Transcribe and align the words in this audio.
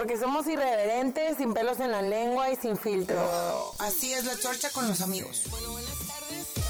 Porque 0.00 0.16
somos 0.16 0.46
irreverentes, 0.46 1.36
sin 1.36 1.52
pelos 1.52 1.78
en 1.78 1.90
la 1.90 2.00
lengua 2.00 2.50
y 2.50 2.56
sin 2.56 2.78
filtro. 2.78 3.20
Así 3.78 4.14
es 4.14 4.24
la 4.24 4.34
chorcha 4.34 4.70
con 4.70 4.88
los 4.88 5.02
amigos. 5.02 5.44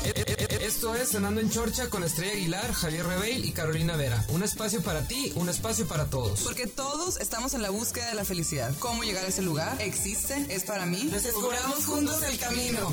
Eh, 0.05 0.13
eh, 0.17 0.25
eh, 0.27 0.59
Esto 0.63 0.97
es 0.97 1.11
Cenando 1.11 1.41
en 1.41 1.49
Chorcha 1.49 1.89
con 1.91 2.03
Estrella 2.03 2.33
Aguilar, 2.33 2.73
Javier 2.73 3.07
Rebeil 3.07 3.45
y 3.45 3.53
Carolina 3.53 3.95
Vera. 3.95 4.25
Un 4.31 4.43
espacio 4.43 4.83
para 4.83 5.07
ti, 5.07 5.33
un 5.37 5.49
espacio 5.49 5.87
para 5.87 6.07
todos. 6.07 6.41
Porque 6.41 6.67
todos 6.67 7.21
estamos 7.21 7.55
en 7.55 7.63
la 7.63 7.71
búsqueda 7.71 8.09
de 8.09 8.17
la 8.17 8.25
felicidad. 8.25 8.73
¿Cómo 8.81 9.05
llegar 9.05 9.25
a 9.25 9.29
ese 9.29 9.43
lugar? 9.43 9.81
¿Existe? 9.81 10.35
¿Es 10.49 10.65
para 10.65 10.85
mí? 10.85 11.09
Descubramos 11.13 11.87
juntos 11.87 12.21
el 12.25 12.37
camino. 12.37 12.93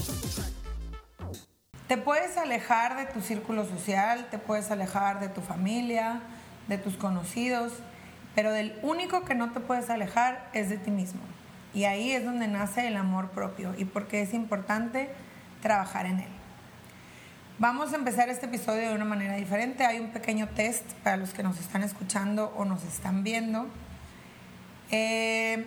Te 1.88 1.98
puedes 1.98 2.38
alejar 2.38 2.96
de 2.96 3.12
tu 3.12 3.22
círculo 3.22 3.68
social, 3.68 4.28
te 4.30 4.38
puedes 4.38 4.70
alejar 4.70 5.20
de 5.20 5.30
tu 5.30 5.42
familia, 5.42 6.22
de 6.68 6.78
tus 6.78 6.96
conocidos, 6.96 7.74
pero 8.38 8.52
del 8.52 8.78
único 8.84 9.26
que 9.26 9.34
no 9.34 9.50
te 9.50 9.60
puedes 9.60 9.90
alejar 9.90 10.48
es 10.54 10.70
de 10.70 10.78
ti 10.78 10.92
mismo. 10.92 11.22
Y 11.74 11.86
ahí 11.86 12.12
es 12.12 12.24
donde 12.24 12.48
nace 12.48 12.88
el 12.88 12.96
amor 12.96 13.32
propio 13.32 13.74
y 13.76 13.86
porque 13.86 14.22
es 14.22 14.32
importante 14.36 15.10
trabajar 15.64 16.06
en 16.06 16.20
él. 16.20 16.30
Vamos 17.58 17.94
a 17.94 17.96
empezar 17.96 18.30
este 18.30 18.46
episodio 18.46 18.90
de 18.90 18.94
una 18.94 19.06
manera 19.06 19.38
diferente. 19.38 19.88
Hay 19.88 20.00
un 20.00 20.12
pequeño 20.12 20.50
test 20.50 20.84
para 21.04 21.18
los 21.18 21.34
que 21.34 21.42
nos 21.42 21.60
están 21.60 21.82
escuchando 21.82 22.54
o 22.56 22.64
nos 22.64 22.84
están 22.84 23.24
viendo. 23.24 23.66
Eh, 24.92 25.66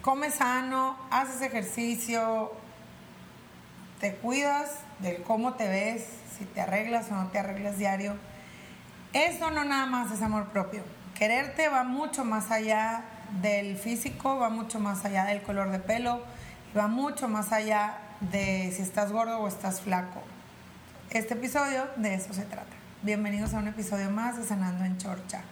come 0.00 0.30
sano, 0.30 0.96
haces 1.10 1.42
ejercicio, 1.42 2.52
te 3.98 4.14
cuidas 4.14 4.70
del 5.00 5.20
cómo 5.24 5.54
te 5.54 5.66
ves, 5.66 6.06
si 6.38 6.44
te 6.44 6.60
arreglas 6.60 7.10
o 7.10 7.16
no 7.16 7.26
te 7.32 7.40
arreglas 7.40 7.76
diario. 7.76 8.14
Eso 9.12 9.50
no 9.50 9.64
nada 9.64 9.86
más 9.86 10.12
es 10.12 10.22
amor 10.22 10.50
propio. 10.50 10.84
Quererte 11.14 11.68
va 11.68 11.84
mucho 11.84 12.24
más 12.24 12.50
allá 12.50 13.04
del 13.40 13.76
físico, 13.76 14.36
va 14.36 14.48
mucho 14.50 14.80
más 14.80 15.04
allá 15.04 15.24
del 15.24 15.42
color 15.42 15.70
de 15.70 15.78
pelo, 15.78 16.20
va 16.76 16.88
mucho 16.88 17.28
más 17.28 17.52
allá 17.52 17.98
de 18.20 18.72
si 18.74 18.82
estás 18.82 19.12
gordo 19.12 19.38
o 19.38 19.46
estás 19.46 19.80
flaco. 19.80 20.22
Este 21.10 21.34
episodio 21.34 21.86
de 21.94 22.14
eso 22.14 22.34
se 22.34 22.42
trata. 22.42 22.74
Bienvenidos 23.02 23.54
a 23.54 23.58
un 23.58 23.68
episodio 23.68 24.10
más 24.10 24.36
de 24.36 24.44
Sanando 24.44 24.84
en 24.84 24.98
Chorcha. 24.98 25.42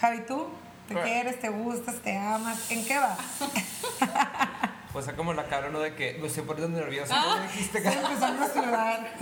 Javi, 0.00 0.20
¿tú? 0.28 0.46
¿Te 0.86 0.94
quieres, 0.94 1.40
te 1.40 1.48
gustas, 1.48 1.96
te 1.96 2.16
amas? 2.16 2.70
¿En 2.70 2.84
qué 2.84 2.98
vas? 2.98 3.18
Pues 4.92 5.06
como 5.12 5.32
la 5.32 5.44
cara, 5.44 5.70
¿no? 5.70 5.78
De 5.78 5.94
que 5.94 6.18
me 6.20 6.26
estoy 6.26 6.42
poniendo 6.42 6.76
nervioso. 6.76 7.14
Ah, 7.16 7.36
¿no? 7.36 7.42
dijiste 7.44 7.78
a 7.86 8.48
sudar. 8.52 9.12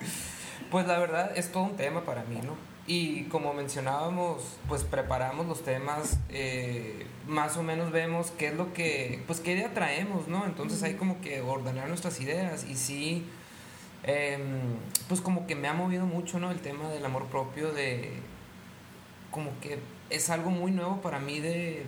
Pues 0.70 0.86
la 0.86 0.98
verdad 0.98 1.32
es 1.36 1.52
todo 1.52 1.64
un 1.64 1.76
tema 1.76 2.04
para 2.04 2.22
mí, 2.22 2.40
¿no? 2.42 2.69
Y 2.86 3.24
como 3.24 3.54
mencionábamos, 3.54 4.42
pues 4.68 4.82
preparamos 4.82 5.46
los 5.46 5.62
temas, 5.62 6.18
eh, 6.28 7.06
más 7.26 7.56
o 7.56 7.62
menos 7.62 7.92
vemos 7.92 8.32
qué 8.32 8.48
es 8.48 8.54
lo 8.54 8.72
que, 8.72 9.22
pues 9.26 9.40
qué 9.40 9.52
idea 9.52 9.72
traemos, 9.72 10.26
¿no? 10.28 10.44
Entonces 10.44 10.82
hay 10.82 10.94
como 10.94 11.20
que 11.20 11.40
ordenar 11.40 11.88
nuestras 11.88 12.20
ideas 12.20 12.64
y 12.64 12.76
sí, 12.76 13.26
em, 14.02 14.42
pues 15.08 15.20
como 15.20 15.46
que 15.46 15.54
me 15.54 15.68
ha 15.68 15.74
movido 15.74 16.06
mucho, 16.06 16.40
¿no? 16.40 16.50
El 16.50 16.60
tema 16.60 16.88
del 16.88 17.04
amor 17.04 17.26
propio, 17.26 17.72
de 17.72 18.14
como 19.30 19.50
que 19.60 19.78
es 20.10 20.28
algo 20.30 20.50
muy 20.50 20.72
nuevo 20.72 21.00
para 21.00 21.20
mí 21.20 21.38
de 21.38 21.84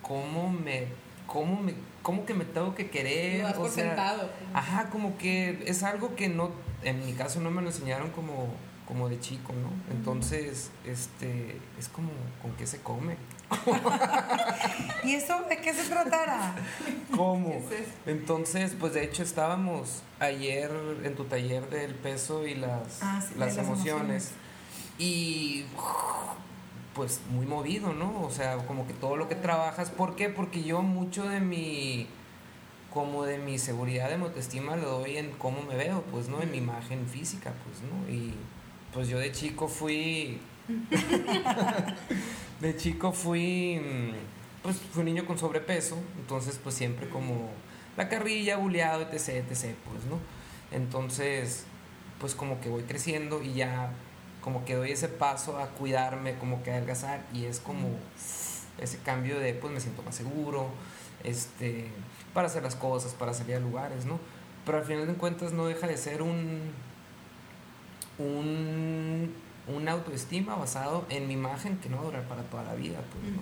cómo 0.00 0.50
me, 0.50 0.86
cómo 1.26 1.60
me, 1.60 1.74
cómo 2.02 2.24
que 2.24 2.34
me 2.34 2.44
tengo 2.44 2.74
que 2.74 2.90
querer. 2.90 3.54
Por 3.54 3.70
sentado. 3.70 4.30
Ajá, 4.54 4.90
como 4.90 5.16
que 5.18 5.62
es 5.66 5.82
algo 5.82 6.14
que 6.16 6.28
no, 6.28 6.50
en 6.82 7.04
mi 7.04 7.12
caso 7.12 7.40
no 7.40 7.50
me 7.50 7.62
lo 7.62 7.68
enseñaron 7.68 8.10
como, 8.10 8.48
como 8.92 9.08
de 9.08 9.18
chico, 9.18 9.54
¿no? 9.54 9.70
Entonces, 9.96 10.70
este, 10.84 11.56
es 11.78 11.88
como, 11.88 12.10
¿con 12.42 12.52
qué 12.56 12.66
se 12.66 12.82
come? 12.82 13.16
¿Y 15.02 15.14
eso 15.14 15.42
de 15.48 15.56
qué 15.56 15.72
se 15.72 15.88
tratará? 15.88 16.54
¿Cómo? 17.16 17.58
Entonces, 18.04 18.76
pues 18.78 18.92
de 18.92 19.02
hecho 19.04 19.22
estábamos 19.22 20.02
ayer 20.20 20.70
en 21.04 21.14
tu 21.16 21.24
taller 21.24 21.70
del 21.70 21.94
peso 21.94 22.46
y 22.46 22.54
las, 22.54 22.98
Ah, 23.02 23.22
sí, 23.26 23.34
las 23.38 23.56
las 23.56 23.64
emociones. 23.66 24.02
emociones. 24.02 24.30
Y 24.98 25.64
pues 26.94 27.22
muy 27.30 27.46
movido, 27.46 27.94
¿no? 27.94 28.22
O 28.22 28.30
sea, 28.30 28.58
como 28.66 28.86
que 28.86 28.92
todo 28.92 29.16
lo 29.16 29.26
que 29.26 29.36
trabajas. 29.36 29.88
¿Por 29.88 30.16
qué? 30.16 30.28
Porque 30.28 30.62
yo 30.62 30.82
mucho 30.82 31.26
de 31.26 31.40
mi 31.40 32.06
como 32.92 33.24
de 33.24 33.38
mi 33.38 33.58
seguridad 33.58 34.10
de 34.10 34.18
mi 34.18 34.24
autoestima 34.24 34.76
lo 34.76 34.98
doy 34.98 35.16
en 35.16 35.30
cómo 35.38 35.62
me 35.62 35.76
veo, 35.76 36.02
pues, 36.12 36.28
¿no? 36.28 36.42
En 36.42 36.50
mi 36.50 36.58
imagen 36.58 37.06
física, 37.08 37.54
pues, 37.64 37.78
¿no? 37.90 38.12
Y 38.14 38.34
pues 38.92 39.08
yo 39.08 39.18
de 39.18 39.32
chico 39.32 39.68
fui 39.68 40.40
de 42.60 42.76
chico 42.76 43.12
fui 43.12 43.80
pues 44.62 44.76
fui 44.76 45.00
un 45.00 45.06
niño 45.06 45.26
con 45.26 45.38
sobrepeso, 45.38 45.98
entonces 46.18 46.58
pues 46.62 46.74
siempre 46.74 47.08
como 47.08 47.50
la 47.96 48.08
carrilla, 48.08 48.56
buleado, 48.56 49.02
etc, 49.02 49.44
etc, 49.50 49.74
pues, 49.90 50.04
¿no? 50.08 50.18
Entonces, 50.70 51.64
pues 52.20 52.34
como 52.34 52.60
que 52.60 52.68
voy 52.68 52.84
creciendo 52.84 53.42
y 53.42 53.54
ya 53.54 53.90
como 54.40 54.64
que 54.64 54.74
doy 54.74 54.92
ese 54.92 55.08
paso 55.08 55.58
a 55.58 55.66
cuidarme, 55.68 56.36
como 56.36 56.62
que 56.62 56.70
a 56.70 56.74
adelgazar 56.74 57.24
y 57.32 57.44
es 57.44 57.60
como 57.60 57.88
ese 58.78 58.98
cambio 58.98 59.38
de 59.38 59.54
pues 59.54 59.72
me 59.72 59.80
siento 59.80 60.02
más 60.02 60.14
seguro, 60.14 60.68
este, 61.24 61.88
para 62.32 62.46
hacer 62.46 62.62
las 62.62 62.76
cosas, 62.76 63.14
para 63.14 63.34
salir 63.34 63.56
a 63.56 63.60
lugares, 63.60 64.04
¿no? 64.06 64.18
Pero 64.64 64.78
al 64.78 64.84
final 64.84 65.06
de 65.06 65.14
cuentas 65.14 65.52
no 65.52 65.66
deja 65.66 65.86
de 65.86 65.96
ser 65.96 66.22
un 66.22 66.72
un 68.22 69.34
una 69.68 69.92
autoestima 69.92 70.56
basado 70.56 71.06
en 71.08 71.28
mi 71.28 71.34
imagen 71.34 71.78
que 71.78 71.88
no 71.88 71.96
va 71.98 72.02
a 72.02 72.06
durar 72.06 72.22
para 72.24 72.42
toda 72.42 72.64
la 72.64 72.74
vida, 72.74 72.98
pues, 73.12 73.32
¿no? 73.32 73.40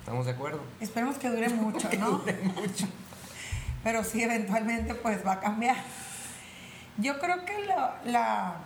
¿Estamos 0.00 0.26
de 0.26 0.32
acuerdo? 0.32 0.60
Esperemos 0.80 1.16
que 1.16 1.28
dure 1.28 1.48
mucho, 1.50 1.88
¿no? 1.98 2.22
Pero 3.84 4.02
sí, 4.04 4.22
eventualmente 4.22 4.94
pues 4.94 5.24
va 5.24 5.34
a 5.34 5.40
cambiar. 5.40 5.76
Yo 6.98 7.18
creo 7.20 7.44
que 7.46 7.64
la, 7.66 8.00
la- 8.04 8.56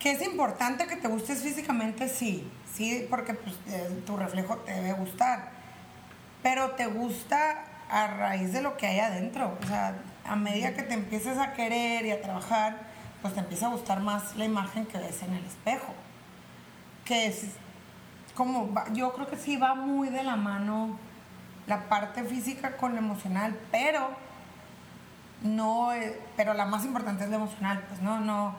que 0.00 0.10
es 0.12 0.22
importante 0.22 0.86
que 0.86 0.96
te 0.96 1.08
gustes 1.08 1.42
físicamente, 1.42 2.08
sí, 2.08 2.46
sí, 2.74 3.06
porque 3.08 3.34
pues, 3.34 3.54
eh, 3.68 4.02
tu 4.06 4.16
reflejo 4.16 4.56
te 4.58 4.72
debe 4.72 4.92
gustar, 4.94 5.50
pero 6.42 6.70
te 6.72 6.86
gusta 6.86 7.64
a 7.88 8.06
raíz 8.08 8.52
de 8.52 8.60
lo 8.62 8.76
que 8.76 8.86
hay 8.88 8.98
adentro, 9.00 9.56
o 9.62 9.66
sea, 9.66 9.94
a 10.24 10.36
medida 10.36 10.74
que 10.74 10.82
te 10.82 10.94
empieces 10.94 11.38
a 11.38 11.52
querer 11.52 12.06
y 12.06 12.10
a 12.10 12.20
trabajar, 12.22 12.89
pues 13.22 13.34
te 13.34 13.40
empieza 13.40 13.66
a 13.66 13.70
gustar 13.70 14.00
más 14.00 14.36
la 14.36 14.44
imagen 14.44 14.86
que 14.86 14.98
ves 14.98 15.22
en 15.22 15.34
el 15.34 15.44
espejo, 15.44 15.94
que 17.04 17.26
es 17.26 17.52
como, 18.34 18.72
yo 18.92 19.12
creo 19.12 19.26
que 19.28 19.36
sí 19.36 19.56
va 19.56 19.74
muy 19.74 20.08
de 20.08 20.22
la 20.22 20.36
mano 20.36 20.96
la 21.66 21.88
parte 21.88 22.24
física 22.24 22.76
con 22.76 22.92
lo 22.92 22.98
emocional, 22.98 23.56
pero 23.70 24.10
no, 25.42 25.92
eh, 25.92 26.20
pero 26.36 26.54
la 26.54 26.64
más 26.66 26.84
importante 26.84 27.24
es 27.24 27.30
lo 27.30 27.36
emocional, 27.36 27.84
pues 27.88 28.00
no, 28.00 28.20
no, 28.20 28.54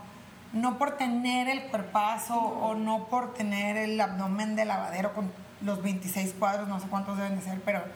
no 0.54 0.78
por 0.78 0.98
tener 0.98 1.50
el 1.50 1.64
cuerpazo 1.70 2.36
o 2.36 2.76
no 2.76 3.06
por 3.06 3.34
tener 3.34 3.78
el 3.78 4.00
abdomen 4.00 4.56
de 4.56 4.66
lavadero 4.66 5.14
con 5.14 5.32
los 5.62 5.82
26 5.82 6.36
cuadros, 6.40 6.68
no 6.68 6.80
sé 6.80 6.88
cuántos 6.88 7.18
deben 7.18 7.36
de 7.36 7.42
ser, 7.42 7.62
pero 7.62 7.80
Ajá, 7.80 7.88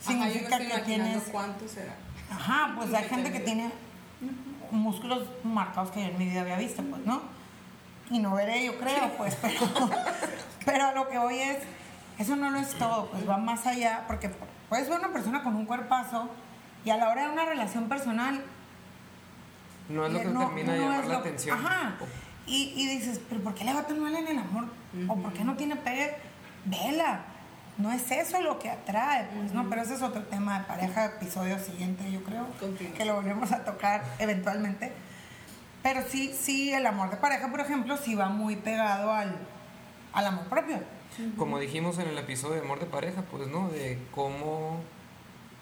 yo 0.00 0.10
significa 0.10 0.56
estoy 0.56 0.66
que 0.66 0.78
tienes, 0.86 1.22
cuánto 1.30 1.68
será. 1.68 1.94
ajá, 2.30 2.74
pues 2.76 2.92
hay 2.94 3.08
gente 3.08 3.32
que 3.32 3.40
tiene 3.40 3.70
músculos 4.70 5.24
marcados 5.44 5.90
que 5.90 6.00
yo 6.02 6.08
en 6.08 6.18
mi 6.18 6.26
vida 6.26 6.42
había 6.42 6.56
visto, 6.56 6.82
pues, 6.82 7.04
¿no? 7.04 7.22
Y 8.10 8.18
no 8.20 8.34
veré, 8.34 8.64
yo 8.64 8.78
creo, 8.78 9.10
pues, 9.16 9.34
pero, 9.42 9.60
pero 10.64 10.86
a 10.86 10.92
lo 10.92 11.08
que 11.08 11.18
voy 11.18 11.38
es, 11.38 11.58
eso 12.18 12.36
no 12.36 12.50
lo 12.50 12.58
es 12.58 12.70
todo, 12.74 13.10
pues 13.10 13.28
va 13.28 13.36
más 13.36 13.66
allá, 13.66 14.04
porque 14.06 14.30
puedes 14.68 14.88
ver 14.88 14.98
una 14.98 15.12
persona 15.12 15.42
con 15.42 15.56
un 15.56 15.66
cuerpazo 15.66 16.28
y 16.84 16.90
a 16.90 16.96
la 16.96 17.08
hora 17.08 17.26
de 17.26 17.32
una 17.32 17.44
relación 17.44 17.88
personal 17.88 18.42
No 19.88 20.06
es 20.06 20.12
lo 20.12 20.18
que 20.20 20.24
no- 20.26 20.40
termina 20.46 20.72
de 20.72 20.78
no 20.78 20.84
llamar 20.86 21.06
la 21.06 21.16
atención. 21.18 21.58
Ajá. 21.64 21.94
Y, 22.46 22.72
y 22.76 22.86
dices, 22.86 23.20
¿pero 23.28 23.40
por 23.42 23.54
qué 23.54 23.64
le 23.64 23.74
va 23.74 23.82
tan 23.82 23.98
mal 24.00 24.14
en 24.14 24.28
el 24.28 24.38
amor? 24.38 24.66
¿O 25.08 25.16
por 25.16 25.32
qué 25.32 25.42
no 25.44 25.56
tiene 25.56 25.74
pegue? 25.76 26.14
Vela. 26.64 27.24
No 27.78 27.92
es 27.92 28.10
eso 28.10 28.40
lo 28.40 28.58
que 28.58 28.70
atrae, 28.70 29.28
pues, 29.34 29.52
¿no? 29.52 29.68
Pero 29.68 29.82
ese 29.82 29.94
es 29.94 30.02
otro 30.02 30.22
tema 30.24 30.60
de 30.60 30.64
pareja, 30.64 31.06
episodio 31.06 31.58
siguiente, 31.58 32.10
yo 32.10 32.22
creo. 32.22 32.46
Que 32.96 33.04
lo 33.04 33.14
volvemos 33.14 33.52
a 33.52 33.64
tocar 33.64 34.04
eventualmente. 34.18 34.92
Pero 35.82 36.00
sí, 36.08 36.34
sí, 36.38 36.72
el 36.72 36.86
amor 36.86 37.10
de 37.10 37.16
pareja, 37.16 37.50
por 37.50 37.60
ejemplo, 37.60 37.96
sí 37.96 38.14
va 38.14 38.28
muy 38.28 38.56
pegado 38.56 39.12
al, 39.12 39.36
al 40.12 40.26
amor 40.26 40.46
propio. 40.46 40.78
Como 41.36 41.58
dijimos 41.58 41.98
en 41.98 42.08
el 42.08 42.18
episodio 42.18 42.54
de 42.56 42.60
amor 42.62 42.80
de 42.80 42.86
pareja, 42.86 43.22
pues, 43.30 43.48
¿no? 43.48 43.68
De 43.68 43.98
cómo 44.14 44.80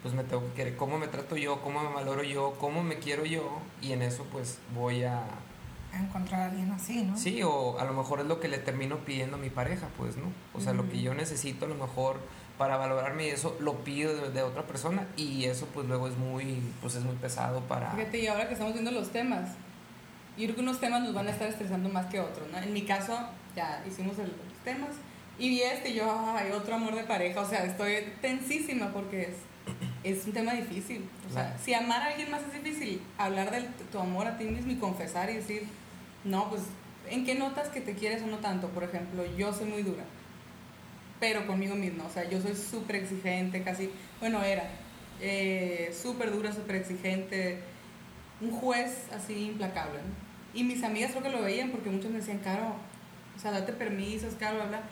pues 0.02 0.12
me 0.12 0.22
tengo 0.22 0.42
que 0.48 0.52
querer, 0.52 0.76
cómo 0.76 0.98
me 0.98 1.08
trato 1.08 1.34
yo, 1.34 1.62
cómo 1.62 1.82
me 1.82 1.90
valoro 1.94 2.22
yo, 2.22 2.54
cómo 2.60 2.82
me 2.82 2.98
quiero 2.98 3.24
yo, 3.24 3.58
y 3.80 3.92
en 3.92 4.02
eso 4.02 4.26
pues 4.30 4.58
voy 4.74 5.02
A 5.04 5.22
encontrar 6.00 6.40
a 6.40 6.44
alguien 6.46 6.70
así, 6.72 7.02
¿no? 7.02 7.16
Sí, 7.16 7.42
o 7.42 7.78
a 7.78 7.84
lo 7.84 7.92
mejor 7.92 8.20
es 8.20 8.26
lo 8.26 8.40
que 8.40 8.48
le 8.48 8.58
termino 8.58 8.98
pidiendo 8.98 9.36
a 9.36 9.40
mi 9.40 9.50
pareja, 9.50 9.86
pues, 9.96 10.16
¿no? 10.16 10.32
O 10.54 10.60
sea, 10.60 10.72
lo 10.72 10.88
que 10.88 11.00
yo 11.02 11.14
necesito 11.14 11.66
a 11.66 11.68
lo 11.68 11.74
mejor 11.74 12.18
para 12.58 12.76
valorarme 12.76 13.26
y 13.26 13.30
eso 13.30 13.56
lo 13.60 13.78
pido 13.84 14.14
de, 14.14 14.30
de 14.30 14.42
otra 14.42 14.62
persona 14.62 15.06
y 15.16 15.44
eso 15.46 15.66
pues 15.74 15.86
luego 15.88 16.06
es 16.06 16.16
muy, 16.16 16.62
pues 16.80 16.94
es 16.94 17.02
muy 17.02 17.16
pesado 17.16 17.60
para... 17.62 17.90
Fíjate, 17.90 18.18
y 18.20 18.26
ahora 18.28 18.46
que 18.46 18.52
estamos 18.54 18.72
viendo 18.74 18.92
los 18.92 19.10
temas, 19.10 19.50
yo 20.38 20.44
creo 20.44 20.54
que 20.56 20.60
unos 20.62 20.78
temas 20.80 21.02
nos 21.02 21.14
van 21.14 21.26
a 21.26 21.30
estar 21.30 21.48
estresando 21.48 21.88
más 21.88 22.06
que 22.06 22.20
otros, 22.20 22.48
¿no? 22.52 22.58
En 22.58 22.72
mi 22.72 22.82
caso, 22.82 23.18
ya 23.56 23.82
hicimos 23.86 24.18
el- 24.18 24.28
los 24.28 24.58
temas 24.64 24.90
Y 25.36 25.48
vi 25.48 25.62
este 25.62 25.88
y 25.90 25.94
yo, 25.94 26.04
ay, 26.36 26.52
otro 26.52 26.76
amor 26.76 26.94
de 26.94 27.02
pareja. 27.02 27.40
O 27.40 27.48
sea, 27.48 27.64
estoy 27.64 27.94
tensísima 28.22 28.92
porque 28.92 29.22
es, 29.22 30.18
es 30.18 30.24
un 30.26 30.32
tema 30.32 30.52
difícil. 30.52 31.08
O 31.28 31.32
sea, 31.32 31.46
Claro. 31.46 31.58
si 31.64 31.74
amar 31.74 32.02
a 32.02 32.06
alguien 32.06 32.30
más 32.30 32.40
es 32.42 32.52
difícil, 32.62 33.02
hablar 33.18 33.50
de 33.50 33.62
tu 33.90 33.98
amor 33.98 34.28
a 34.28 34.38
ti 34.38 34.44
mismo 34.44 34.70
y 34.70 34.76
confesar 34.76 35.28
y 35.30 35.34
decir, 35.38 35.66
no, 36.24 36.48
pues, 36.48 36.62
¿en 37.10 37.24
qué 37.24 37.34
notas 37.34 37.68
que 37.68 37.80
te 37.80 37.94
quieres 37.94 38.22
o 38.22 38.26
no 38.26 38.38
tanto? 38.38 38.68
Por 38.68 38.84
ejemplo, 38.84 39.24
yo 39.36 39.52
soy 39.52 39.66
muy 39.66 39.82
dura, 39.82 40.04
pero 41.20 41.46
conmigo 41.46 41.74
misma. 41.74 42.04
O 42.04 42.10
sea, 42.10 42.28
yo 42.28 42.40
soy 42.40 42.54
súper 42.54 42.96
exigente, 42.96 43.62
casi, 43.62 43.90
bueno, 44.20 44.42
era 44.42 44.68
eh, 45.20 45.94
súper 46.00 46.30
dura, 46.30 46.52
súper 46.52 46.76
exigente, 46.76 47.60
un 48.40 48.50
juez 48.50 49.06
así 49.12 49.46
implacable. 49.46 49.98
¿no? 49.98 50.58
Y 50.58 50.64
mis 50.64 50.82
amigas 50.82 51.10
creo 51.10 51.22
que 51.22 51.30
lo 51.30 51.42
veían 51.42 51.70
porque 51.70 51.90
muchos 51.90 52.10
me 52.10 52.18
decían, 52.18 52.38
Caro, 52.38 52.74
o 53.36 53.38
sea, 53.38 53.50
date 53.50 53.72
permisos, 53.72 54.34
Caro, 54.34 54.56
bla, 54.56 54.66
bla. 54.66 54.82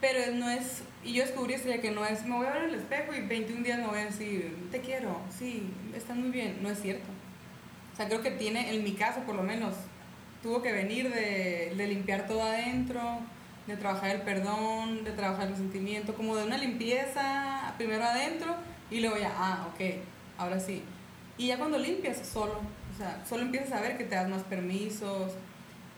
Pero 0.00 0.34
no 0.36 0.50
es, 0.50 0.82
y 1.02 1.14
yo 1.14 1.24
descubrí 1.24 1.54
esto 1.54 1.68
ya 1.68 1.80
que 1.80 1.90
no 1.90 2.04
es, 2.04 2.26
me 2.26 2.36
voy 2.36 2.46
a 2.46 2.52
ver 2.52 2.64
en 2.64 2.70
el 2.70 2.74
espejo 2.76 3.14
y 3.14 3.20
21 3.22 3.64
días 3.64 3.78
me 3.78 3.86
voy 3.86 4.00
a 4.00 4.04
decir, 4.04 4.54
te 4.70 4.80
quiero, 4.80 5.18
sí, 5.30 5.70
estás 5.94 6.16
muy 6.16 6.30
bien. 6.30 6.58
No 6.62 6.68
es 6.68 6.80
cierto. 6.80 7.06
O 7.92 7.96
sea, 7.96 8.06
creo 8.06 8.22
que 8.22 8.32
tiene, 8.32 8.74
en 8.74 8.84
mi 8.84 8.92
caso 8.92 9.20
por 9.20 9.34
lo 9.34 9.42
menos, 9.42 9.74
tuvo 10.44 10.60
que 10.60 10.72
venir 10.72 11.10
de, 11.10 11.72
de 11.74 11.88
limpiar 11.88 12.26
todo 12.26 12.42
adentro, 12.42 13.00
de 13.66 13.78
trabajar 13.78 14.14
el 14.14 14.20
perdón, 14.20 15.02
de 15.02 15.12
trabajar 15.12 15.48
el 15.48 15.56
sentimiento, 15.56 16.14
como 16.14 16.36
de 16.36 16.44
una 16.44 16.58
limpieza 16.58 17.72
primero 17.78 18.04
adentro 18.04 18.54
y 18.90 19.00
luego 19.00 19.16
ya, 19.16 19.32
ah, 19.34 19.66
ok, 19.72 19.80
ahora 20.36 20.60
sí. 20.60 20.82
Y 21.38 21.46
ya 21.46 21.56
cuando 21.56 21.78
limpias, 21.78 22.18
solo, 22.18 22.60
o 22.92 22.98
sea, 22.98 23.24
solo 23.26 23.44
empiezas 23.44 23.72
a 23.72 23.80
ver 23.80 23.96
que 23.96 24.04
te 24.04 24.16
das 24.16 24.28
más 24.28 24.42
permisos, 24.42 25.32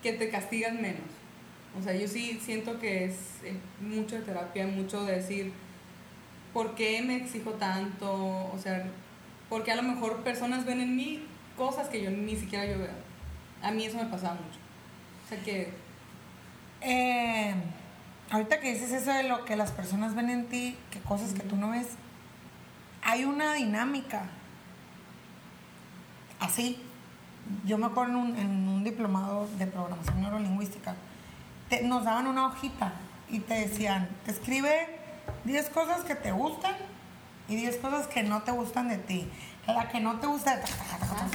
que 0.00 0.12
te 0.12 0.30
castigas 0.30 0.74
menos. 0.74 1.10
O 1.76 1.82
sea, 1.82 1.96
yo 1.96 2.06
sí 2.06 2.38
siento 2.40 2.78
que 2.78 3.06
es 3.06 3.16
eh, 3.42 3.56
mucho 3.80 4.14
de 4.14 4.22
terapia, 4.22 4.64
mucho 4.68 5.04
de 5.04 5.16
decir, 5.16 5.52
¿por 6.52 6.76
qué 6.76 7.02
me 7.02 7.16
exijo 7.16 7.50
tanto? 7.54 8.14
O 8.14 8.58
sea, 8.62 8.86
porque 9.48 9.72
a 9.72 9.76
lo 9.76 9.82
mejor 9.82 10.22
personas 10.22 10.64
ven 10.64 10.80
en 10.80 10.94
mí 10.94 11.24
cosas 11.56 11.88
que 11.88 12.00
yo 12.00 12.12
ni 12.12 12.36
siquiera 12.36 12.64
yo 12.64 12.78
veo. 12.78 13.15
A 13.66 13.70
mí 13.72 13.84
eso 13.84 13.96
me 13.98 14.06
pasaba 14.06 14.34
mucho. 14.34 14.58
O 15.24 15.28
sea 15.28 15.42
que, 15.42 15.72
Eh, 16.82 17.54
ahorita 18.30 18.60
que 18.60 18.72
dices 18.74 18.92
eso 18.92 19.10
de 19.12 19.22
lo 19.24 19.44
que 19.44 19.56
las 19.56 19.72
personas 19.72 20.14
ven 20.14 20.30
en 20.30 20.46
ti, 20.46 20.76
que 20.90 21.00
cosas 21.00 21.32
que 21.32 21.40
tú 21.42 21.56
no 21.56 21.70
ves, 21.70 21.88
hay 23.02 23.24
una 23.24 23.54
dinámica. 23.54 24.28
Así, 26.38 26.78
yo 27.64 27.78
me 27.78 27.86
acuerdo 27.86 28.12
en 28.12 28.18
un, 28.18 28.36
en 28.36 28.68
un 28.68 28.84
diplomado 28.84 29.48
de 29.58 29.66
programación 29.66 30.20
neurolingüística, 30.20 30.94
te- 31.68 31.82
nos 31.82 32.04
daban 32.04 32.26
una 32.26 32.46
hojita 32.46 32.92
y 33.30 33.40
te 33.40 33.54
decían, 33.54 34.08
escribe 34.26 34.86
10 35.44 35.70
cosas 35.70 36.02
que 36.04 36.14
te 36.14 36.30
gustan 36.32 36.74
y 37.48 37.56
10 37.56 37.76
cosas 37.78 38.06
que 38.06 38.22
no 38.22 38.42
te 38.42 38.52
gustan 38.52 38.88
de 38.88 38.98
ti. 38.98 39.28
La 39.66 39.88
que 39.88 40.00
no 40.00 40.14
te 40.20 40.26
gusta, 40.28 40.60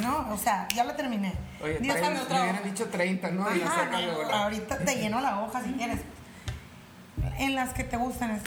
¿no? 0.01 0.27
O 0.33 0.37
sea, 0.37 0.67
ya 0.73 0.83
la 0.85 0.95
terminé. 0.95 1.33
Oye, 1.61 1.79
trein- 1.81 2.17
otra 2.21 2.35
me 2.37 2.41
hubieran 2.43 2.63
dicho 2.63 2.87
30, 2.89 3.29
¿no? 3.31 3.53
Y 3.55 3.61
Ajá, 3.61 3.75
saca 3.75 3.99
no, 4.01 4.23
la- 4.23 4.43
ahorita 4.43 4.77
te 4.79 4.95
lleno 4.95 5.19
la 5.19 5.41
hoja 5.41 5.61
si 5.61 5.73
quieres. 5.73 5.99
En 7.37 7.55
las 7.55 7.73
que 7.73 7.83
te 7.83 7.97
gustan. 7.97 8.31
es- 8.31 8.41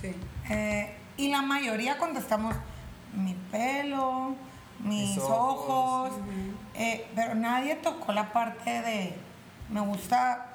sí. 0.00 0.14
eh, 0.50 0.96
y 1.16 1.30
la 1.30 1.42
mayoría 1.42 1.98
contestamos 1.98 2.54
mi 3.14 3.34
pelo, 3.50 4.34
mis, 4.80 5.10
Mis 5.10 5.18
ojos, 5.18 6.10
ojos. 6.12 6.12
eh, 6.74 7.06
pero 7.14 7.34
nadie 7.34 7.74
tocó 7.76 8.12
la 8.12 8.32
parte 8.32 8.82
de 8.82 9.14
me 9.70 9.80
gusta 9.80 10.46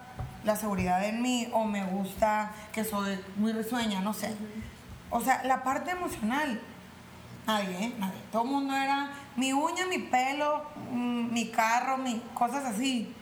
la 0.43 0.55
seguridad 0.55 1.03
en 1.05 1.21
mí 1.21 1.47
o 1.53 1.65
me 1.65 1.83
gusta 1.85 2.51
que 2.71 2.83
soy 2.83 3.19
muy 3.35 3.51
risueña, 3.53 4.01
no 4.01 4.13
sé. 4.13 4.35
O 5.09 5.21
sea, 5.21 5.43
la 5.43 5.63
parte 5.63 5.91
emocional, 5.91 6.59
nadie, 7.47 7.85
¿eh? 7.85 7.93
nadie. 7.97 8.19
Todo 8.31 8.43
el 8.43 8.49
mundo 8.49 8.75
era 8.75 9.11
mi 9.35 9.53
uña, 9.53 9.85
mi 9.87 9.99
pelo, 9.99 10.63
mm, 10.91 11.31
mi 11.33 11.49
carro, 11.49 11.97
mi, 11.97 12.21
cosas 12.33 12.65
así. 12.65 13.13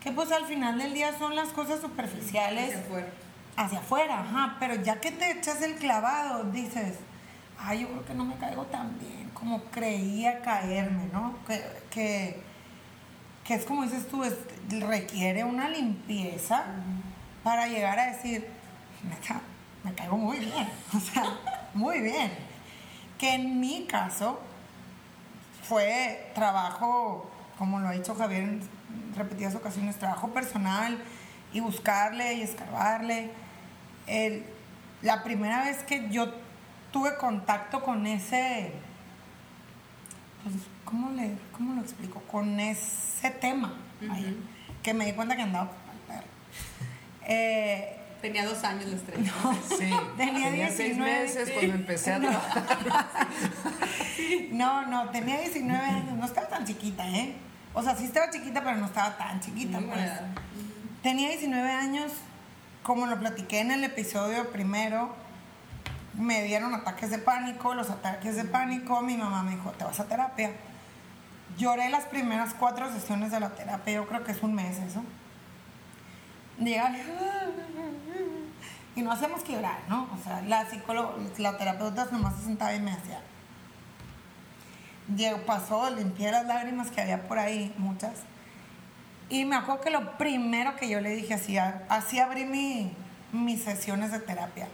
Que 0.00 0.12
pues 0.12 0.30
al 0.32 0.44
final 0.46 0.78
del 0.78 0.94
día 0.94 1.16
son 1.18 1.34
las 1.34 1.48
cosas 1.48 1.80
superficiales 1.80 2.68
Hacia 2.70 2.80
afuera. 2.84 3.08
hacia 3.56 3.78
afuera, 3.80 4.20
ajá, 4.20 4.56
pero 4.60 4.74
ya 4.76 5.00
que 5.00 5.10
te 5.10 5.30
echas 5.32 5.60
el 5.62 5.74
clavado, 5.76 6.44
dices, 6.44 6.94
ay, 7.58 7.80
yo 7.80 7.88
creo 7.88 8.04
que 8.04 8.14
no 8.14 8.24
me 8.24 8.36
caigo 8.36 8.64
tan 8.66 8.98
bien 8.98 9.28
como 9.34 9.62
creía 9.64 10.40
caerme, 10.42 11.06
¿no? 11.12 11.34
Que, 11.46 11.62
que, 11.90 12.40
que 13.44 13.54
es 13.54 13.64
como 13.64 13.82
dices 13.82 14.06
tú, 14.08 14.22
es- 14.24 14.34
requiere 14.80 15.44
una 15.44 15.68
limpieza 15.68 16.64
para 17.42 17.66
llegar 17.68 17.98
a 17.98 18.06
decir, 18.06 18.46
neta, 19.08 19.40
me 19.84 19.92
caigo 19.94 20.16
muy 20.16 20.38
bien, 20.38 20.68
o 20.94 21.00
sea, 21.00 21.24
muy 21.74 22.00
bien. 22.00 22.30
Que 23.18 23.34
en 23.34 23.60
mi 23.60 23.86
caso 23.86 24.40
fue 25.62 26.30
trabajo, 26.34 27.30
como 27.58 27.80
lo 27.80 27.88
ha 27.88 27.92
dicho 27.92 28.14
Javier 28.14 28.42
en 28.42 28.60
repetidas 29.16 29.54
ocasiones, 29.54 29.96
trabajo 29.98 30.28
personal 30.28 30.98
y 31.52 31.60
buscarle 31.60 32.34
y 32.34 32.42
escarbarle. 32.42 33.30
El- 34.06 34.44
la 35.02 35.22
primera 35.24 35.64
vez 35.64 35.82
que 35.84 36.08
yo 36.10 36.32
tuve 36.92 37.16
contacto 37.16 37.82
con 37.82 38.06
ese, 38.06 38.72
pues, 40.42 40.54
¿cómo, 40.84 41.10
le, 41.10 41.36
cómo 41.52 41.74
lo 41.74 41.80
explico? 41.82 42.20
Con 42.22 42.58
ese 42.60 43.30
tema, 43.30 43.74
que 44.82 44.94
me 44.94 45.06
di 45.06 45.12
cuenta 45.12 45.36
que 45.36 45.42
andaba. 45.42 45.70
Eh, 47.28 47.95
Tenía 48.26 48.44
dos 48.44 48.64
años 48.64 48.86
la 48.86 48.96
estrella. 48.96 49.32
Sí, 49.78 49.88
Tenía 50.16 50.50
tenía 50.50 50.66
seis 50.66 50.96
19, 50.96 51.20
meses 51.22 51.46
sí. 51.46 51.54
cuando 51.54 51.74
empecé 51.74 52.12
a 52.12 52.18
trabajar. 52.20 53.28
No, 54.50 54.86
no, 54.86 55.10
tenía 55.10 55.38
19 55.38 55.84
años, 55.84 56.12
no 56.16 56.24
estaba 56.24 56.48
tan 56.48 56.64
chiquita, 56.64 57.08
¿eh? 57.08 57.36
O 57.72 57.84
sea, 57.84 57.94
sí 57.94 58.04
estaba 58.04 58.28
chiquita, 58.30 58.64
pero 58.64 58.78
no 58.78 58.86
estaba 58.86 59.16
tan 59.16 59.38
chiquita. 59.38 59.78
Pues. 59.78 60.10
Tenía 61.04 61.28
19 61.28 61.70
años, 61.70 62.10
como 62.82 63.06
lo 63.06 63.16
platiqué 63.20 63.60
en 63.60 63.70
el 63.70 63.84
episodio 63.84 64.50
primero, 64.50 65.14
me 66.14 66.42
dieron 66.42 66.74
ataques 66.74 67.10
de 67.10 67.18
pánico, 67.18 67.74
los 67.74 67.90
ataques 67.90 68.34
de 68.34 68.44
pánico, 68.44 69.02
mi 69.02 69.16
mamá 69.16 69.44
me 69.44 69.52
dijo, 69.52 69.70
te 69.70 69.84
vas 69.84 70.00
a 70.00 70.08
terapia. 70.08 70.50
Lloré 71.58 71.90
las 71.90 72.06
primeras 72.06 72.54
cuatro 72.54 72.92
sesiones 72.92 73.30
de 73.30 73.38
la 73.38 73.50
terapia, 73.50 73.94
yo 73.94 74.08
creo 74.08 74.24
que 74.24 74.32
es 74.32 74.42
un 74.42 74.52
mes 74.52 74.78
eso. 74.78 75.04
Llegar 76.58 76.90
y 78.96 79.02
no 79.02 79.12
hacemos 79.12 79.42
que 79.42 79.52
llorar, 79.52 79.78
¿no? 79.88 80.08
O 80.12 80.24
sea, 80.24 80.40
la 80.40 80.68
psicóloga, 80.68 81.12
la 81.36 81.58
terapeuta 81.58 82.08
nomás 82.10 82.34
se 82.36 82.44
sentaba 82.44 82.74
y 82.74 82.80
me 82.80 82.92
hacía. 82.92 83.20
Llegó, 85.14 85.42
pasó, 85.44 85.90
limpié 85.90 86.32
las 86.32 86.46
lágrimas 86.46 86.90
que 86.90 87.02
había 87.02 87.28
por 87.28 87.38
ahí, 87.38 87.72
muchas. 87.76 88.14
Y 89.28 89.44
me 89.44 89.54
acuerdo 89.54 89.82
que 89.82 89.90
lo 89.90 90.16
primero 90.16 90.76
que 90.76 90.88
yo 90.88 91.02
le 91.02 91.10
dije, 91.10 91.34
así, 91.34 91.58
así 91.58 92.18
abrí 92.18 92.46
mi, 92.46 92.90
mis 93.32 93.62
sesiones 93.62 94.12
de 94.12 94.18
terapia. 94.18 94.66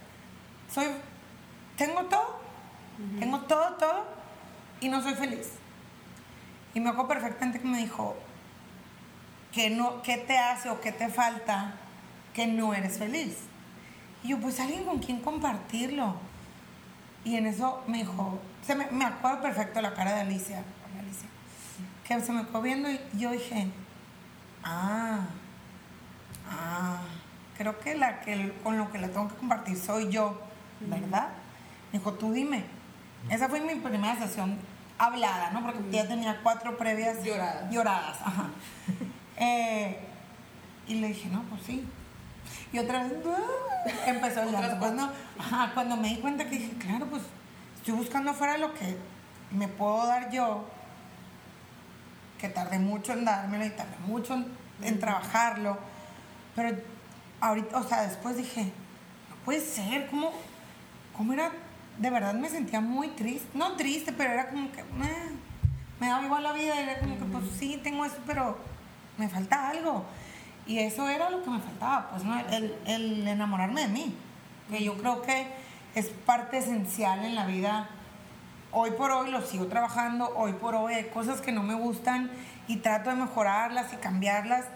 Soy, 0.72 0.86
tengo 1.76 2.04
todo, 2.04 2.40
tengo 3.18 3.40
todo, 3.40 3.74
todo, 3.74 4.04
y 4.80 4.88
no 4.88 5.02
soy 5.02 5.14
feliz. 5.14 5.48
Y 6.74 6.80
me 6.80 6.90
acuerdo 6.90 7.08
perfectamente 7.08 7.58
que 7.58 7.66
me 7.66 7.78
dijo, 7.78 8.16
¿qué, 9.50 9.68
no, 9.68 10.00
¿qué 10.02 10.16
te 10.16 10.38
hace 10.38 10.70
o 10.70 10.80
qué 10.80 10.92
te 10.92 11.08
falta 11.08 11.74
que 12.32 12.46
no 12.46 12.72
eres 12.72 12.98
feliz? 12.98 13.51
Y 14.22 14.28
yo, 14.28 14.38
pues 14.38 14.60
alguien 14.60 14.84
con 14.84 14.98
quien 14.98 15.20
compartirlo. 15.20 16.16
Y 17.24 17.36
en 17.36 17.46
eso 17.46 17.82
me 17.86 17.98
dijo, 17.98 18.38
se 18.66 18.74
me, 18.74 18.86
me 18.90 19.04
acuerdo 19.04 19.42
perfecto 19.42 19.80
la 19.80 19.94
cara 19.94 20.14
de 20.14 20.20
Alicia, 20.22 20.64
Alicia, 20.98 21.28
que 22.04 22.20
se 22.20 22.32
me 22.32 22.44
quedó 22.46 22.62
viendo 22.62 22.90
y 22.90 23.00
yo 23.14 23.30
dije, 23.30 23.68
ah, 24.64 25.20
ah, 26.50 27.00
creo 27.56 27.78
que 27.78 27.94
la 27.94 28.20
que 28.20 28.52
con 28.64 28.76
lo 28.76 28.90
que 28.90 28.98
la 28.98 29.08
tengo 29.08 29.28
que 29.28 29.36
compartir 29.36 29.76
soy 29.76 30.10
yo, 30.10 30.40
¿verdad? 30.80 31.28
Me 31.92 31.98
dijo, 31.98 32.14
tú 32.14 32.32
dime. 32.32 32.64
Esa 33.30 33.48
fue 33.48 33.60
mi 33.60 33.76
primera 33.76 34.16
sesión 34.16 34.58
hablada, 34.98 35.50
¿no? 35.50 35.62
Porque 35.62 35.78
ya 35.90 36.08
tenía 36.08 36.40
cuatro 36.42 36.76
previas 36.76 37.22
Lloradas. 37.24 37.70
Lloradas, 37.70 38.20
ajá. 38.20 38.48
Eh, 39.36 39.98
y 40.86 40.94
le 40.96 41.08
dije, 41.08 41.28
no, 41.28 41.42
pues 41.44 41.62
sí. 41.62 41.84
Y 42.72 42.78
otra 42.78 43.02
vez, 43.04 43.12
"Ah", 43.26 43.90
empezó 44.06 44.42
el 44.42 44.52
llanto. 44.52 44.90
No, 44.92 45.10
ajá, 45.38 45.70
cuando 45.74 45.96
me 45.96 46.08
di 46.08 46.16
cuenta 46.16 46.44
que 46.44 46.58
dije, 46.58 46.72
claro, 46.78 47.06
pues 47.06 47.22
estoy 47.76 47.94
buscando 47.94 48.30
afuera 48.30 48.58
lo 48.58 48.72
que 48.74 48.96
me 49.50 49.68
puedo 49.68 50.06
dar 50.06 50.30
yo, 50.30 50.64
que 52.38 52.48
tardé 52.48 52.78
mucho 52.78 53.12
en 53.12 53.24
dármelo 53.24 53.64
y 53.64 53.70
tardé 53.70 53.96
mucho 54.06 54.34
en, 54.34 54.46
en 54.82 54.98
trabajarlo. 54.98 55.78
Pero 56.56 56.76
ahorita, 57.40 57.78
o 57.78 57.82
sea, 57.84 58.02
después 58.02 58.36
dije, 58.36 58.64
no 59.30 59.36
puede 59.44 59.60
ser, 59.60 60.08
¿cómo, 60.08 60.32
cómo 61.16 61.32
era? 61.32 61.52
De 61.98 62.10
verdad 62.10 62.34
me 62.34 62.48
sentía 62.48 62.80
muy 62.80 63.08
triste, 63.08 63.46
no 63.54 63.72
triste, 63.76 64.12
pero 64.12 64.32
era 64.32 64.48
como 64.48 64.72
que 64.72 64.82
"Meh", 64.82 65.30
me 66.00 66.08
daba 66.08 66.24
igual 66.24 66.42
la 66.42 66.52
vida, 66.52 66.80
era 66.80 66.98
como 67.00 67.18
que 67.18 67.24
pues 67.26 67.44
sí, 67.58 67.78
tengo 67.82 68.04
eso, 68.04 68.16
pero 68.26 68.56
me 69.18 69.28
falta 69.28 69.68
algo. 69.68 70.04
Y 70.66 70.78
eso 70.78 71.08
era 71.08 71.30
lo 71.30 71.42
que 71.42 71.50
me 71.50 71.60
faltaba, 71.60 72.08
pues, 72.10 72.24
¿no? 72.24 72.38
El, 72.38 72.74
el 72.86 73.26
enamorarme 73.26 73.82
de 73.82 73.88
mí. 73.88 74.14
Que 74.70 74.82
yo 74.82 74.96
creo 74.96 75.22
que 75.22 75.46
es 75.94 76.06
parte 76.08 76.58
esencial 76.58 77.24
en 77.24 77.34
la 77.34 77.46
vida. 77.46 77.88
Hoy 78.70 78.92
por 78.92 79.10
hoy 79.10 79.30
lo 79.30 79.42
sigo 79.42 79.66
trabajando, 79.66 80.32
hoy 80.34 80.52
por 80.54 80.74
hoy 80.74 80.94
hay 80.94 81.04
cosas 81.04 81.40
que 81.40 81.52
no 81.52 81.62
me 81.62 81.74
gustan 81.74 82.30
y 82.68 82.76
trato 82.76 83.10
de 83.10 83.16
mejorarlas 83.16 83.92
y 83.92 83.96
cambiarlas. 83.96 84.66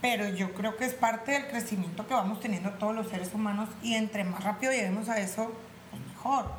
Pero 0.00 0.28
yo 0.28 0.54
creo 0.54 0.76
que 0.76 0.84
es 0.84 0.94
parte 0.94 1.32
del 1.32 1.48
crecimiento 1.48 2.06
que 2.06 2.14
vamos 2.14 2.40
teniendo 2.40 2.70
todos 2.72 2.94
los 2.94 3.08
seres 3.08 3.34
humanos 3.34 3.68
y 3.82 3.94
entre 3.94 4.24
más 4.24 4.42
rápido 4.44 4.72
lleguemos 4.72 5.08
a 5.08 5.18
eso, 5.18 5.52
pues 5.90 6.02
mejor. 6.06 6.50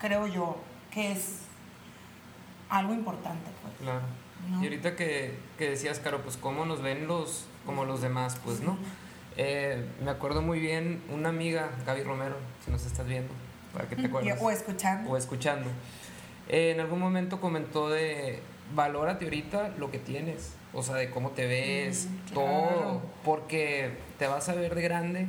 Creo 0.00 0.26
yo 0.26 0.58
que 0.90 1.12
es 1.12 1.40
algo 2.68 2.92
importante, 2.92 3.50
pues. 3.62 3.74
Claro. 3.80 4.02
No. 4.48 4.62
Y 4.62 4.64
ahorita 4.64 4.96
que, 4.96 5.38
que 5.58 5.68
decías, 5.68 5.98
Caro, 5.98 6.22
pues 6.22 6.36
cómo 6.36 6.64
nos 6.64 6.80
ven 6.80 7.06
los, 7.06 7.44
como 7.66 7.84
los 7.84 8.00
demás, 8.00 8.40
pues, 8.44 8.60
¿no? 8.60 8.78
Eh, 9.36 9.84
me 10.02 10.10
acuerdo 10.10 10.40
muy 10.40 10.60
bien 10.60 11.02
una 11.12 11.28
amiga, 11.28 11.70
Gaby 11.84 12.02
Romero, 12.02 12.36
si 12.64 12.70
nos 12.70 12.86
estás 12.86 13.06
viendo, 13.06 13.32
para 13.72 13.88
que 13.88 13.96
te 13.96 14.06
acuerdes. 14.06 14.38
o 14.40 14.50
escuchando. 14.50 15.10
o 15.10 15.16
escuchando. 15.16 15.68
Eh, 16.48 16.70
en 16.70 16.80
algún 16.80 17.00
momento 17.00 17.40
comentó 17.40 17.90
de 17.90 18.40
valórate 18.74 19.24
ahorita 19.26 19.74
lo 19.78 19.90
que 19.90 19.98
tienes, 19.98 20.52
o 20.72 20.82
sea, 20.82 20.94
de 20.94 21.10
cómo 21.10 21.30
te 21.30 21.46
ves, 21.46 22.08
todo, 22.32 22.44
claro. 22.46 23.02
porque 23.24 23.92
te 24.18 24.26
vas 24.26 24.48
a 24.48 24.54
ver 24.54 24.74
de 24.74 24.82
grande, 24.82 25.26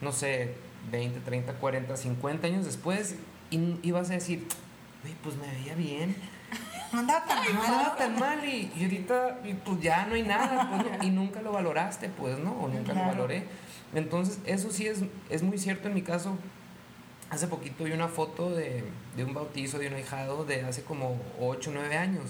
no 0.00 0.12
sé, 0.12 0.54
20, 0.90 1.20
30, 1.20 1.54
40, 1.54 1.96
50 1.96 2.46
años 2.46 2.64
después 2.64 3.16
y, 3.50 3.76
y 3.82 3.90
vas 3.90 4.10
a 4.10 4.14
decir, 4.14 4.46
"Güey, 5.02 5.14
pues 5.22 5.36
me 5.36 5.46
veía 5.48 5.74
bien, 5.74 6.16
No 6.92 6.98
andaba 7.00 7.24
tan 7.24 7.38
no 7.44 7.52
mal. 7.54 7.62
estaba 7.64 7.96
tan 7.96 8.18
mal 8.18 8.44
y, 8.44 8.72
y 8.76 8.82
ahorita 8.84 9.38
y, 9.44 9.54
pues 9.54 9.80
ya 9.80 10.06
no 10.06 10.14
hay 10.14 10.22
nada, 10.22 10.68
pues, 10.70 10.98
¿no? 10.98 11.04
y 11.06 11.10
nunca 11.12 11.40
lo 11.40 11.52
valoraste, 11.52 12.08
pues, 12.08 12.38
¿no? 12.38 12.52
O 12.52 12.68
nunca 12.68 12.92
Claro. 12.92 13.00
lo 13.00 13.12
valoré. 13.12 13.44
Entonces, 13.94 14.38
eso 14.44 14.70
sí 14.70 14.86
es, 14.86 15.00
es 15.28 15.42
muy 15.42 15.58
cierto 15.58 15.88
en 15.88 15.94
mi 15.94 16.02
caso. 16.02 16.36
Hace 17.30 17.46
poquito 17.46 17.84
vi 17.84 17.92
una 17.92 18.08
foto 18.08 18.50
de, 18.50 18.82
de 19.16 19.24
un 19.24 19.34
bautizo 19.34 19.78
de 19.78 19.86
un 19.86 19.94
ahijado 19.94 20.44
de 20.44 20.62
hace 20.64 20.82
como 20.82 21.16
8 21.40 21.70
o 21.70 21.72
9 21.74 21.96
años. 21.96 22.24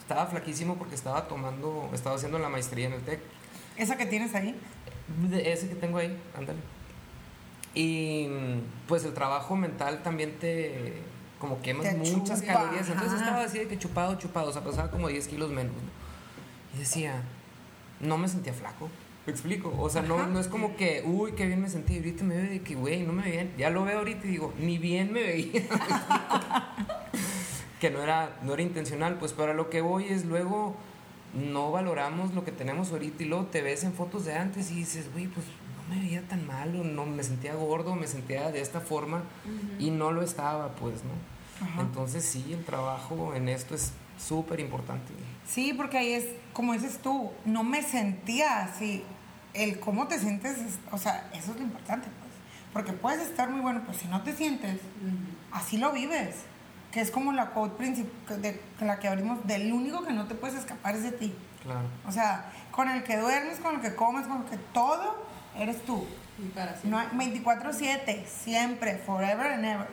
Estaba 0.00 0.26
flaquísimo 0.26 0.76
porque 0.76 0.94
estaba 0.96 1.28
tomando, 1.28 1.88
estaba 1.94 2.16
haciendo 2.16 2.38
la 2.38 2.48
maestría 2.48 2.86
en 2.88 2.94
el 2.94 3.00
TEC. 3.02 3.20
Esa 3.76 3.96
que 3.96 4.06
tienes 4.06 4.34
ahí. 4.34 4.54
De 5.30 5.52
ese 5.52 5.68
que 5.68 5.74
tengo 5.76 5.98
ahí, 5.98 6.16
ándale. 6.36 6.58
Y 7.74 8.28
pues 8.86 9.04
el 9.04 9.14
trabajo 9.14 9.56
mental 9.56 10.02
también 10.02 10.38
te 10.38 10.94
como 11.44 11.62
quemas 11.62 11.94
muchas 11.96 12.40
chupa, 12.40 12.54
calorías. 12.54 12.88
Entonces 12.88 13.20
estaba 13.20 13.42
así 13.42 13.58
de 13.58 13.68
que 13.68 13.78
chupado, 13.78 14.16
chupado, 14.16 14.50
o 14.50 14.52
sea, 14.52 14.62
pasaba 14.62 14.90
como 14.90 15.08
10 15.08 15.28
kilos 15.28 15.50
menos. 15.50 15.72
¿no? 15.74 16.76
Y 16.76 16.80
decía, 16.80 17.22
no 18.00 18.18
me 18.18 18.28
sentía 18.28 18.52
flaco. 18.52 18.88
¿Me 19.26 19.32
explico? 19.32 19.74
O 19.78 19.88
sea, 19.88 20.02
no, 20.02 20.26
no 20.26 20.38
es 20.38 20.48
como 20.48 20.76
que, 20.76 21.02
uy, 21.06 21.32
qué 21.32 21.46
bien 21.46 21.62
me 21.62 21.70
sentí. 21.70 21.96
Ahorita 21.96 22.24
me 22.24 22.36
veo 22.36 22.50
de 22.50 22.60
que, 22.62 22.74
güey, 22.74 23.02
no 23.04 23.12
me 23.12 23.22
veía. 23.22 23.48
Ya 23.56 23.70
lo 23.70 23.84
veo 23.84 23.98
ahorita 23.98 24.26
y 24.26 24.30
digo, 24.30 24.52
ni 24.58 24.78
bien 24.78 25.12
me 25.12 25.22
veía. 25.22 25.62
Que 27.80 27.90
no 27.90 28.02
era, 28.02 28.38
no 28.40 28.54
era 28.54 28.62
intencional, 28.62 29.18
pues 29.18 29.34
para 29.34 29.52
lo 29.52 29.68
que 29.68 29.82
voy 29.82 30.06
es 30.06 30.24
luego 30.24 30.74
no 31.34 31.72
valoramos 31.72 32.32
lo 32.32 32.44
que 32.44 32.52
tenemos 32.52 32.92
ahorita 32.92 33.22
y 33.22 33.26
luego 33.26 33.46
te 33.46 33.60
ves 33.60 33.84
en 33.84 33.92
fotos 33.92 34.24
de 34.24 34.34
antes 34.34 34.70
y 34.70 34.76
dices, 34.76 35.12
güey, 35.12 35.26
pues 35.26 35.44
no 35.88 35.94
me 35.94 36.00
veía 36.00 36.22
tan 36.22 36.46
mal 36.46 36.74
o 36.76 36.84
no 36.84 37.04
me 37.04 37.22
sentía 37.22 37.54
gordo, 37.54 37.94
me 37.94 38.06
sentía 38.06 38.50
de 38.50 38.60
esta 38.60 38.80
forma 38.80 39.22
y 39.78 39.90
no 39.90 40.12
lo 40.12 40.22
estaba, 40.22 40.74
pues, 40.76 41.04
¿no? 41.04 41.33
Ajá. 41.62 41.80
Entonces 41.82 42.24
sí, 42.24 42.52
el 42.52 42.64
trabajo 42.64 43.34
en 43.34 43.48
esto 43.48 43.74
es 43.74 43.92
súper 44.18 44.60
importante. 44.60 45.12
Sí, 45.46 45.72
porque 45.76 45.98
ahí 45.98 46.12
es, 46.12 46.26
como 46.52 46.72
dices 46.72 46.98
tú, 47.02 47.30
no 47.44 47.62
me 47.64 47.82
sentía 47.82 48.64
así. 48.64 49.04
El 49.52 49.78
cómo 49.78 50.08
te 50.08 50.18
sientes, 50.18 50.58
es- 50.58 50.78
o 50.90 50.98
sea, 50.98 51.30
eso 51.32 51.52
es 51.52 51.58
lo 51.58 51.62
importante, 51.64 52.08
pues. 52.08 52.32
Porque 52.72 52.92
puedes 52.92 53.20
estar 53.22 53.48
muy 53.50 53.60
bueno, 53.60 53.82
pero 53.86 53.96
si 53.96 54.08
no 54.08 54.22
te 54.22 54.34
sientes, 54.34 54.80
así 55.52 55.76
lo 55.78 55.92
vives. 55.92 56.36
Que 56.90 57.00
es 57.00 57.10
como 57.10 57.32
la 57.32 57.50
quote 57.50 57.76
princip- 57.82 58.26
de 58.28 58.52
de 58.80 58.86
la 58.86 58.98
que 58.98 59.08
abrimos, 59.08 59.44
del 59.46 59.72
único 59.72 60.04
que 60.04 60.12
no 60.12 60.26
te 60.26 60.34
puedes 60.34 60.56
escapar 60.56 60.94
es 60.96 61.02
de 61.04 61.12
ti. 61.12 61.34
Claro. 61.62 61.86
O 62.06 62.12
sea, 62.12 62.52
con 62.72 62.88
el 62.88 63.02
que 63.04 63.16
duermes, 63.16 63.58
con 63.60 63.76
el 63.76 63.80
que 63.80 63.94
comes, 63.94 64.26
con 64.26 64.42
el 64.42 64.48
que 64.48 64.58
todo, 64.72 65.24
eres 65.56 65.84
tú. 65.84 66.04
Y 66.38 66.48
para 66.48 66.72
siempre. 66.72 66.90
No 66.90 66.98
hay 66.98 67.08
24/7, 67.16 68.26
siempre, 68.26 68.98
forever 68.98 69.52
and 69.52 69.64
ever. 69.64 69.88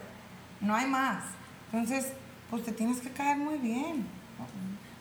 No 0.59 0.75
hay 0.75 0.87
más. 0.87 1.23
Entonces, 1.71 2.13
pues 2.49 2.63
te 2.63 2.71
tienes 2.71 2.99
que 2.99 3.09
caer 3.11 3.37
muy 3.37 3.57
bien. 3.57 4.05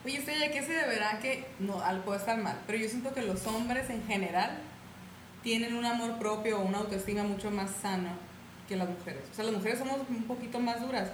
Oye, 0.04 0.18
esto 0.18 0.30
ya 0.30 0.50
que 0.50 0.62
se 0.62 0.72
deberá 0.72 1.18
que, 1.18 1.46
no, 1.58 1.80
al 1.82 2.02
puede 2.02 2.20
estar 2.20 2.38
mal, 2.38 2.58
pero 2.66 2.78
yo 2.78 2.88
siento 2.88 3.12
que 3.12 3.22
los 3.22 3.46
hombres 3.46 3.90
en 3.90 4.02
general 4.06 4.58
tienen 5.42 5.74
un 5.74 5.84
amor 5.84 6.18
propio 6.18 6.58
o 6.58 6.62
una 6.62 6.78
autoestima 6.78 7.22
mucho 7.22 7.50
más 7.50 7.70
sano 7.82 8.10
que 8.68 8.76
las 8.76 8.88
mujeres. 8.88 9.22
O 9.30 9.34
sea, 9.34 9.44
las 9.44 9.54
mujeres 9.54 9.78
somos 9.78 9.98
un 10.08 10.22
poquito 10.24 10.60
más 10.60 10.80
duras. 10.80 11.10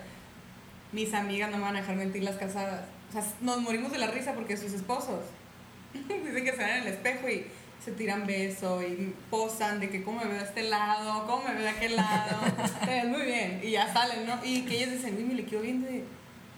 Mis 0.92 1.14
amigas 1.14 1.50
no 1.50 1.56
me 1.56 1.64
van 1.64 1.76
a 1.76 1.80
dejar 1.80 1.96
mentir 1.96 2.22
las 2.22 2.36
casadas. 2.36 2.84
O 3.08 3.12
sea, 3.12 3.24
nos 3.40 3.60
morimos 3.60 3.90
de 3.92 3.98
la 3.98 4.08
risa 4.08 4.34
porque 4.34 4.56
sus 4.56 4.72
esposos 4.72 5.20
dicen 5.92 6.44
que 6.44 6.52
se 6.52 6.58
ven 6.58 6.68
en 6.68 6.82
el 6.82 6.88
espejo 6.88 7.28
y 7.28 7.46
se 7.84 7.92
tiran 7.92 8.26
beso 8.26 8.82
y 8.82 9.14
posan 9.30 9.78
de 9.78 9.88
que 9.88 10.02
cómo 10.02 10.20
me 10.20 10.26
veo 10.26 10.38
de 10.38 10.44
este 10.44 10.64
lado, 10.64 11.26
cómo 11.26 11.44
me 11.44 11.54
veo 11.54 11.62
de 11.62 11.68
aquel 11.68 11.96
lado. 11.96 12.40
Te 12.84 12.90
ves 12.90 13.04
muy 13.06 13.22
bien. 13.22 13.60
Y 13.62 13.72
ya 13.72 13.92
salen, 13.92 14.26
¿no? 14.26 14.38
Y 14.44 14.62
que 14.62 14.76
ellas 14.76 14.90
dicen, 14.92 15.16
uy, 15.16 15.24
me 15.24 15.34
le 15.34 15.44
quedo 15.44 15.60
viendo 15.60 15.88
y 15.88 16.02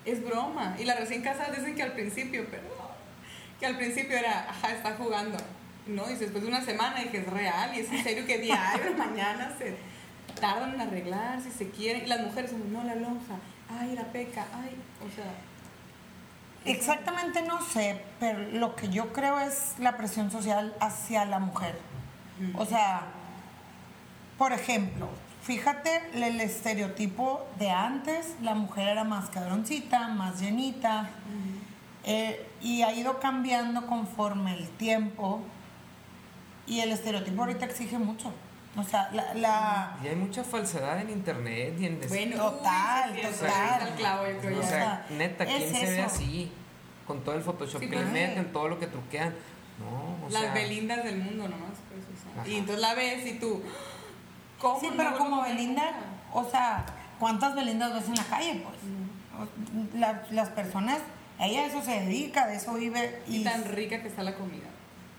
es 0.04 0.25
broma. 0.25 0.76
Y 0.78 0.84
la 0.84 0.94
recién 0.94 1.22
casada 1.22 1.54
dicen 1.54 1.75
que 1.75 1.82
al 1.82 1.92
principio, 1.92 2.46
pero 2.50 2.62
que 3.60 3.66
al 3.66 3.76
principio 3.76 4.16
era, 4.16 4.48
ajá, 4.48 4.72
está 4.72 4.94
jugando. 4.94 5.37
¿No? 5.87 6.10
Y 6.10 6.16
después 6.16 6.42
de 6.42 6.48
una 6.48 6.62
semana 6.62 7.00
dije, 7.00 7.18
es 7.18 7.26
real 7.26 7.75
y 7.75 7.80
es 7.80 7.90
en 7.90 8.02
serio 8.02 8.26
que 8.26 8.38
diario, 8.38 8.94
mañana 8.96 9.54
se 9.58 9.75
tardan 10.38 10.75
en 10.75 10.80
arreglar 10.82 11.40
si 11.42 11.50
se 11.50 11.70
quieren. 11.70 12.04
Y 12.04 12.06
las 12.06 12.20
mujeres 12.20 12.50
son, 12.50 12.72
no, 12.72 12.84
la 12.84 12.94
lonja, 12.94 13.37
ay, 13.68 13.94
la 13.94 14.04
peca, 14.12 14.46
ay, 14.52 14.76
o 15.00 15.14
sea. 15.14 15.25
Exactamente 16.70 17.42
no 17.42 17.60
sé, 17.62 18.00
pero 18.20 18.38
lo 18.52 18.76
que 18.76 18.88
yo 18.88 19.12
creo 19.12 19.38
es 19.40 19.75
la 19.78 19.96
presión 19.96 20.30
social 20.30 20.75
hacia 20.80 21.25
la 21.25 21.38
mujer. 21.38 21.78
O 22.56 22.64
sea, 22.66 23.02
por 24.37 24.52
ejemplo, 24.52 25.08
fíjate 25.42 26.02
el 26.14 26.40
estereotipo 26.40 27.44
de 27.58 27.70
antes, 27.70 28.34
la 28.42 28.54
mujer 28.54 28.88
era 28.88 29.02
más 29.04 29.28
cabroncita, 29.30 30.08
más 30.08 30.40
llenita, 30.40 31.10
eh, 32.04 32.46
y 32.62 32.82
ha 32.82 32.92
ido 32.92 33.18
cambiando 33.18 33.87
conforme 33.87 34.54
el 34.54 34.68
tiempo, 34.70 35.40
y 36.66 36.80
el 36.80 36.92
estereotipo 36.92 37.42
ahorita 37.42 37.64
exige 37.64 37.98
mucho. 37.98 38.32
O 38.76 38.84
sea, 38.84 39.10
la, 39.12 39.34
la- 39.34 39.96
Y 40.04 40.08
hay 40.08 40.14
mucha 40.14 40.44
falsedad 40.44 41.00
en 41.00 41.10
internet 41.10 41.75
y 41.80 41.87
en... 41.87 42.00
Bueno, 42.08 42.37
Total, 42.37 43.12
total. 43.20 43.94
creo 44.40 44.60
O 44.60 44.62
sea, 44.62 45.06
neta, 45.10 45.44
¿quién 45.46 45.62
es 45.62 45.70
se 45.78 45.87
ve 45.87 46.02
así? 46.02 46.52
Con 47.09 47.25
todo 47.25 47.35
el 47.35 47.43
Photoshop 47.43 47.81
Sí, 47.81 47.88
que 47.88 47.97
le 47.97 48.05
meten, 48.05 48.53
todo 48.53 48.69
lo 48.69 48.79
que 48.79 48.87
truquean. 48.87 49.35
No, 49.81 50.27
o 50.27 50.31
Las 50.31 50.43
sea... 50.43 50.55
Belindas 50.55 51.03
del 51.03 51.19
mundo 51.19 51.49
nomás, 51.49 51.73
pues, 51.88 52.05
o 52.05 52.45
sea. 52.45 52.53
Y 52.53 52.57
entonces 52.59 52.81
la 52.81 52.95
ves 52.95 53.27
y 53.27 53.38
tú, 53.41 53.61
¿cómo? 54.61 54.79
Sí, 54.79 54.87
no 54.91 54.97
pero 54.97 55.11
vuelvo 55.11 55.25
como 55.25 55.43
Belinda, 55.43 55.91
o 56.33 56.45
sea, 56.49 56.85
¿cuántas 57.19 57.55
Belindas 57.57 57.95
ves 57.95 58.07
en 58.09 58.15
la 58.15 58.25
calle? 58.25 58.62
Pues 58.65 59.95
la- 59.95 60.23
las 60.31 60.50
personas, 60.50 60.99
ella 61.41 61.61
a 61.62 61.67
eso 61.67 61.81
se 61.83 61.93
dedica, 62.00 62.47
de 62.47 62.57
eso 62.57 62.75
vive. 62.75 63.23
Y 63.27 63.38
Y, 63.38 63.45
tan 63.45 63.65
rica 63.65 64.03
que 64.03 64.09
está 64.09 64.23
la 64.23 64.35
comida. 64.37 64.69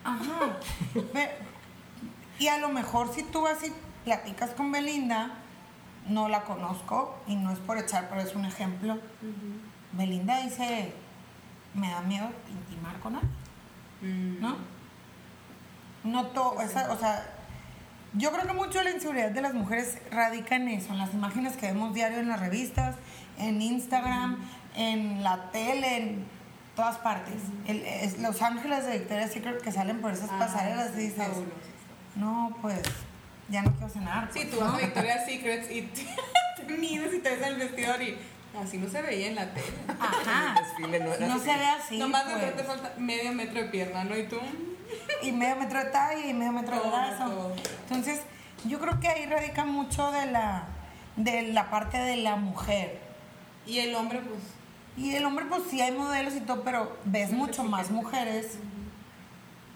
Ajá. 0.05 0.58
Y 2.39 2.48
a 2.48 2.58
lo 2.58 2.69
mejor 2.69 3.13
si 3.13 3.24
tú 3.24 3.41
vas 3.41 3.58
y 3.67 3.74
platicas 4.05 4.51
con 4.51 4.72
Belinda, 4.72 5.31
no 6.08 6.29
la 6.29 6.43
conozco 6.43 7.17
y 7.27 7.36
no 7.36 7.51
es 7.51 7.60
por 7.60 7.77
echar, 7.77 8.08
pero 8.10 8.22
es 8.22 8.34
un 8.34 8.46
ejemplo. 8.46 8.98
Belinda 9.91 10.41
dice, 10.43 10.93
me 11.73 11.89
da 11.89 12.01
miedo 12.01 12.29
intimar 12.49 12.99
con 12.99 13.15
alguien. 13.15 13.33
Mm. 14.01 14.41
¿no? 14.41 14.57
No 16.03 16.25
todo, 16.27 16.51
o 16.55 16.67
sea, 16.97 17.27
yo 18.13 18.31
creo 18.31 18.47
que 18.47 18.53
mucho 18.53 18.77
de 18.79 18.85
la 18.85 18.91
inseguridad 18.91 19.31
de 19.31 19.41
las 19.41 19.53
mujeres 19.53 19.97
radica 20.11 20.55
en 20.55 20.67
eso, 20.69 20.93
en 20.93 20.97
las 20.99 21.13
imágenes 21.13 21.57
que 21.57 21.67
vemos 21.67 21.93
diario 21.93 22.19
en 22.19 22.29
las 22.29 22.39
revistas, 22.39 22.95
en 23.38 23.61
Instagram, 23.61 24.38
en 24.75 25.23
la 25.23 25.51
tele, 25.51 25.97
en 25.97 26.25
todas 26.75 26.97
partes. 26.97 27.35
El- 27.67 27.85
es- 27.85 28.19
los 28.19 28.41
ángeles 28.41 28.85
de 28.85 28.99
Victoria's 28.99 29.31
Secret 29.31 29.61
que 29.61 29.71
salen 29.71 29.99
por 30.01 30.13
esas 30.13 30.29
Ah, 30.31 30.39
pasarelas 30.39 30.91
y 30.95 30.99
dices, 31.01 31.17
fabuloso. 31.27 31.51
no, 32.15 32.55
pues, 32.61 32.81
ya 33.49 33.61
no 33.61 33.71
quiero 33.73 33.89
cenar. 33.89 34.29
Sí, 34.31 34.39
pues, 34.39 34.51
tú 34.51 34.59
vas 34.61 34.69
¿no? 34.71 34.75
a 34.75 34.79
Victoria's 34.79 35.25
Secret 35.25 35.69
y 35.71 35.81
te, 35.81 36.05
te 36.67 36.77
mides 36.77 37.13
y 37.13 37.19
te 37.19 37.29
ves 37.35 37.45
el 37.45 37.55
vestidor 37.57 38.01
y 38.01 38.17
así 38.57 38.77
no 38.77 38.89
se 38.89 39.01
veía 39.01 39.27
en 39.27 39.35
la 39.35 39.53
tele. 39.53 39.67
Ajá. 39.99 40.55
El 40.77 40.91
desfile 40.91 41.27
no 41.27 41.39
se 41.39 41.55
ve 41.55 41.65
así. 41.65 41.97
Nomás 41.97 42.25
de 42.25 42.33
pues. 42.33 42.45
repente 42.45 42.63
falta 42.63 42.93
medio 42.97 43.31
metro 43.33 43.61
de 43.61 43.69
pierna, 43.69 44.03
¿no? 44.03 44.17
Y 44.17 44.23
tú, 44.27 44.37
y 45.21 45.31
medio 45.31 45.55
metro 45.57 45.79
de 45.79 45.85
talla 45.85 46.25
y 46.25 46.33
medio 46.33 46.51
metro 46.51 46.75
de 46.81 46.89
brazo. 46.89 47.29
todo. 47.29 47.55
Entonces, 47.83 48.21
yo 48.65 48.79
creo 48.79 48.99
que 48.99 49.07
ahí 49.07 49.25
radica 49.25 49.65
mucho 49.65 50.11
de 50.11 50.25
la, 50.25 50.63
de 51.15 51.43
la 51.53 51.69
parte 51.69 51.97
de 51.97 52.17
la 52.17 52.35
mujer. 52.35 52.99
y 53.65 53.79
el 53.79 53.95
hombre, 53.95 54.19
pues, 54.21 54.41
Y 54.97 55.15
el 55.15 55.25
hombre, 55.25 55.45
pues 55.45 55.63
sí 55.69 55.81
hay 55.81 55.91
modelos 55.91 56.35
y 56.35 56.41
todo, 56.41 56.63
pero 56.63 56.97
ves 57.05 57.31
mucho 57.31 57.63
más 57.63 57.91
mujeres 57.91 58.57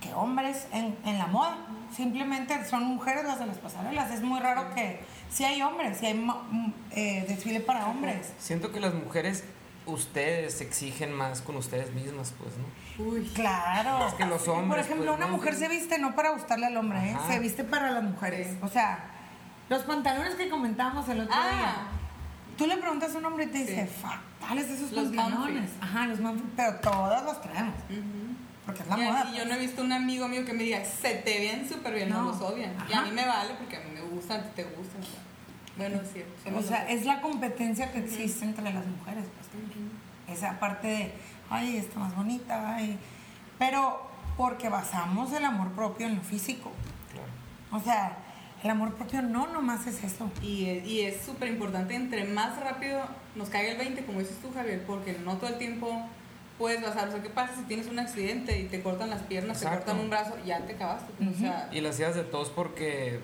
que 0.01 0.13
hombres 0.13 0.67
en, 0.73 0.97
en 1.05 1.17
la 1.17 1.27
moda. 1.27 1.57
Simplemente 1.95 2.65
son 2.65 2.83
mujeres 2.85 3.23
las 3.23 3.39
de 3.39 3.45
las 3.45 3.57
pasarelas. 3.57 4.11
Es 4.11 4.21
muy 4.21 4.39
raro 4.39 4.73
que 4.73 4.99
si 5.33 5.43
hay 5.45 5.61
hombres, 5.61 5.97
si 5.97 6.05
hay 6.05 6.13
mm, 6.13 6.73
eh, 6.91 7.25
desfile 7.27 7.59
para 7.59 7.87
hombres. 7.87 8.31
Siento 8.39 8.71
que 8.71 8.79
las 8.79 8.93
mujeres, 8.93 9.43
ustedes 9.85 10.53
se 10.55 10.63
exigen 10.63 11.11
más 11.13 11.41
con 11.41 11.55
ustedes 11.55 11.91
mismas, 11.93 12.33
pues, 12.37 12.51
¿no? 12.57 13.03
Uy, 13.05 13.23
Claro. 13.33 14.07
Es 14.07 14.13
que 14.13 14.25
los 14.25 14.43
Por 14.43 14.55
hombres, 14.57 14.85
ejemplo, 14.85 15.07
pues, 15.07 15.17
una 15.17 15.27
no. 15.27 15.37
mujer 15.37 15.55
se 15.55 15.67
viste 15.67 15.97
no 15.97 16.15
para 16.15 16.29
gustarle 16.31 16.67
al 16.67 16.77
hombre, 16.77 16.99
¿eh? 17.11 17.17
Se 17.27 17.39
viste 17.39 17.63
para 17.63 17.91
las 17.91 18.03
mujeres. 18.03 18.55
O 18.61 18.67
sea, 18.67 18.99
los 19.69 19.81
pantalones 19.83 20.35
que 20.35 20.49
comentábamos 20.49 21.07
el 21.09 21.21
otro 21.21 21.35
Ah. 21.35 21.49
día. 21.55 21.75
Tú 22.57 22.67
le 22.67 22.77
preguntas 22.77 23.15
a 23.15 23.17
un 23.17 23.25
hombre 23.25 23.45
y 23.45 23.47
te 23.47 23.57
dice, 23.59 23.87
Sí. 23.87 23.93
fatales 24.39 24.69
esos 24.69 24.91
Los 24.91 25.05
pantalones. 25.15 25.71
Ajá, 25.81 26.05
los 26.05 26.21
Banfield, 26.21 26.51
pero 26.55 26.75
todos 26.75 27.23
los 27.23 27.41
traemos. 27.41 27.73
Porque 28.65 28.81
es 28.83 28.87
la 28.87 28.97
y, 28.97 29.01
moda. 29.01 29.29
y 29.33 29.37
yo 29.37 29.45
no 29.45 29.55
he 29.55 29.59
visto 29.59 29.81
un 29.81 29.91
amigo 29.91 30.27
mío 30.27 30.45
que 30.45 30.53
me 30.53 30.63
diga, 30.63 30.85
se 30.85 31.15
te 31.15 31.39
ven 31.39 31.67
súper 31.67 31.95
bien, 31.95 32.09
no, 32.09 32.21
No. 32.21 32.31
los 32.31 32.39
odian. 32.41 32.73
Y 32.87 32.93
a 32.93 33.01
mí 33.01 33.11
me 33.11 33.25
vale 33.25 33.55
porque 33.57 33.75
a 33.75 33.79
mí 33.81 33.89
me 33.91 34.01
gustan, 34.01 34.39
a 34.39 34.43
ti 34.43 34.49
te 34.57 34.63
gustan. 34.65 35.01
O 35.75 35.77
sea. 35.79 35.89
Bueno, 35.89 36.01
es 36.03 36.11
cierto. 36.13 36.59
O 36.59 36.61
sea, 36.61 36.89
es 36.89 37.05
la 37.05 37.21
competencia 37.21 37.91
que 37.91 37.99
existe 37.99 38.45
entre 38.45 38.63
las 38.73 38.85
mujeres. 38.85 39.25
Pues. 39.25 40.37
Esa 40.37 40.59
parte 40.59 40.87
de, 40.87 41.13
ay, 41.49 41.77
está 41.77 41.99
más 41.99 42.15
bonita, 42.15 42.75
ay. 42.75 42.97
Pero 43.59 44.01
porque 44.37 44.69
basamos 44.69 45.31
el 45.33 45.45
amor 45.45 45.71
propio 45.71 46.07
en 46.07 46.15
lo 46.15 46.21
físico. 46.21 46.71
Claro. 47.11 47.27
O 47.71 47.79
sea, 47.83 48.17
el 48.63 48.69
amor 48.69 48.93
propio 48.95 49.21
no 49.21 49.47
nomás 49.47 49.85
es 49.87 50.03
eso. 50.03 50.29
Y, 50.41 50.65
es- 50.69 50.87
y 50.87 51.01
es 51.01 51.21
súper 51.21 51.49
importante, 51.49 51.95
entre 51.95 52.23
más 52.25 52.59
rápido 52.59 53.01
nos 53.35 53.49
caiga 53.49 53.71
el 53.73 53.77
20, 53.77 54.05
como 54.05 54.19
dices 54.19 54.37
tú, 54.41 54.51
Javier, 54.53 54.83
porque 54.85 55.13
no 55.25 55.37
todo 55.37 55.49
el 55.49 55.57
tiempo 55.57 56.07
puedes 56.57 56.81
basar. 56.81 57.09
O 57.09 57.11
sea, 57.11 57.21
¿qué 57.21 57.29
pasa 57.29 57.55
si 57.55 57.63
tienes 57.63 57.87
un 57.87 57.99
accidente 57.99 58.59
y 58.59 58.65
te 58.65 58.81
cortan 58.81 59.09
las 59.09 59.21
piernas, 59.23 59.59
te 59.59 59.67
cortan 59.67 59.99
un 59.99 60.09
brazo? 60.09 60.35
Ya 60.45 60.65
te 60.65 60.73
acabaste. 60.73 61.11
pues, 61.17 61.35
O 61.35 61.39
sea, 61.39 61.69
Y 61.71 61.81
las 61.81 61.95
hacías 61.95 62.15
de 62.15 62.23
todos 62.23 62.49
porque, 62.49 63.19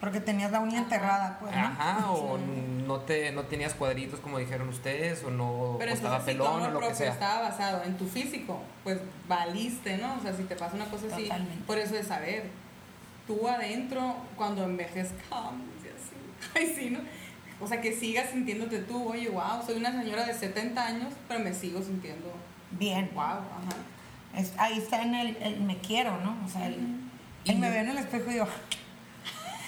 Porque 0.00 0.20
tenías 0.20 0.50
la 0.50 0.60
uña 0.60 0.78
enterrada, 0.78 1.36
pues, 1.40 1.54
¿no? 1.54 1.58
ajá, 1.60 2.10
o 2.10 2.38
no, 2.38 3.00
te, 3.00 3.32
no 3.32 3.42
tenías 3.42 3.74
cuadritos 3.74 4.18
como 4.20 4.38
dijeron 4.38 4.68
ustedes, 4.70 5.22
o 5.24 5.30
no 5.30 5.76
pero 5.78 5.90
o 5.92 5.94
estaba 5.94 6.16
entonces 6.16 6.32
si 6.34 6.38
tu 6.38 6.44
pelón 6.44 6.62
o 6.62 6.64
amor 6.64 6.72
lo 6.72 6.78
que 6.80 6.86
propio 6.86 6.96
sea. 6.96 7.12
estaba 7.12 7.40
basado 7.42 7.82
en 7.84 7.98
tu 7.98 8.06
físico, 8.06 8.62
pues 8.82 8.98
valiste, 9.28 9.98
¿no? 9.98 10.14
O 10.18 10.20
sea, 10.22 10.32
si 10.32 10.44
te 10.44 10.56
pasa 10.56 10.74
una 10.76 10.86
cosa 10.86 11.06
así, 11.12 11.24
Totalmente. 11.24 11.64
por 11.66 11.76
eso 11.78 11.96
es 11.96 12.06
saber. 12.06 12.44
Tú 13.26 13.46
adentro, 13.46 14.16
cuando 14.36 14.64
envejezcamos 14.64 15.60
y 15.84 15.88
así. 15.88 16.50
Ay, 16.54 16.74
sí, 16.74 16.90
¿no? 16.90 17.00
O 17.62 17.68
sea, 17.68 17.80
que 17.82 17.92
sigas 17.94 18.30
sintiéndote 18.30 18.78
tú, 18.78 19.10
oye, 19.10 19.28
wow, 19.28 19.62
soy 19.64 19.76
una 19.76 19.92
señora 19.92 20.24
de 20.24 20.32
70 20.32 20.82
años, 20.84 21.12
pero 21.28 21.40
me 21.40 21.52
sigo 21.52 21.82
sintiendo 21.82 22.32
Bien. 22.70 23.10
wow, 23.12 23.22
ajá. 23.22 23.76
Es- 24.34 24.54
ahí 24.56 24.78
está 24.78 25.02
en 25.02 25.14
el, 25.14 25.36
el 25.42 25.60
me 25.60 25.76
quiero, 25.78 26.16
¿no? 26.22 26.36
O 26.44 26.48
sea, 26.48 26.66
el, 26.68 26.78
Y 27.44 27.50
el 27.50 27.58
me 27.58 27.68
veo 27.68 27.82
en 27.82 27.90
el 27.90 27.98
espejo 27.98 28.30
y 28.30 28.32
digo, 28.34 28.46
Y 28.46 28.89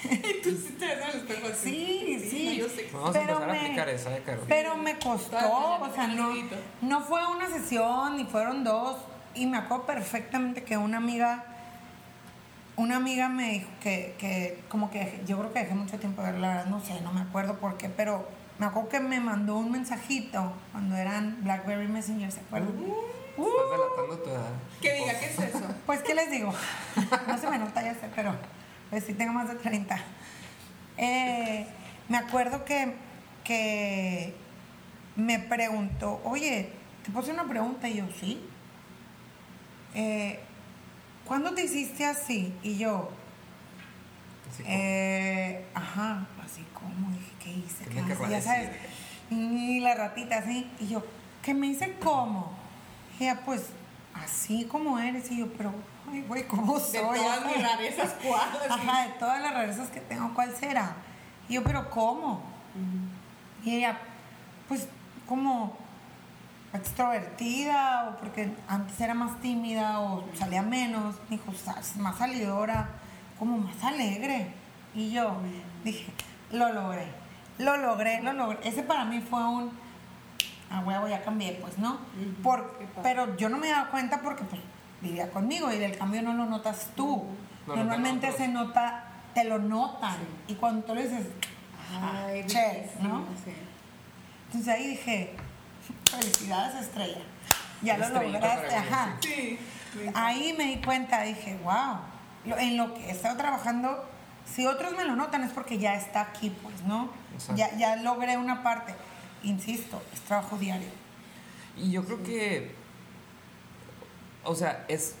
tú 0.43 0.49
sí 0.51 0.75
te 0.79 0.85
ves 0.85 1.05
el 1.13 1.19
espejo 1.21 1.47
así. 1.47 2.17
Sí, 2.19 2.29
sí. 2.29 2.45
no, 2.45 2.51
yo 2.53 2.69
sé. 2.69 2.89
Vamos 2.93 3.11
Pero 3.11 3.21
a 3.23 3.31
empezar 3.31 3.47
me- 3.51 3.57
a 3.57 3.61
aplicar 3.61 3.89
esa 3.89 4.09
de 4.09 4.21
Caro. 4.23 4.41
pero 4.47 4.77
me 4.77 4.97
costó, 4.99 5.37
o 5.37 5.93
sea, 5.93 6.07
no 6.07 6.33
no, 6.81 7.01
fue 7.01 7.25
una 7.27 7.47
sesión, 7.49 8.17
ni 8.17 8.25
fueron 8.25 8.63
dos, 8.63 8.97
y 9.35 9.45
me 9.45 9.57
acuerdo 9.57 9.85
perfectamente 9.85 10.63
que 10.63 10.77
una 10.77 10.97
amiga, 10.97 11.45
una 12.75 12.97
amiga 12.97 13.29
me 13.29 13.51
dijo 13.51 13.67
que, 13.81 14.15
que 14.17 14.63
como 14.69 14.89
que 14.91 14.99
dejé- 15.01 15.25
yo 15.25 15.37
creo 15.39 15.53
que 15.53 15.59
dejé 15.59 15.75
mucho 15.75 15.97
tiempo 15.99 16.21
de 16.21 16.31
ver, 16.31 16.41
la 16.41 16.47
verdad, 16.49 16.65
no 16.65 16.81
sé, 16.83 16.99
no 17.01 17.13
me 17.13 17.21
acuerdo 17.21 17.57
por 17.59 17.77
qué, 17.77 17.89
pero 17.89 18.27
me 18.59 18.65
acuerdo 18.65 18.89
que 18.89 18.99
me 18.99 19.19
mandó 19.19 19.57
un 19.57 19.71
mensajito 19.71 20.51
cuando 20.71 20.95
eran 20.95 21.37
Blackberry 21.43 21.87
Messenger, 21.87 22.31
¿se 22.31 22.39
acuerdan? 22.41 22.73
Estás 23.35 23.71
delatando 23.71 24.17
tu 24.23 24.29
edad. 24.29 24.49
Que 24.81 24.93
diga, 24.93 25.19
¿qué 25.19 25.25
es 25.25 25.39
eso? 25.39 25.65
Pues, 25.87 26.01
¿qué 26.03 26.13
les 26.13 26.29
digo? 26.29 26.53
No 27.27 27.37
se 27.37 27.49
me 27.49 27.57
nota, 27.57 27.81
ya 27.81 27.93
sé, 27.95 28.07
pero 28.15 28.33
pues 28.93 29.05
sí 29.05 29.15
tengo 29.15 29.33
más 29.33 29.47
de 29.47 29.55
30. 29.55 29.97
Eh, 30.97 31.65
me 32.09 32.17
acuerdo 32.17 32.63
que, 32.63 32.93
que 33.43 34.35
me 35.15 35.39
preguntó, 35.39 36.21
oye, 36.23 36.69
te 37.03 37.09
puse 37.09 37.31
una 37.31 37.49
pregunta 37.49 37.89
y 37.89 37.95
yo, 37.95 38.05
sí. 38.19 38.39
Eh, 39.95 40.39
¿Cuándo 41.25 41.55
te 41.55 41.63
hiciste 41.63 42.05
así? 42.05 42.53
Y 42.61 42.77
yo, 42.77 43.09
Así 44.47 44.63
eh, 44.67 45.65
ajá, 45.73 46.27
así 46.45 46.63
como 46.71 47.09
dije, 47.09 47.31
¿qué 47.43 47.49
hice? 47.51 47.85
¿Qué? 47.85 47.95
Ya 47.95 48.27
decir. 48.27 48.43
sabes. 48.43 48.69
Y 49.31 49.79
la 49.79 49.95
ratita 49.95 50.37
así. 50.37 50.69
Y 50.79 50.89
yo, 50.89 51.03
¿qué 51.41 51.55
me 51.55 51.65
hice 51.65 51.95
cómo? 51.99 52.55
Y 53.19 53.23
ella, 53.23 53.41
pues, 53.43 53.69
así 54.13 54.65
como 54.65 54.99
eres. 54.99 55.31
Y 55.31 55.39
yo, 55.39 55.51
pero, 55.53 55.73
ay, 56.13 56.21
güey, 56.27 56.47
¿cómo 56.47 56.79
De 56.79 56.85
soy? 56.99 57.19
todas 57.19 57.45
mis 57.45 57.61
rarezas, 57.61 58.15
¿cuál? 58.23 58.49
Ajá, 58.69 59.01
de 59.07 59.09
todas 59.13 59.41
las 59.41 59.53
rarezas 59.53 59.89
que 59.89 59.99
tengo, 60.01 60.33
¿cuál 60.33 60.55
será? 60.55 60.93
Y 61.49 61.55
yo, 61.55 61.63
pero 61.63 61.89
¿cómo? 61.89 62.41
Y 63.63 63.77
ella, 63.77 63.97
pues, 64.67 64.87
como 65.27 65.75
extrovertida, 66.73 68.09
o 68.09 68.17
porque 68.19 68.51
antes 68.67 68.99
era 68.99 69.13
más 69.13 69.39
tímida, 69.41 69.99
o 69.99 70.23
salía 70.35 70.61
menos. 70.61 71.15
Me 71.29 71.37
dijo, 71.37 71.51
"Estás 71.51 71.95
más 71.97 72.17
salidora, 72.17 72.89
como 73.39 73.57
más 73.57 73.81
alegre. 73.83 74.51
Y 74.95 75.11
yo 75.11 75.37
dije, 75.83 76.11
lo 76.51 76.71
logré, 76.71 77.07
lo 77.57 77.77
logré, 77.77 78.21
lo 78.21 78.33
logré. 78.33 78.59
Ese 78.67 78.83
para 78.83 79.05
mí 79.05 79.21
fue 79.21 79.43
un, 79.47 79.71
ah, 80.71 80.81
huevo, 80.85 81.07
ya 81.07 81.21
cambié, 81.23 81.53
pues, 81.61 81.77
¿no? 81.77 81.97
Padre. 82.43 82.65
pero 83.01 83.35
yo 83.37 83.49
no 83.49 83.57
me 83.57 83.69
daba 83.69 83.89
cuenta 83.89 84.21
porque, 84.21 84.43
pues, 84.43 84.61
vivía 85.03 85.29
conmigo 85.29 85.71
y 85.71 85.83
el 85.83 85.97
cambio 85.97 86.23
no 86.23 86.33
lo 86.33 86.45
notas 86.45 86.87
tú. 86.95 87.25
Normalmente 87.67 88.31
se 88.31 88.47
nota, 88.47 89.03
te 89.33 89.43
lo 89.43 89.59
notan. 89.59 90.15
Y 90.47 90.55
cuando 90.55 90.85
tú 90.85 90.95
le 90.95 91.03
dices, 91.03 91.27
Ay, 92.01 92.45
che, 92.47 92.89
¿no? 93.01 93.25
sí. 93.43 93.51
Entonces 94.47 94.73
ahí 94.73 94.87
dije, 94.87 95.35
felicidades 96.09 96.81
Estrella. 96.81 97.21
Ya 97.81 97.97
lo 97.97 98.09
lograste, 98.09 98.75
ajá. 98.75 99.17
Sí. 99.21 99.59
Ahí 100.15 100.55
me 100.57 100.65
di 100.65 100.77
cuenta, 100.77 101.21
dije, 101.21 101.59
wow, 101.63 101.97
en 102.57 102.77
lo 102.77 102.93
que 102.93 103.07
he 103.07 103.11
estado 103.11 103.37
trabajando, 103.37 104.09
si 104.45 104.65
otros 104.65 104.93
me 104.93 105.03
lo 105.05 105.15
notan 105.15 105.43
es 105.43 105.51
porque 105.51 105.77
ya 105.77 105.95
está 105.95 106.21
aquí, 106.21 106.49
pues, 106.61 106.81
¿no? 106.83 107.09
Exacto. 107.33 107.55
Ya, 107.55 107.75
ya 107.77 107.95
logré 107.97 108.37
una 108.37 108.63
parte. 108.63 108.95
Insisto, 109.43 110.01
es 110.13 110.21
trabajo 110.21 110.57
diario. 110.57 110.87
Y 111.77 111.91
yo 111.91 112.05
creo 112.05 112.23
que, 112.23 112.75
o 114.43 114.55
sea, 114.55 114.85
es, 114.87 115.15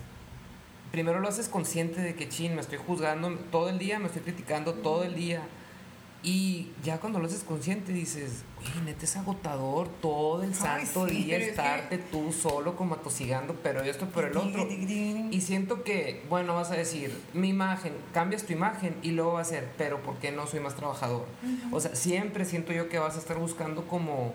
primero 0.91 1.19
lo 1.19 1.27
haces 1.27 1.49
consciente 1.49 2.01
de 2.01 2.15
que, 2.15 2.29
chin, 2.29 2.55
me 2.55 2.61
estoy 2.61 2.77
juzgando 2.77 3.29
todo 3.51 3.69
el 3.69 3.79
día, 3.79 3.99
me 3.99 4.07
estoy 4.07 4.21
criticando 4.21 4.73
todo 4.75 5.03
el 5.03 5.15
día. 5.15 5.41
Y 6.25 6.71
ya 6.81 7.01
cuando 7.01 7.19
lo 7.19 7.25
haces 7.25 7.43
consciente 7.43 7.91
dices, 7.91 8.43
güey, 8.55 8.85
neta 8.85 9.03
es 9.03 9.17
agotador 9.17 9.89
todo 10.01 10.41
el 10.43 10.55
santo 10.55 11.05
sí, 11.09 11.15
día 11.15 11.35
es 11.35 11.49
estarte 11.49 11.97
tú 11.97 12.31
solo 12.31 12.77
como 12.77 12.95
atosigando, 12.95 13.55
pero 13.61 13.81
esto, 13.81 14.07
pero 14.15 14.27
el 14.27 14.37
otro. 14.37 14.65
Y 14.69 15.41
siento 15.41 15.83
que, 15.83 16.23
bueno, 16.29 16.55
vas 16.55 16.71
a 16.71 16.75
decir, 16.75 17.13
mi 17.33 17.49
imagen, 17.49 17.91
cambias 18.13 18.43
tu 18.43 18.53
imagen 18.53 18.95
y 19.01 19.11
luego 19.11 19.33
va 19.33 19.41
a 19.41 19.45
ser, 19.45 19.69
pero 19.77 20.01
¿por 20.01 20.15
qué 20.19 20.31
no 20.31 20.47
soy 20.47 20.61
más 20.61 20.75
trabajador? 20.75 21.25
O 21.73 21.81
sea, 21.81 21.93
siempre 21.93 22.45
siento 22.45 22.71
yo 22.71 22.87
que 22.87 22.99
vas 22.99 23.17
a 23.17 23.19
estar 23.19 23.37
buscando 23.37 23.85
como 23.87 24.33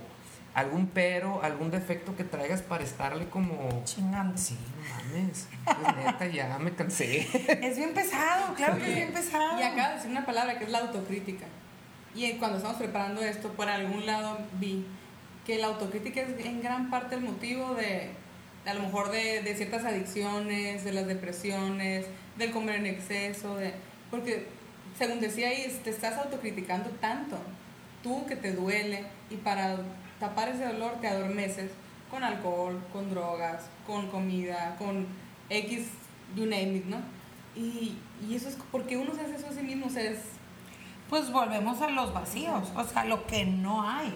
algún 0.58 0.88
pero, 0.88 1.42
algún 1.42 1.70
defecto 1.70 2.16
que 2.16 2.24
traigas 2.24 2.62
para 2.62 2.84
estarle 2.84 3.28
como... 3.28 3.82
Chingando. 3.84 4.36
Sí, 4.36 4.56
no 4.76 5.14
mames. 5.14 5.48
Pues 5.64 5.96
neta, 5.96 6.26
ya 6.26 6.58
me 6.58 6.74
cansé. 6.74 7.26
Es 7.62 7.76
bien 7.76 7.94
pesado, 7.94 8.54
claro 8.54 8.78
que 8.78 8.88
es 8.88 8.94
bien 8.96 9.12
pesado. 9.12 9.58
Y 9.58 9.62
acaba 9.62 9.90
de 9.90 9.94
decir 9.96 10.10
una 10.10 10.26
palabra 10.26 10.58
que 10.58 10.64
es 10.64 10.70
la 10.70 10.78
autocrítica. 10.78 11.46
Y 12.14 12.32
cuando 12.32 12.56
estamos 12.56 12.78
preparando 12.78 13.22
esto, 13.22 13.52
por 13.52 13.68
algún 13.68 14.04
lado 14.06 14.38
vi 14.58 14.84
que 15.46 15.58
la 15.58 15.68
autocrítica 15.68 16.20
es 16.22 16.44
en 16.44 16.60
gran 16.60 16.90
parte 16.90 17.14
el 17.14 17.22
motivo 17.22 17.74
de, 17.74 18.10
a 18.66 18.74
lo 18.74 18.82
mejor, 18.82 19.10
de, 19.10 19.42
de 19.42 19.54
ciertas 19.54 19.84
adicciones, 19.84 20.84
de 20.84 20.92
las 20.92 21.06
depresiones, 21.06 22.06
del 22.36 22.50
comer 22.50 22.76
en 22.76 22.86
exceso, 22.86 23.56
de, 23.56 23.72
porque, 24.10 24.46
según 24.98 25.20
decía 25.20 25.48
ahí, 25.48 25.80
te 25.84 25.90
estás 25.90 26.18
autocriticando 26.18 26.90
tanto, 27.00 27.38
tú 28.02 28.26
que 28.26 28.36
te 28.36 28.52
duele, 28.52 29.04
y 29.30 29.36
para 29.36 29.76
tapar 30.18 30.48
ese 30.48 30.66
dolor 30.66 30.92
te 31.00 31.08
adormeces 31.08 31.70
con 32.10 32.24
alcohol, 32.24 32.80
con 32.92 33.10
drogas, 33.10 33.66
con 33.86 34.08
comida, 34.08 34.76
con 34.78 35.06
X, 35.50 35.88
you 36.34 36.44
name 36.44 36.76
it, 36.76 36.84
¿no? 36.86 36.98
Y, 37.54 37.98
y 38.26 38.34
eso 38.34 38.48
es 38.48 38.56
porque 38.70 38.96
uno 38.96 39.14
se 39.14 39.22
hace 39.22 39.36
eso 39.36 39.48
a 39.48 39.52
sí 39.52 39.62
mismo, 39.62 39.86
o 39.86 39.90
sea, 39.90 40.02
es 40.02 40.20
Pues 41.08 41.30
volvemos 41.32 41.80
a 41.80 41.88
los 41.88 42.12
vacíos, 42.12 42.70
o 42.76 42.84
sea, 42.84 43.04
lo 43.04 43.26
que 43.26 43.46
no 43.46 43.82
hay. 43.88 44.14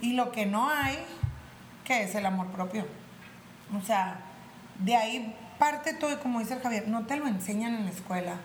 Y 0.00 0.14
lo 0.14 0.32
que 0.32 0.46
no 0.46 0.70
hay, 0.70 0.96
que 1.84 2.04
es 2.04 2.14
el 2.14 2.24
amor 2.24 2.46
propio. 2.46 2.86
O 3.76 3.84
sea, 3.84 4.20
de 4.78 4.96
ahí 4.96 5.34
parte 5.58 5.92
todo, 5.92 6.12
y 6.12 6.16
como 6.16 6.38
dice 6.38 6.54
el 6.54 6.60
Javier, 6.60 6.88
no 6.88 7.04
te 7.04 7.16
lo 7.16 7.26
enseñan 7.26 7.74
en 7.74 7.84
la 7.84 7.90
escuela. 7.90 8.36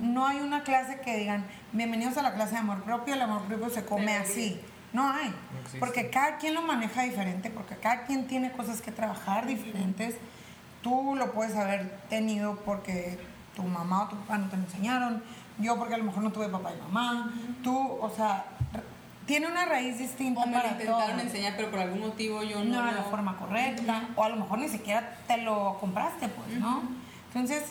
No 0.00 0.26
hay 0.26 0.40
una 0.40 0.62
clase 0.64 1.00
que 1.00 1.16
digan, 1.16 1.46
bienvenidos 1.72 2.18
a 2.18 2.22
la 2.22 2.34
clase 2.34 2.52
de 2.52 2.58
amor 2.58 2.82
propio, 2.82 3.14
el 3.14 3.22
amor 3.22 3.42
propio 3.42 3.70
se 3.70 3.84
come 3.86 4.14
así. 4.16 4.60
No 4.92 5.10
hay. 5.12 5.34
Porque 5.78 6.08
cada 6.10 6.38
quien 6.38 6.54
lo 6.54 6.62
maneja 6.62 7.02
diferente, 7.02 7.50
porque 7.50 7.76
cada 7.76 8.04
quien 8.04 8.26
tiene 8.26 8.50
cosas 8.52 8.80
que 8.80 8.90
trabajar 8.92 9.46
diferentes. 9.46 10.16
tú 10.82 11.14
lo 11.16 11.32
puedes 11.32 11.56
haber 11.56 11.90
tenido 12.08 12.56
porque 12.64 13.18
tu 13.54 13.62
mamá 13.64 14.04
o 14.04 14.08
tu 14.08 14.16
papá 14.16 14.38
no 14.38 14.48
te 14.48 14.56
lo 14.56 14.62
enseñaron, 14.62 15.22
yo 15.58 15.76
porque 15.76 15.94
a 15.94 15.98
lo 15.98 16.04
mejor 16.04 16.22
no 16.22 16.30
tuve 16.30 16.48
papá 16.48 16.70
y 16.72 16.80
mamá, 16.80 17.32
tú, 17.64 17.76
o 18.00 18.08
sea, 18.14 18.44
tiene 19.26 19.48
una 19.48 19.66
raíz 19.66 19.98
distinta 19.98 20.40
O 20.42 20.46
me 20.46 20.52
lo 20.52 20.58
para 20.62 20.72
intentaron 20.72 21.20
enseñar, 21.20 21.54
pero 21.56 21.70
por 21.70 21.80
algún 21.80 22.00
motivo 22.00 22.42
yo 22.44 22.60
no 22.64 22.80
no. 22.80 22.86
de 22.86 22.92
la 22.92 23.00
lo- 23.02 23.10
forma 23.10 23.36
correcta, 23.36 24.04
o 24.16 24.22
a 24.22 24.28
lo 24.28 24.36
mejor 24.36 24.60
ni 24.60 24.68
siquiera 24.68 25.16
te 25.26 25.36
lo 25.38 25.76
compraste, 25.80 26.28
pues, 26.28 26.58
¿no? 26.60 26.82
Entonces, 27.34 27.64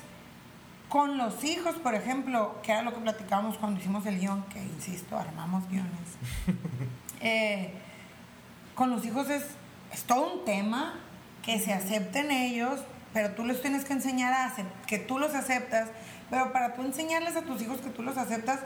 con 0.90 1.18
los 1.18 1.44
hijos, 1.46 1.76
por 1.78 1.96
ejemplo, 1.96 2.58
que 2.62 2.74
era 2.74 2.82
lo 2.82 2.94
que 2.94 3.00
platicábamos 3.00 3.58
cuando 3.58 3.80
hicimos 3.80 4.06
el 4.06 4.20
guion, 4.20 4.44
que 4.50 4.62
insisto, 4.62 5.18
armamos 5.18 5.68
guiones. 5.70 5.90
Eh, 7.22 7.72
con 8.76 8.90
los 8.90 9.04
hijos 9.06 9.30
es, 9.30 9.44
es 9.94 10.04
todo 10.04 10.34
un 10.40 10.46
tema 10.46 11.00
que 11.44 11.60
se 11.60 11.74
acepten 11.74 12.32
ellos, 12.32 12.80
pero 13.14 13.32
tú 13.32 13.46
les 13.46 13.62
tienes 13.62 13.86
que 13.86 13.94
enseñar 13.94 14.34
a 14.34 14.54
que 14.86 15.00
tú 15.00 15.18
los 15.18 15.34
aceptas, 15.34 15.90
pero 16.30 16.52
para 16.54 16.74
tú 16.76 16.84
enseñarles 16.84 17.36
a 17.36 17.42
tus 17.44 17.62
hijos 17.62 17.80
que 17.80 17.90
tú 17.90 18.04
los 18.04 18.18
aceptas, 18.18 18.60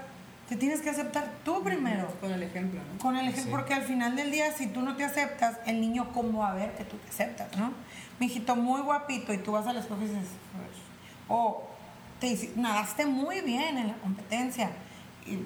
te 0.50 0.58
tienes 0.58 0.82
que 0.82 0.90
aceptar 0.90 1.32
tú 1.46 1.64
primero. 1.64 2.08
Con 2.20 2.32
el 2.32 2.44
ejemplo, 2.44 2.82
¿no? 2.92 3.00
Con 3.00 3.16
el 3.16 3.28
ejemplo, 3.30 3.44
Sí. 3.44 3.50
porque 3.52 3.74
al 3.74 3.84
final 3.84 4.16
del 4.18 4.32
día, 4.32 4.52
si 4.52 4.68
tú 4.68 4.82
no 4.82 4.98
te 4.98 5.06
aceptas, 5.06 5.58
el 5.66 5.80
niño 5.80 6.12
cómo 6.12 6.40
va 6.40 6.52
a 6.52 6.56
ver 6.56 6.74
que 6.76 6.84
tú 6.84 6.98
te 6.98 7.10
aceptas, 7.10 7.56
¿no? 7.58 7.72
Mi 8.20 8.26
hijito 8.26 8.56
muy 8.58 8.82
guapito 8.82 9.32
y 9.34 9.38
tú 9.38 9.54
vas 9.54 9.66
a 9.68 9.72
la 9.74 9.80
escuela 9.80 10.04
y 10.04 10.08
dices, 10.08 10.28
o 11.30 11.64
te 12.20 12.28
hici- 12.28 12.54
nadaste 12.56 13.06
muy 13.06 13.40
bien 13.42 13.78
en 13.78 13.88
la 13.88 13.94
competencia 13.96 14.72
y 15.26 15.38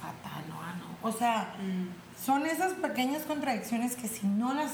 fatal, 0.00 0.44
no, 0.48 0.54
no. 0.54 0.94
O 1.02 1.10
sea, 1.12 1.52
son 2.24 2.46
esas 2.46 2.72
pequeñas 2.74 3.22
contradicciones 3.22 3.96
que 3.96 4.08
si 4.08 4.26
no 4.26 4.54
las, 4.54 4.72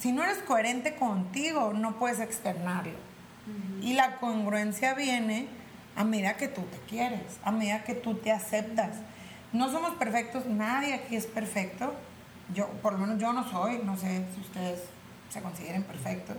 si 0.00 0.12
no 0.12 0.22
eres 0.24 0.38
coherente 0.38 0.96
contigo, 0.96 1.72
no 1.74 1.98
puedes 1.98 2.20
externarlo. 2.20 3.06
Y 3.80 3.94
la 3.94 4.16
congruencia 4.16 4.94
viene 4.94 5.46
a 5.94 6.02
medida 6.02 6.36
que 6.36 6.48
tú 6.48 6.62
te 6.62 6.78
quieres, 6.88 7.38
a 7.44 7.52
medida 7.52 7.84
que 7.84 7.94
tú 7.94 8.14
te 8.14 8.32
aceptas. 8.32 8.96
No 9.52 9.70
somos 9.70 9.94
perfectos, 9.94 10.46
nadie 10.46 10.94
aquí 10.94 11.14
es 11.14 11.26
perfecto. 11.26 11.94
Yo, 12.52 12.68
por 12.82 12.94
lo 12.94 12.98
menos 12.98 13.20
yo 13.20 13.32
no 13.32 13.48
soy, 13.48 13.78
no 13.84 13.96
sé 13.96 14.24
si 14.34 14.40
ustedes 14.40 14.80
se 15.30 15.40
consideren 15.40 15.84
perfectos. 15.84 16.36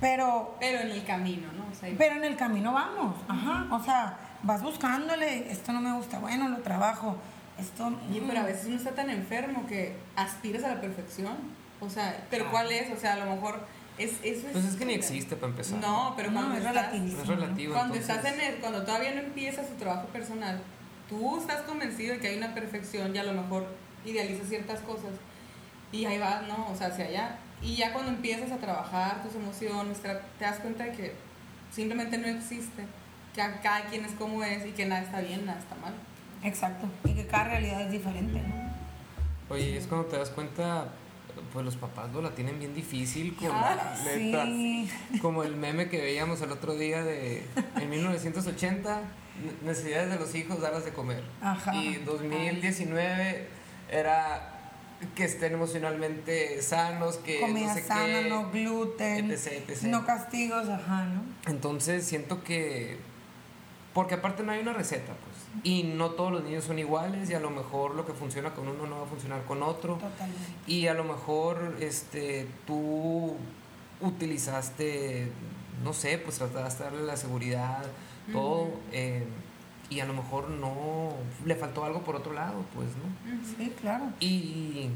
Pero, 0.00 0.56
Pero 0.60 0.80
en 0.80 0.90
el 0.90 1.04
camino, 1.04 1.48
¿no? 1.52 1.64
O 1.70 1.74
sea, 1.74 1.90
pero 1.98 2.16
en 2.16 2.24
el 2.24 2.36
camino 2.36 2.72
vamos, 2.72 3.16
ajá. 3.26 3.66
O 3.70 3.82
sea, 3.82 4.18
vas 4.42 4.62
buscándole, 4.62 5.50
esto 5.50 5.72
no 5.72 5.80
me 5.80 5.92
gusta, 5.92 6.18
bueno, 6.20 6.48
lo 6.48 6.58
trabajo, 6.58 7.16
esto... 7.58 7.92
Y 8.12 8.20
pero 8.20 8.40
a 8.40 8.44
veces 8.44 8.66
uno 8.66 8.76
está 8.76 8.92
tan 8.92 9.10
enfermo 9.10 9.66
que 9.66 9.94
aspiras 10.16 10.64
a 10.64 10.74
la 10.74 10.80
perfección. 10.80 11.36
O 11.80 11.88
sea, 11.90 12.24
pero 12.30 12.50
¿cuál 12.50 12.70
es? 12.72 12.90
O 12.90 12.96
sea, 12.96 13.14
a 13.14 13.16
lo 13.24 13.34
mejor 13.34 13.66
es 13.98 14.12
eso 14.22 14.46
es 14.48 14.52
Pues 14.52 14.64
es 14.64 14.76
que 14.76 14.86
ni 14.86 14.94
existe 14.94 15.36
para 15.36 15.50
empezar. 15.52 15.78
No, 15.80 16.14
pero 16.16 16.30
No, 16.30 16.40
cuando 16.40 16.56
es 16.58 16.64
estás. 16.64 16.94
Es 16.94 17.26
relativo. 17.26 17.74
cuando 17.74 17.94
entonces- 17.94 18.16
estás 18.16 18.32
en 18.34 18.40
el, 18.40 18.54
cuando 18.60 18.84
todavía 18.84 19.12
no 19.14 19.20
empiezas 19.20 19.68
tu 19.68 19.74
trabajo 19.74 20.06
personal, 20.08 20.60
tú 21.08 21.38
estás 21.38 21.62
convencido 21.62 22.14
de 22.14 22.20
que 22.20 22.28
hay 22.28 22.36
una 22.38 22.54
perfección 22.54 23.14
y 23.14 23.18
a 23.18 23.24
lo 23.24 23.34
mejor 23.34 23.66
idealizas 24.04 24.48
ciertas 24.48 24.80
cosas 24.80 25.10
y 25.92 26.06
ahí 26.06 26.18
vas, 26.18 26.46
¿no? 26.48 26.68
O 26.72 26.76
sea, 26.76 26.88
hacia 26.88 27.04
allá. 27.06 27.38
Y 27.62 27.76
ya 27.76 27.92
cuando 27.92 28.10
empiezas 28.10 28.50
a 28.50 28.56
trabajar 28.56 29.22
tus 29.22 29.34
emociones, 29.34 29.98
te 30.00 30.08
te 30.38 30.44
das 30.44 30.58
cuenta 30.58 30.84
de 30.84 30.92
que 30.92 31.12
simplemente 31.72 32.18
no 32.18 32.26
existe, 32.26 32.84
que 33.34 33.42
a- 33.42 33.60
cada 33.60 33.84
quien 33.86 34.04
es 34.04 34.12
como 34.12 34.42
es 34.42 34.66
y 34.66 34.70
que 34.72 34.86
nada 34.86 35.02
está 35.02 35.20
bien, 35.20 35.44
nada 35.46 35.58
está 35.60 35.74
mal. 35.76 35.94
Exacto, 36.44 36.86
y 37.04 37.14
que 37.14 37.26
cada 37.26 37.44
realidad 37.44 37.80
es 37.82 37.90
diferente, 37.92 38.40
¿no? 38.40 38.74
Oye, 39.54 39.76
es 39.76 39.86
cuando 39.86 40.06
te 40.08 40.16
das 40.18 40.30
cuenta, 40.30 40.88
pues 41.52 41.64
los 41.64 41.76
papás 41.76 42.12
lo 42.12 42.22
la 42.22 42.30
tienen 42.30 42.58
bien 42.58 42.74
difícil 42.74 43.34
con 43.36 43.50
Ah, 43.50 43.94
neta, 44.04 44.44
sí. 44.46 44.88
Como 45.20 45.42
el 45.42 45.56
meme 45.56 45.88
que 45.88 46.00
veíamos 46.00 46.40
el 46.42 46.50
otro 46.52 46.74
día 46.76 47.02
de 47.02 47.44
en 47.80 47.90
1980, 47.90 49.00
ne- 49.00 49.68
necesidades 49.68 50.10
de 50.10 50.16
los 50.16 50.34
hijos, 50.34 50.60
darlas 50.60 50.84
de 50.84 50.92
comer. 50.92 51.22
Ajá. 51.42 51.74
Y 51.74 51.96
2019 51.96 53.48
era 53.90 54.50
que 55.14 55.24
estén 55.24 55.52
emocionalmente 55.52 56.62
sanos, 56.62 57.16
que 57.18 57.40
Comida 57.40 57.68
no 57.68 57.74
sé 57.74 57.82
sana, 57.82 58.04
qué, 58.22 58.28
no 58.30 58.50
gluten, 58.50 59.30
etc, 59.30 59.68
etc. 59.68 59.82
no 59.84 60.06
castigos, 60.06 60.68
ajá, 60.68 61.04
¿no? 61.06 61.22
Entonces 61.50 62.06
siento 62.06 62.42
que. 62.44 62.98
Porque 63.92 64.14
aparte 64.14 64.42
no 64.42 64.52
hay 64.52 64.60
una 64.60 64.72
receta, 64.72 65.12
pues. 65.12 65.33
Y 65.62 65.84
no 65.84 66.10
todos 66.10 66.32
los 66.32 66.42
niños 66.44 66.64
son 66.64 66.78
iguales, 66.78 67.30
y 67.30 67.34
a 67.34 67.40
lo 67.40 67.50
mejor 67.50 67.94
lo 67.94 68.04
que 68.04 68.12
funciona 68.12 68.52
con 68.54 68.66
uno 68.68 68.86
no 68.86 68.96
va 68.98 69.02
a 69.04 69.06
funcionar 69.06 69.44
con 69.44 69.62
otro. 69.62 69.94
Totalmente. 69.94 70.42
Y 70.66 70.88
a 70.88 70.94
lo 70.94 71.04
mejor 71.04 71.76
este, 71.80 72.48
tú 72.66 73.36
utilizaste, 74.00 75.30
no 75.82 75.92
sé, 75.92 76.18
pues 76.18 76.38
trataste 76.38 76.84
de 76.84 76.90
darle 76.90 77.06
la 77.06 77.16
seguridad, 77.16 77.84
todo. 78.32 78.68
eh, 78.92 79.24
y 79.90 80.00
a 80.00 80.06
lo 80.06 80.14
mejor 80.14 80.48
no. 80.48 81.10
Le 81.44 81.54
faltó 81.54 81.84
algo 81.84 82.02
por 82.02 82.16
otro 82.16 82.32
lado, 82.32 82.64
pues, 82.74 82.88
¿no? 82.96 83.38
Sí, 83.56 83.72
claro. 83.80 84.06
Y. 84.18 84.88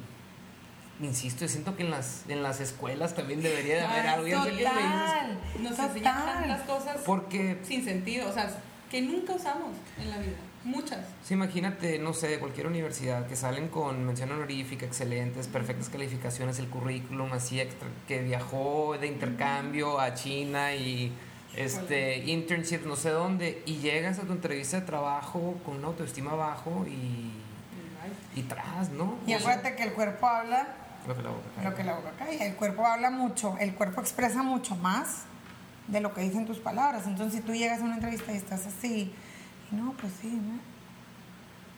Insisto, 1.00 1.42
yo 1.42 1.48
siento 1.48 1.76
que 1.76 1.84
en 1.84 1.90
las, 1.92 2.24
en 2.28 2.42
las 2.42 2.58
escuelas 2.60 3.14
también 3.14 3.40
debería 3.40 3.76
de 3.76 3.80
haber 3.82 4.06
Ah, 4.08 4.12
algo. 4.14 4.28
Total, 4.28 5.38
Nos 5.60 5.78
enseñan 5.78 6.26
tantas 6.26 6.62
cosas 6.62 6.96
Porque 7.06 7.60
sin 7.62 7.84
sentido, 7.84 8.28
o 8.28 8.32
sea, 8.32 8.50
que 8.90 9.00
nunca 9.02 9.34
usamos 9.34 9.76
en 10.00 10.10
la 10.10 10.18
vida. 10.18 10.32
Muchas. 10.64 11.06
Sí, 11.24 11.34
imagínate, 11.34 11.98
no 11.98 12.12
sé, 12.12 12.28
de 12.28 12.38
cualquier 12.38 12.66
universidad 12.66 13.26
que 13.26 13.36
salen 13.36 13.68
con 13.68 14.04
mención 14.04 14.30
honorífica, 14.32 14.86
excelentes, 14.86 15.46
perfectas 15.46 15.88
calificaciones, 15.88 16.58
el 16.58 16.68
currículum 16.68 17.32
así 17.32 17.60
extra, 17.60 17.88
que 18.06 18.22
viajó 18.22 18.96
de 18.98 19.06
intercambio 19.06 20.00
a 20.00 20.14
China 20.14 20.74
y 20.74 21.12
este 21.56 22.18
internship 22.18 22.84
no 22.84 22.94
sé 22.96 23.10
dónde 23.10 23.62
y 23.66 23.78
llegas 23.78 24.18
a 24.18 24.22
tu 24.22 24.32
entrevista 24.32 24.80
de 24.80 24.86
trabajo 24.86 25.56
con 25.64 25.76
una 25.76 25.88
autoestima 25.88 26.34
bajo 26.34 26.84
y, 26.86 27.32
y 28.38 28.42
tras, 28.42 28.90
¿no? 28.90 29.16
Y 29.26 29.32
acuérdate 29.32 29.74
que 29.74 29.84
el 29.84 29.92
cuerpo 29.92 30.26
habla 30.26 30.68
lo 31.06 31.14
que 31.16 31.22
la 31.22 31.30
boca 31.30 31.48
cae. 31.56 31.64
lo 31.64 31.74
que 31.74 31.84
la 31.84 31.94
boca 31.94 32.10
calla. 32.18 32.46
El 32.46 32.54
cuerpo 32.54 32.86
habla 32.86 33.10
mucho, 33.10 33.56
el 33.58 33.74
cuerpo 33.74 34.00
expresa 34.00 34.42
mucho 34.42 34.76
más 34.76 35.22
de 35.86 36.00
lo 36.00 36.12
que 36.12 36.20
dicen 36.20 36.46
tus 36.46 36.58
palabras. 36.58 37.06
Entonces, 37.06 37.40
si 37.40 37.46
tú 37.46 37.54
llegas 37.54 37.80
a 37.80 37.84
una 37.84 37.94
entrevista 37.94 38.32
y 38.32 38.36
estás 38.36 38.66
así, 38.66 39.12
y 39.70 39.74
no, 39.74 39.92
pues 39.92 40.12
sí, 40.20 40.28
¿no? 40.28 40.58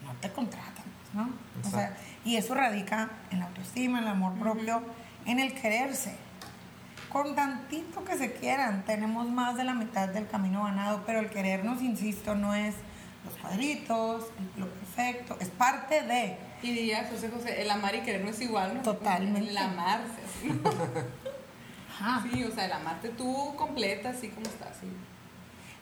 No 0.07 0.15
te 0.21 0.31
contratan, 0.31 0.75
pues, 0.75 1.15
¿no? 1.15 1.31
O 1.67 1.71
sea, 1.71 1.97
y 2.25 2.37
eso 2.37 2.55
radica 2.55 3.11
en 3.31 3.41
la 3.41 3.47
autoestima, 3.47 3.99
en 3.99 4.05
el 4.05 4.11
amor 4.11 4.35
propio, 4.39 4.83
en 5.27 5.39
el 5.39 5.55
quererse. 5.55 6.15
Con 7.11 7.35
tantito 7.35 8.05
que 8.05 8.17
se 8.17 8.33
quieran, 8.35 8.85
tenemos 8.85 9.29
más 9.29 9.57
de 9.57 9.65
la 9.65 9.75
mitad 9.75 10.09
del 10.09 10.29
camino 10.29 10.65
ganado, 10.65 11.03
pero 11.05 11.19
el 11.19 11.29
querernos, 11.29 11.83
insisto, 11.83 12.35
no 12.37 12.55
es 12.55 12.77
los 13.25 13.35
cuadritos, 13.35 14.27
lo 14.57 14.69
perfecto, 14.69 15.37
es 15.41 15.49
parte 15.49 16.03
de. 16.03 16.37
Y 16.63 16.73
diría 16.73 17.09
José 17.11 17.31
José, 17.31 17.63
el 17.63 17.71
amar 17.71 17.95
y 17.95 18.01
querer 18.01 18.23
no 18.23 18.31
es 18.31 18.41
igual, 18.41 18.77
¿no? 18.77 18.83
Totalmente. 18.83 19.51
El 19.51 19.57
amarse, 19.57 20.15
así, 20.25 20.49
¿no? 20.49 20.71
Ajá. 22.01 22.27
Sí, 22.31 22.45
o 22.45 22.51
sea, 22.51 22.65
el 22.65 22.73
amarte 22.73 23.11
tú 23.11 23.55
completa, 23.57 24.11
así 24.11 24.29
como 24.29 24.47
estás, 24.47 24.77
sí. 24.81 24.87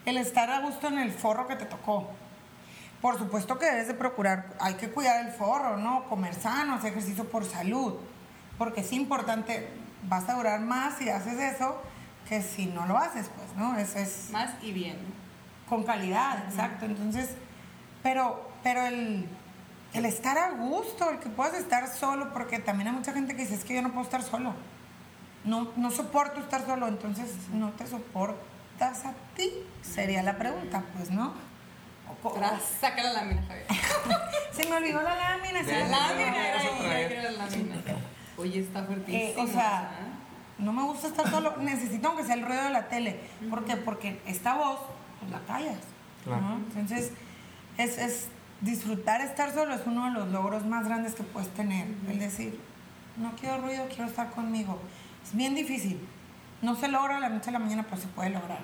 El 0.05 0.17
estar 0.17 0.49
a 0.49 0.59
gusto 0.61 0.87
en 0.87 0.99
el 0.99 1.11
forro 1.11 1.47
que 1.47 1.55
te 1.55 1.65
tocó. 1.65 2.09
Por 3.01 3.17
supuesto 3.17 3.57
que 3.57 3.65
debes 3.65 3.87
de 3.87 3.93
procurar, 3.93 4.53
hay 4.59 4.73
que 4.73 4.89
cuidar 4.89 5.25
el 5.25 5.31
forro, 5.31 5.77
¿no? 5.77 6.03
Comer 6.09 6.33
sano, 6.33 6.75
hacer 6.75 6.91
ejercicio 6.91 7.25
por 7.29 7.45
salud, 7.45 7.95
porque 8.57 8.81
es 8.81 8.91
importante, 8.91 9.69
vas 10.03 10.27
a 10.27 10.33
durar 10.33 10.59
más 10.59 10.97
si 10.97 11.09
haces 11.09 11.39
eso 11.39 11.81
que 12.27 12.41
si 12.41 12.65
no 12.65 12.85
lo 12.85 12.97
haces, 12.97 13.29
pues, 13.35 13.55
¿no? 13.55 13.77
Es, 13.77 13.95
es 13.95 14.29
Más 14.31 14.51
y 14.61 14.71
bien, 14.71 14.97
con 15.67 15.83
calidad, 15.83 16.43
exacto. 16.47 16.85
Entonces, 16.85 17.29
pero, 18.03 18.49
pero 18.63 18.85
el, 18.85 19.27
el 19.93 20.05
estar 20.05 20.37
a 20.37 20.51
gusto, 20.51 21.09
el 21.09 21.19
que 21.19 21.29
puedas 21.29 21.53
estar 21.55 21.87
solo, 21.87 22.31
porque 22.33 22.59
también 22.59 22.89
hay 22.89 22.93
mucha 22.93 23.13
gente 23.13 23.35
que 23.35 23.43
dice, 23.43 23.55
es 23.55 23.63
que 23.63 23.75
yo 23.75 23.81
no 23.81 23.89
puedo 23.89 24.03
estar 24.03 24.21
solo. 24.21 24.53
No, 25.45 25.69
no 25.77 25.89
soporto 25.89 26.41
estar 26.41 26.65
solo, 26.65 26.87
entonces 26.87 27.31
no 27.53 27.71
te 27.71 27.85
soportas 28.79 29.05
a 29.05 29.13
ti, 29.35 29.51
sería 29.81 30.23
la 30.23 30.37
pregunta, 30.37 30.83
pues, 30.95 31.11
¿no? 31.11 31.33
Tras, 32.35 32.61
saca 32.81 33.03
la 33.03 33.13
lámina, 33.13 33.43
Javier. 33.43 33.65
Se 34.51 34.67
me 34.67 34.77
olvidó 34.77 35.01
la 35.01 35.15
lámina, 35.15 35.61
la 35.61 35.71
La 35.71 35.87
lámina, 35.87 36.31
lámina 36.31 36.47
era 36.47 36.61
ahí, 36.95 37.23
la 37.23 37.31
lámina. 37.31 37.75
Oye, 38.37 38.59
está 38.59 38.83
fuertísimo. 38.83 39.23
Eh, 39.23 39.35
o 39.37 39.47
sea, 39.47 39.91
no 40.57 40.73
me 40.73 40.83
gusta 40.83 41.07
estar 41.07 41.29
solo, 41.29 41.57
necesito 41.57 42.07
aunque 42.09 42.23
sea 42.23 42.35
el 42.35 42.45
ruido 42.45 42.63
de 42.63 42.71
la 42.71 42.89
tele. 42.89 43.19
¿Por 43.49 43.63
qué? 43.65 43.77
Porque 43.77 44.19
esta 44.25 44.55
voz, 44.55 44.79
pues 45.19 45.31
la 45.31 45.39
callas. 45.41 45.79
Claro. 46.23 46.41
¿no? 46.41 46.55
Entonces, 46.55 47.11
es, 47.77 47.97
es 47.97 48.27
disfrutar 48.61 49.21
estar 49.21 49.53
solo 49.53 49.73
es 49.73 49.81
uno 49.85 50.05
de 50.05 50.11
los 50.11 50.29
logros 50.29 50.65
más 50.65 50.85
grandes 50.85 51.13
que 51.13 51.23
puedes 51.23 51.49
tener. 51.53 51.87
El 52.09 52.19
decir, 52.19 52.59
no 53.17 53.33
quiero 53.39 53.61
ruido, 53.61 53.85
quiero 53.87 54.05
estar 54.05 54.31
conmigo. 54.31 54.79
Es 55.23 55.35
bien 55.35 55.53
difícil. 55.55 55.99
No 56.61 56.75
se 56.75 56.87
logra 56.87 57.19
la 57.19 57.29
noche 57.29 57.49
a 57.49 57.53
la 57.53 57.59
mañana, 57.59 57.85
pero 57.89 58.01
se 58.01 58.07
puede 58.07 58.29
lograr. 58.31 58.59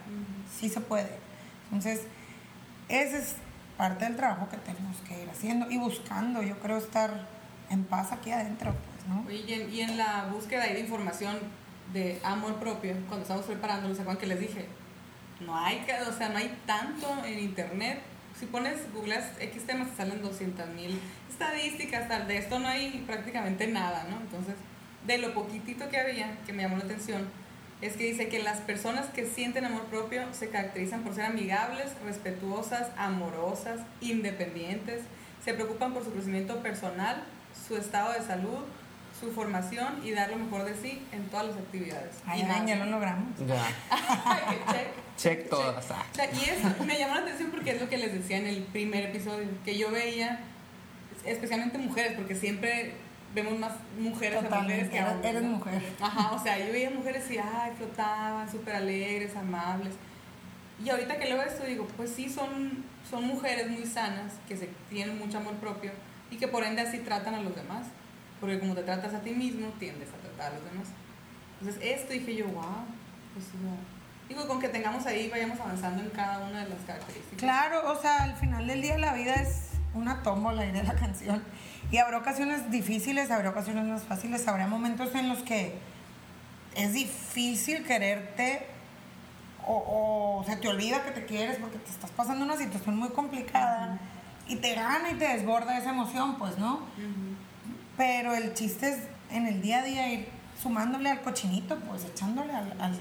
Sí 0.53 0.69
se 0.69 0.81
puede. 0.81 1.10
Entonces, 1.65 2.01
ese 2.89 3.17
es 3.19 3.36
parte 3.77 4.05
del 4.05 4.15
trabajo 4.15 4.49
que 4.49 4.58
tenemos 4.58 4.97
que 5.08 5.23
ir 5.23 5.29
haciendo 5.29 5.69
y 5.69 5.77
buscando, 5.77 6.41
yo 6.41 6.60
creo, 6.60 6.77
estar 6.77 7.27
en 7.69 7.84
paz 7.84 8.12
aquí 8.12 8.31
adentro, 8.31 8.73
pues, 8.73 9.08
¿no? 9.08 9.25
Oye, 9.27 9.43
y 9.47 9.53
en, 9.53 9.73
y 9.73 9.81
en 9.81 9.97
la 9.97 10.27
búsqueda 10.31 10.63
ahí 10.63 10.73
de 10.73 10.81
información, 10.81 11.38
de 11.93 12.19
amor 12.23 12.55
propio, 12.55 12.93
cuando 13.08 13.21
estábamos 13.21 13.47
preparándolo, 13.47 13.95
¿se 13.95 14.01
acuerdan 14.01 14.19
que 14.19 14.27
les 14.27 14.39
dije? 14.39 14.65
No 15.39 15.58
hay, 15.58 15.86
o 16.08 16.13
sea, 16.13 16.29
no 16.29 16.38
hay 16.38 16.58
tanto 16.65 17.08
en 17.25 17.39
internet. 17.39 17.99
Si 18.39 18.45
pones, 18.45 18.91
googleas 18.93 19.31
X 19.39 19.65
temas, 19.65 19.89
te 19.91 19.97
salen 19.97 20.21
200 20.21 20.67
mil 20.69 20.99
estadísticas, 21.29 22.08
tal. 22.08 22.27
De 22.27 22.38
esto 22.38 22.60
no 22.60 22.67
hay 22.67 23.03
prácticamente 23.05 23.67
nada, 23.67 24.05
¿no? 24.10 24.17
Entonces, 24.17 24.55
de 25.05 25.17
lo 25.17 25.34
poquitito 25.34 25.89
que 25.89 25.99
había, 25.99 26.38
que 26.45 26.53
me 26.53 26.63
llamó 26.63 26.77
la 26.77 26.86
atención, 26.86 27.27
es 27.81 27.93
que 27.93 28.05
dice 28.05 28.29
que 28.29 28.41
las 28.41 28.59
personas 28.59 29.07
que 29.07 29.25
sienten 29.25 29.65
amor 29.65 29.83
propio 29.83 30.23
se 30.33 30.49
caracterizan 30.49 31.03
por 31.03 31.13
ser 31.13 31.25
amigables, 31.25 31.88
respetuosas, 32.05 32.89
amorosas, 32.97 33.81
independientes, 34.01 35.01
se 35.43 35.53
preocupan 35.53 35.93
por 35.93 36.03
su 36.03 36.11
crecimiento 36.11 36.61
personal, 36.63 37.23
su 37.67 37.75
estado 37.77 38.13
de 38.13 38.21
salud, 38.21 38.59
su 39.19 39.31
formación 39.31 40.01
y 40.03 40.11
dar 40.11 40.29
lo 40.29 40.38
mejor 40.38 40.65
de 40.65 40.75
sí 40.75 41.01
en 41.11 41.27
todas 41.29 41.47
las 41.47 41.57
actividades. 41.57 42.15
Ay, 42.25 42.41
ya 42.41 42.47
nada. 42.63 42.85
lo 42.85 42.91
logramos. 42.91 43.29
Ya. 43.47 43.65
Check. 44.71 44.88
Check 45.17 45.49
todas. 45.49 45.85
sea, 45.85 46.29
y 46.33 46.49
es, 46.49 46.85
me 46.85 46.97
llamó 46.97 47.15
la 47.15 47.21
atención 47.21 47.51
porque 47.51 47.71
es 47.71 47.81
lo 47.81 47.89
que 47.89 47.97
les 47.97 48.13
decía 48.13 48.38
en 48.38 48.47
el 48.47 48.63
primer 48.63 49.05
episodio, 49.05 49.47
que 49.63 49.77
yo 49.77 49.91
veía, 49.91 50.39
especialmente 51.25 51.77
mujeres, 51.77 52.13
porque 52.15 52.35
siempre 52.35 52.93
vemos 53.36 53.60
más 53.60 53.74
mujeres 54.00 54.41
Totalmente, 54.41 54.89
que 54.89 55.04
hombres, 55.04 55.32
eres 55.32 55.43
¿no? 55.43 55.50
mujer. 55.50 55.82
Ajá, 56.02 56.32
o 56.36 56.41
sea, 56.41 56.58
yo 56.58 56.71
veía 56.71 56.89
mujeres 56.89 57.30
y, 57.30 57.38
ay, 57.38 57.74
flotaban, 57.78 58.50
súper 58.50 58.78
alegres, 58.78 59.36
amables. 59.36 59.93
Y 60.84 60.89
ahorita 60.89 61.19
que 61.19 61.26
leo 61.26 61.41
esto 61.41 61.65
digo, 61.65 61.86
pues 61.95 62.10
sí, 62.10 62.30
son, 62.30 62.84
son 63.10 63.28
mujeres 63.28 63.69
muy 63.69 63.86
sanas, 63.86 64.34
que 64.48 64.58
se 64.58 64.69
tienen 64.89 65.19
mucho 65.19 65.38
amor 65.38 65.54
propio 65.56 65.91
y 66.32 66.38
que 66.38 66.48
por 66.48 66.63
ende 66.63 66.82
así 66.82 67.00
tratan 67.00 67.36
a 67.36 67.41
los 67.41 67.56
demás. 67.56 67.86
Porque 68.39 68.60
como 68.60 68.74
te 68.74 68.84
tratas 68.84 69.13
a 69.13 69.19
ti 69.19 69.32
mismo, 69.32 69.69
tiendes 69.80 70.10
a 70.10 70.17
tratar 70.17 70.52
a 70.52 70.56
los 70.56 70.65
demás. 70.65 70.88
Entonces, 71.60 71.82
esto 71.84 72.13
dije 72.13 72.36
yo, 72.36 72.45
wow, 72.48 72.86
pues 73.34 73.45
o 73.48 73.52
sea, 73.52 73.78
digo, 74.28 74.48
con 74.48 74.60
que 74.60 74.67
tengamos 74.69 75.06
ahí, 75.06 75.30
vayamos 75.30 75.60
avanzando 75.60 76.04
en 76.04 76.10
cada 76.10 76.45
una 76.45 76.63
de 76.63 76.69
las 76.69 76.80
características. 76.82 77.39
Claro, 77.39 77.91
o 77.91 78.02
sea, 78.02 78.24
al 78.24 78.36
final 78.36 78.67
del 78.67 78.82
día 78.82 78.98
la 78.98 79.13
vida 79.13 79.36
es 79.36 79.64
una 79.95 80.21
tómbola 80.23 80.62
de 80.63 80.84
la 80.84 80.93
canción. 80.95 81.43
Y 81.91 81.97
habrá 81.97 82.17
ocasiones 82.17 82.69
difíciles, 82.71 83.31
habrá 83.31 83.49
ocasiones 83.51 83.86
más 83.86 84.03
fáciles, 84.03 84.47
habrá 84.47 84.67
momentos 84.67 85.13
en 85.15 85.29
los 85.29 85.39
que 85.43 85.77
es 86.75 86.93
difícil 86.93 87.84
quererte 87.86 88.65
o, 89.65 90.41
o 90.41 90.43
se 90.45 90.55
te 90.58 90.67
olvida 90.67 91.03
que 91.03 91.12
te 91.12 91.25
quieres 91.25 91.58
porque 91.58 91.77
te 91.79 91.89
estás 91.89 92.12
pasando 92.12 92.43
una 92.45 92.58
situación 92.58 92.97
muy 92.97 93.10
complicada 93.10 93.97
y 94.47 94.58
te 94.58 94.75
gana 94.75 95.12
y 95.12 95.15
te 95.15 95.27
desborda 95.27 95.77
esa 95.77 95.89
emoción, 95.91 96.36
pues, 96.38 96.58
¿no? 96.58 96.81
Pero 97.97 98.34
el 98.36 98.53
chiste 98.53 98.89
es 98.89 98.97
en 99.31 99.47
el 99.47 99.62
día 99.62 99.79
a 99.79 99.84
día 99.84 100.10
ir 100.12 100.27
sumándole 100.62 101.10
al 101.10 101.21
cochinito, 101.21 101.77
pues 101.79 102.03
echándole 102.05 102.53
al, 102.53 102.79
al- 102.79 102.99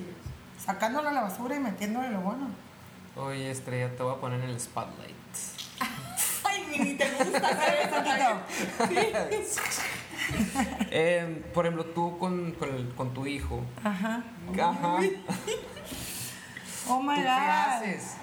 sacándolo 0.64 1.08
a 1.08 1.12
la 1.12 1.22
basura 1.22 1.56
y 1.56 1.58
metiéndole 1.60 2.10
lo 2.10 2.20
bueno. 2.20 2.48
Oye, 3.16 3.50
Estrella, 3.50 3.94
te 3.96 4.02
voy 4.02 4.14
a 4.14 4.20
poner 4.20 4.40
en 4.42 4.50
el 4.50 4.60
spotlight. 4.60 5.14
Mini, 6.78 6.94
te 6.94 7.08
gusta 7.10 7.50
eso. 9.40 9.60
Eh, 10.90 11.42
por 11.52 11.66
ejemplo, 11.66 11.84
tú 11.86 12.16
con, 12.18 12.52
con, 12.52 12.68
el- 12.74 12.88
con 12.94 13.12
tu 13.12 13.26
hijo. 13.26 13.62
Ajá. 13.82 14.22
Ajá. 14.58 14.98
Oh 16.88 17.00
my 17.02 17.14
¿Tú 17.16 17.20
qué 17.22 17.28
god. 17.28 17.28
haces 17.28 18.14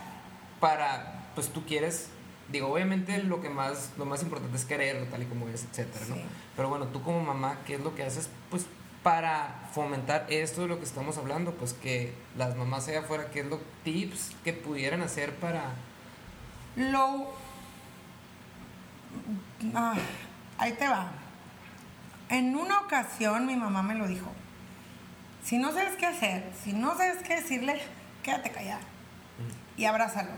para, 0.60 1.26
pues 1.36 1.50
tú 1.50 1.64
quieres, 1.66 2.08
digo, 2.50 2.72
obviamente 2.72 3.22
lo 3.24 3.42
que 3.42 3.50
más, 3.50 3.92
lo 3.98 4.06
más 4.06 4.24
importante 4.24 4.58
es 4.58 4.66
quererlo 4.66 5.06
tal 5.08 5.22
y 5.24 5.26
como 5.26 5.48
es, 5.48 5.64
etcétera, 5.66 6.06
¿no? 6.10 6.16
Sí. 6.16 6.22
Pero 6.56 6.70
bueno, 6.70 6.86
tú 6.88 7.02
como 7.04 7.22
mamá, 7.22 7.58
¿qué 7.68 7.76
es 7.76 7.82
lo 7.82 7.94
que 7.96 8.04
haces, 8.04 8.30
pues, 8.50 8.66
para 9.04 9.68
fomentar 9.74 10.26
esto 10.30 10.62
de 10.62 10.68
lo 10.68 10.78
que 10.80 10.86
estamos 10.86 11.18
hablando? 11.18 11.52
Pues 11.54 11.74
que 11.74 12.14
las 12.38 12.56
mamás 12.56 12.88
allá 12.88 13.00
afuera, 13.02 13.30
¿qué 13.32 13.42
es 13.42 13.46
lo 13.48 13.60
tips 13.84 14.32
que 14.44 14.54
pudieran 14.54 15.02
hacer 15.02 15.36
para, 15.36 15.66
Lo. 16.76 17.40
Ah, 19.74 19.96
ahí 20.58 20.74
te 20.74 20.88
va. 20.88 21.08
En 22.30 22.56
una 22.56 22.80
ocasión 22.80 23.46
mi 23.46 23.56
mamá 23.56 23.84
me 23.84 23.96
lo 23.96 24.08
dijo. 24.08 24.32
Si 25.44 25.58
no 25.58 25.72
sabes 25.72 25.96
qué 25.98 26.06
hacer, 26.06 26.52
si 26.64 26.74
no 26.74 26.96
sabes 26.96 27.24
qué 27.24 27.36
decirle, 27.36 27.82
quédate 28.24 28.52
callada 28.52 28.82
y 29.76 29.86
abrázalo. 29.86 30.32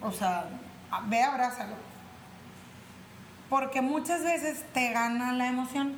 O 0.00 0.12
sea, 0.12 0.48
ve, 1.06 1.22
abrázalo. 1.22 1.74
Porque 3.48 3.80
muchas 3.80 4.22
veces 4.22 4.64
te 4.72 4.92
gana 4.92 5.32
la 5.32 5.48
emoción. 5.48 5.96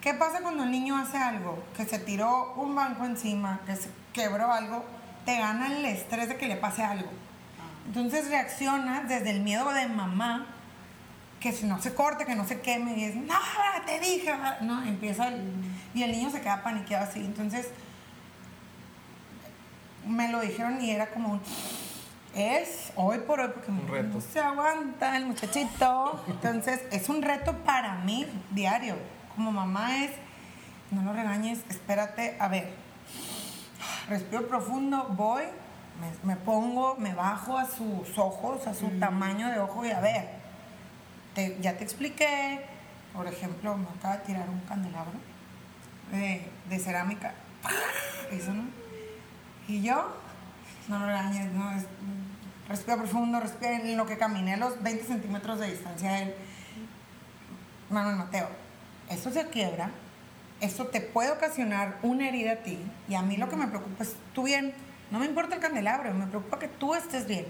¿Qué 0.00 0.14
pasa 0.14 0.40
cuando 0.42 0.64
el 0.64 0.70
niño 0.70 0.96
hace 0.96 1.16
algo? 1.16 1.64
Que 1.76 1.84
se 1.86 1.98
tiró 1.98 2.52
un 2.54 2.74
banco 2.74 3.04
encima, 3.04 3.60
que 3.64 3.76
se 3.76 3.90
quebró 4.12 4.52
algo, 4.52 4.84
te 5.24 5.38
gana 5.38 5.68
el 5.68 5.84
estrés 5.84 6.28
de 6.28 6.36
que 6.36 6.48
le 6.48 6.56
pase 6.56 6.82
algo. 6.82 7.08
Entonces 7.86 8.28
reaccionas 8.28 9.08
desde 9.08 9.30
el 9.30 9.40
miedo 9.40 9.72
de 9.72 9.86
mamá, 9.88 10.46
que 11.40 11.52
si 11.52 11.66
no 11.66 11.80
se 11.80 11.94
corte, 11.94 12.24
que 12.24 12.34
no 12.34 12.46
se 12.46 12.60
queme, 12.60 12.96
y 12.96 13.04
es, 13.04 13.16
no, 13.16 13.34
te 13.84 14.00
dije, 14.00 14.32
no, 14.62 14.82
empieza 14.82 15.28
el, 15.28 15.52
y 15.94 16.02
el 16.02 16.12
niño 16.12 16.30
se 16.30 16.40
queda 16.40 16.62
paniqueado 16.62 17.04
así. 17.04 17.20
Entonces, 17.20 17.68
me 20.06 20.30
lo 20.30 20.40
dijeron 20.40 20.80
y 20.82 20.90
era 20.90 21.10
como, 21.10 21.32
un, 21.32 21.40
es 22.34 22.92
hoy 22.96 23.18
por 23.20 23.40
hoy, 23.40 23.50
porque 23.54 23.70
Un 23.70 23.86
reto. 23.88 24.14
no 24.14 24.20
se 24.20 24.40
aguanta 24.40 25.16
el 25.16 25.26
muchachito. 25.26 26.24
Entonces, 26.28 26.80
es 26.90 27.08
un 27.08 27.22
reto 27.22 27.56
para 27.58 27.96
mí 27.96 28.26
diario. 28.50 28.96
Como 29.34 29.52
mamá 29.52 30.04
es, 30.04 30.12
no 30.90 31.02
lo 31.02 31.12
regañes, 31.12 31.60
espérate, 31.68 32.36
a 32.40 32.48
ver, 32.48 32.72
respiro 34.08 34.46
profundo, 34.48 35.08
voy, 35.10 35.42
me, 36.00 36.34
me 36.34 36.36
pongo, 36.40 36.96
me 36.96 37.14
bajo 37.14 37.56
a 37.58 37.66
sus 37.66 38.18
ojos, 38.18 38.66
a 38.66 38.74
su 38.74 38.88
tamaño 38.98 39.48
de 39.50 39.58
ojo 39.60 39.84
y 39.84 39.90
a 39.90 40.00
ver, 40.00 40.28
te- 41.34 41.56
ya 41.60 41.76
te 41.76 41.84
expliqué, 41.84 42.60
por 43.12 43.26
ejemplo, 43.26 43.76
me 43.76 43.86
acaba 43.88 44.16
de 44.18 44.24
tirar 44.24 44.48
un 44.48 44.60
candelabro 44.60 45.18
de, 46.12 46.48
de 46.68 46.78
cerámica, 46.78 47.34
eso 48.30 48.52
no, 48.52 48.64
y 49.68 49.82
yo, 49.82 50.14
no 50.88 50.98
lo 50.98 51.06
regañes, 51.06 51.52
no, 51.52 51.70
es, 51.72 51.84
respira 52.68 52.96
profundo, 52.96 53.40
respira 53.40 53.76
en 53.76 53.96
lo 53.96 54.06
que 54.06 54.18
caminé 54.18 54.54
a 54.54 54.56
los 54.58 54.82
20 54.82 55.04
centímetros 55.04 55.58
de 55.60 55.70
distancia 55.70 56.12
de 56.12 56.22
él, 56.22 56.34
Manuel 57.90 58.16
Mateo, 58.16 58.48
esto 59.08 59.30
se 59.30 59.46
quiebra, 59.48 59.90
esto 60.60 60.86
te 60.86 61.00
puede 61.00 61.30
ocasionar 61.30 61.98
una 62.02 62.28
herida 62.28 62.52
a 62.52 62.56
ti 62.56 62.78
y 63.08 63.14
a 63.14 63.22
mí 63.22 63.36
lo 63.36 63.48
que 63.48 63.56
me 63.56 63.66
preocupa 63.68 64.02
es 64.02 64.14
tu 64.34 64.44
bien. 64.44 64.72
No 65.14 65.20
me 65.20 65.26
importa 65.26 65.54
el 65.54 65.60
candelabro, 65.60 66.12
me 66.12 66.26
preocupa 66.26 66.58
que 66.58 66.66
tú 66.66 66.92
estés 66.96 67.28
bien. 67.28 67.46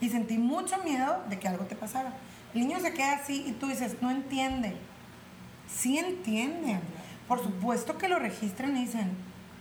Y 0.00 0.08
sentí 0.08 0.36
mucho 0.36 0.82
miedo 0.82 1.22
de 1.28 1.38
que 1.38 1.46
algo 1.46 1.64
te 1.64 1.76
pasara. 1.76 2.12
El 2.52 2.62
niño 2.62 2.80
se 2.80 2.92
queda 2.92 3.12
así 3.12 3.44
y 3.46 3.52
tú 3.52 3.68
dices, 3.68 3.98
no 4.02 4.10
entiende. 4.10 4.74
Sí 5.72 5.96
entienden. 5.96 6.80
Por 7.28 7.40
supuesto 7.40 7.98
que 7.98 8.08
lo 8.08 8.18
registran 8.18 8.76
y 8.76 8.86
dicen, 8.86 9.12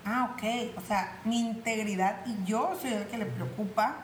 ah, 0.04 0.32
ok, 0.34 0.78
o 0.78 0.82
sea, 0.82 1.20
mi 1.26 1.42
integridad 1.42 2.26
y 2.26 2.44
yo 2.44 2.76
soy 2.82 2.94
el 2.94 3.06
que 3.06 3.20
le 3.20 3.28
preocupa. 3.28 3.98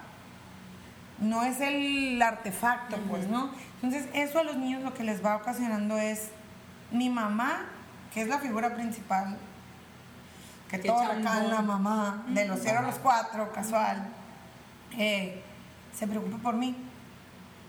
No 1.18 1.44
es 1.44 1.60
el 1.60 2.22
artefacto, 2.22 2.98
pues, 3.10 3.28
¿no? 3.30 3.50
Entonces, 3.82 4.08
eso 4.14 4.38
a 4.38 4.44
los 4.44 4.58
niños 4.58 4.84
lo 4.84 4.94
que 4.94 5.04
les 5.04 5.26
va 5.26 5.38
ocasionando 5.38 5.98
es 5.98 6.30
mi 6.92 7.10
mamá, 7.10 7.66
que 8.14 8.22
es 8.22 8.28
la 8.28 8.38
figura 8.38 8.76
principal, 8.76 9.40
que 10.70 10.78
toda 10.80 11.18
echa 11.20 11.44
la 11.44 11.62
mamá, 11.62 12.24
de 12.28 12.48
los 12.48 12.60
0 12.62 12.80
a 12.80 12.82
los 12.84 12.96
4, 12.96 13.52
casual, 13.52 14.08
eh, 14.98 15.42
se 15.98 16.08
preocupa 16.08 16.38
por 16.38 16.56
mí. 16.56 16.76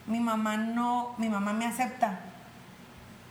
Mi 0.07 0.21
mamá 0.21 0.57
no, 0.57 1.15
mi 1.19 1.29
mamá 1.29 1.53
me 1.53 1.67
acepta. 1.67 2.21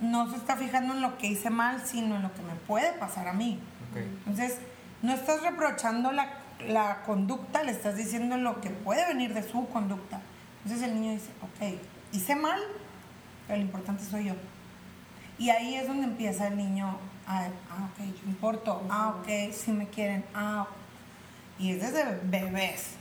No 0.02 0.30
se 0.30 0.38
está 0.38 0.56
fijando 0.56 0.94
en 0.94 1.02
lo 1.02 1.18
que 1.18 1.28
hice 1.28 1.50
mal, 1.50 1.82
sino 1.86 2.16
en 2.16 2.24
lo 2.24 2.34
que 2.34 2.42
me 2.42 2.56
puede 2.56 2.94
pasar 2.94 3.28
a 3.28 3.34
mí. 3.34 3.60
Entonces, 3.96 4.58
no 5.02 5.14
estás 5.14 5.42
reprochando 5.42 6.12
la, 6.12 6.30
la 6.68 7.04
conducta, 7.04 7.64
le 7.64 7.72
estás 7.72 7.96
diciendo 7.96 8.38
lo 8.38 8.62
que 8.62 8.70
puede 8.70 9.06
venir 9.08 9.34
de 9.34 9.44
su 9.44 9.68
conducta. 9.70 10.22
Entonces 10.64 10.88
el 10.88 10.96
niño 11.00 11.14
dice, 11.14 11.30
ok, 11.42 11.80
hice 12.12 12.36
mal, 12.36 12.60
pero 13.48 13.60
lo 13.60 13.66
importante 13.66 14.04
soy 14.04 14.26
yo. 14.26 14.34
Y 15.38 15.50
ahí 15.52 15.76
es 15.76 15.88
donde 15.88 16.06
empieza 16.06 16.48
el 16.48 16.58
niño 16.58 16.98
a, 17.30 17.46
ah, 17.70 17.90
ok, 17.94 18.06
yo 18.06 18.28
importo, 18.30 18.82
ah, 18.90 19.16
ok, 19.20 19.54
si 19.54 19.72
me 19.72 19.88
quieren, 19.88 20.26
ah. 20.34 20.68
Y 21.60 21.72
es 21.72 21.82
desde 21.82 22.20
bebés, 22.24 22.96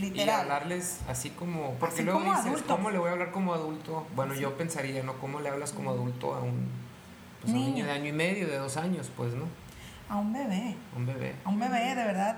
Y 0.00 0.20
hablarles 0.28 1.00
así 1.08 1.30
como, 1.30 1.74
porque 1.80 1.96
Así 1.96 2.04
luego 2.04 2.20
como 2.20 2.32
dices, 2.32 2.46
adultos. 2.46 2.76
¿cómo 2.76 2.90
le 2.90 2.98
voy 2.98 3.08
a 3.08 3.12
hablar 3.12 3.30
como 3.30 3.54
adulto? 3.54 4.06
Bueno, 4.16 4.34
yo 4.34 4.56
pensaría, 4.56 5.02
¿no? 5.02 5.14
¿Cómo 5.18 5.40
le 5.40 5.48
hablas 5.48 5.72
como 5.72 5.90
adulto 5.90 6.34
a 6.34 6.40
un, 6.40 6.68
pues, 7.42 7.52
a 7.52 7.56
un 7.56 7.62
Niño. 7.64 7.84
de 7.86 7.92
año 7.92 8.06
y 8.06 8.12
medio, 8.12 8.48
de 8.48 8.56
dos 8.58 8.76
años, 8.76 9.10
pues, 9.16 9.32
¿no? 9.34 9.44
A 10.08 10.16
un 10.16 10.32
bebé. 10.32 10.74
Un 10.96 11.06
bebé. 11.06 11.34
a 11.44 11.48
un 11.48 11.58
bebé, 11.60 11.94
de 11.94 12.04
verdad. 12.04 12.36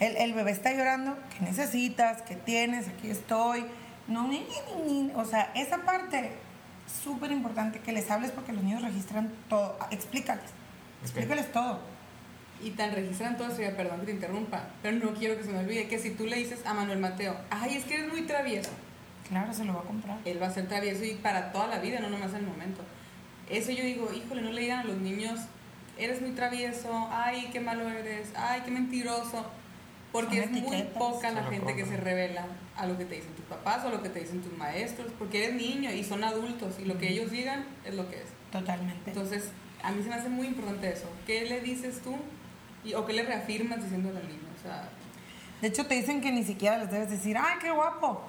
El, 0.00 0.16
el 0.16 0.32
bebé 0.32 0.50
está 0.52 0.72
llorando, 0.72 1.16
¿qué 1.36 1.44
necesitas? 1.44 2.22
¿Qué 2.22 2.34
tienes? 2.34 2.88
Aquí 2.88 3.10
estoy. 3.10 3.66
No, 4.08 4.26
ni, 4.26 4.40
ni, 4.86 4.92
ni. 5.02 5.12
O 5.14 5.24
sea, 5.26 5.52
esa 5.54 5.78
parte 5.84 6.32
súper 7.04 7.30
importante 7.30 7.80
que 7.80 7.92
les 7.92 8.10
hables 8.10 8.30
porque 8.30 8.52
los 8.52 8.62
niños 8.64 8.82
registran 8.82 9.30
todo. 9.48 9.76
Ah, 9.80 9.88
Explícales. 9.90 10.50
Explícales 11.02 11.50
todo. 11.52 11.80
y 12.62 12.70
tan 12.72 12.92
registran 12.92 13.38
todo 13.38 13.48
eso, 13.48 13.62
ya 13.62 13.74
perdón 13.74 14.00
que 14.00 14.06
te 14.06 14.12
interrumpa, 14.12 14.64
pero 14.82 14.98
no 14.98 15.14
quiero 15.14 15.34
que 15.38 15.44
se 15.44 15.50
me 15.50 15.60
olvide 15.60 15.88
que 15.88 15.98
si 15.98 16.10
tú 16.10 16.26
le 16.26 16.36
dices 16.36 16.60
a 16.66 16.74
Manuel 16.74 16.98
Mateo, 16.98 17.34
ay, 17.48 17.76
es 17.76 17.84
que 17.84 17.94
eres 17.94 18.08
muy 18.12 18.22
travieso, 18.22 18.70
Claro, 19.28 19.54
se 19.54 19.64
lo 19.64 19.72
va 19.74 19.80
a 19.80 19.84
comprar. 19.84 20.18
él 20.26 20.42
va 20.42 20.48
a 20.48 20.50
ser 20.50 20.68
travieso 20.68 21.02
y 21.04 21.14
para 21.14 21.52
toda 21.52 21.68
la 21.68 21.78
vida, 21.78 22.00
no 22.00 22.10
nomás 22.10 22.30
en 22.32 22.38
el 22.40 22.46
momento. 22.46 22.82
Eso 23.48 23.70
yo 23.72 23.82
digo, 23.82 24.10
híjole, 24.12 24.42
no 24.42 24.50
le 24.52 24.60
digan 24.60 24.80
a 24.80 24.84
los 24.84 24.98
niños, 24.98 25.40
eres 25.96 26.20
muy 26.20 26.32
travieso, 26.32 27.08
ay, 27.10 27.48
qué 27.50 27.60
malo 27.60 27.88
eres, 27.88 28.28
ay, 28.36 28.60
qué 28.64 28.70
mentiroso, 28.70 29.46
porque 30.12 30.42
Son 30.44 30.54
es 30.54 30.62
muy 30.62 30.82
poca 30.98 31.30
la 31.30 31.44
gente 31.44 31.74
que 31.74 31.86
se 31.86 31.96
revela 31.96 32.44
a 32.76 32.86
lo 32.86 32.98
que 32.98 33.06
te 33.06 33.14
dicen 33.14 33.32
tus 33.36 33.44
papás 33.46 33.84
o 33.84 33.88
a 33.88 33.90
lo 33.90 34.02
que 34.02 34.10
te 34.10 34.20
dicen 34.20 34.42
tus 34.42 34.52
maestros, 34.58 35.10
porque 35.18 35.44
eres 35.44 35.54
niño 35.56 35.90
y 35.92 36.04
son 36.04 36.24
adultos 36.24 36.74
y 36.78 36.84
lo 36.84 36.98
que 36.98 37.08
ellos 37.08 37.30
digan 37.30 37.64
es 37.86 37.94
lo 37.94 38.06
que 38.10 38.16
es. 38.16 38.26
Totalmente. 38.52 39.10
Entonces, 39.10 39.48
a 39.82 39.90
mí 39.92 40.02
se 40.02 40.08
me 40.08 40.14
hace 40.14 40.28
muy 40.28 40.46
importante 40.46 40.90
eso. 40.92 41.08
¿Qué 41.26 41.42
le 41.46 41.60
dices 41.60 42.00
tú 42.02 42.16
y, 42.84 42.94
o 42.94 43.04
qué 43.06 43.12
le 43.12 43.22
reafirmas 43.22 43.82
diciéndole 43.82 44.18
al 44.18 44.28
niño? 44.28 44.40
O 44.58 44.62
sea, 44.62 44.88
De 45.60 45.68
hecho, 45.68 45.86
te 45.86 45.94
dicen 45.94 46.20
que 46.20 46.32
ni 46.32 46.42
siquiera 46.44 46.78
les 46.78 46.90
debes 46.90 47.10
decir, 47.10 47.36
¡ay, 47.38 47.58
qué 47.60 47.70
guapo! 47.70 48.22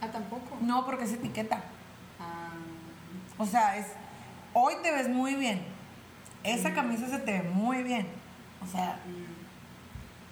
ah, 0.00 0.08
tampoco. 0.10 0.56
No, 0.60 0.84
porque 0.84 1.04
es 1.04 1.12
etiqueta. 1.12 1.62
Ah, 2.20 2.50
O 3.38 3.46
sea, 3.46 3.76
es, 3.78 3.86
hoy 4.52 4.74
te 4.82 4.90
ves 4.92 5.08
muy 5.08 5.34
bien. 5.34 5.62
Esa 6.42 6.74
camisa 6.74 7.08
se 7.08 7.18
te 7.18 7.32
ve 7.32 7.42
muy 7.42 7.82
bien. 7.82 8.06
O 8.62 8.66
sea, 8.70 8.98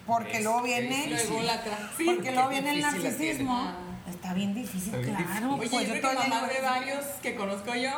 porque 0.07 0.38
Es- 0.38 0.45
luego 0.45 0.62
viene... 0.62 1.07
difícil. 1.07 1.29
luego 1.31 1.43
la 1.43 1.62
sí. 1.97 2.05
Porque 2.05 2.33
luego 2.33 2.49
viene 2.49 2.71
el 2.71 2.77
difícil 2.79 3.03
narcisismo. 3.05 3.61
tiene. 3.62 3.93
Está 4.17 4.35
bien 4.35 4.55
difícil, 4.55 4.95
Está 4.95 5.07
bien 5.07 5.25
claro. 5.25 5.55
Oye, 5.55 5.69
pues 5.71 5.71
yo 5.88 5.95
yo 5.95 6.01
creo 6.01 6.11
que 6.23 6.29
mamás 6.29 6.49
de 6.53 6.61
varios 6.61 7.05
que 7.23 7.35
conozco 7.35 7.75
yo, 7.75 7.91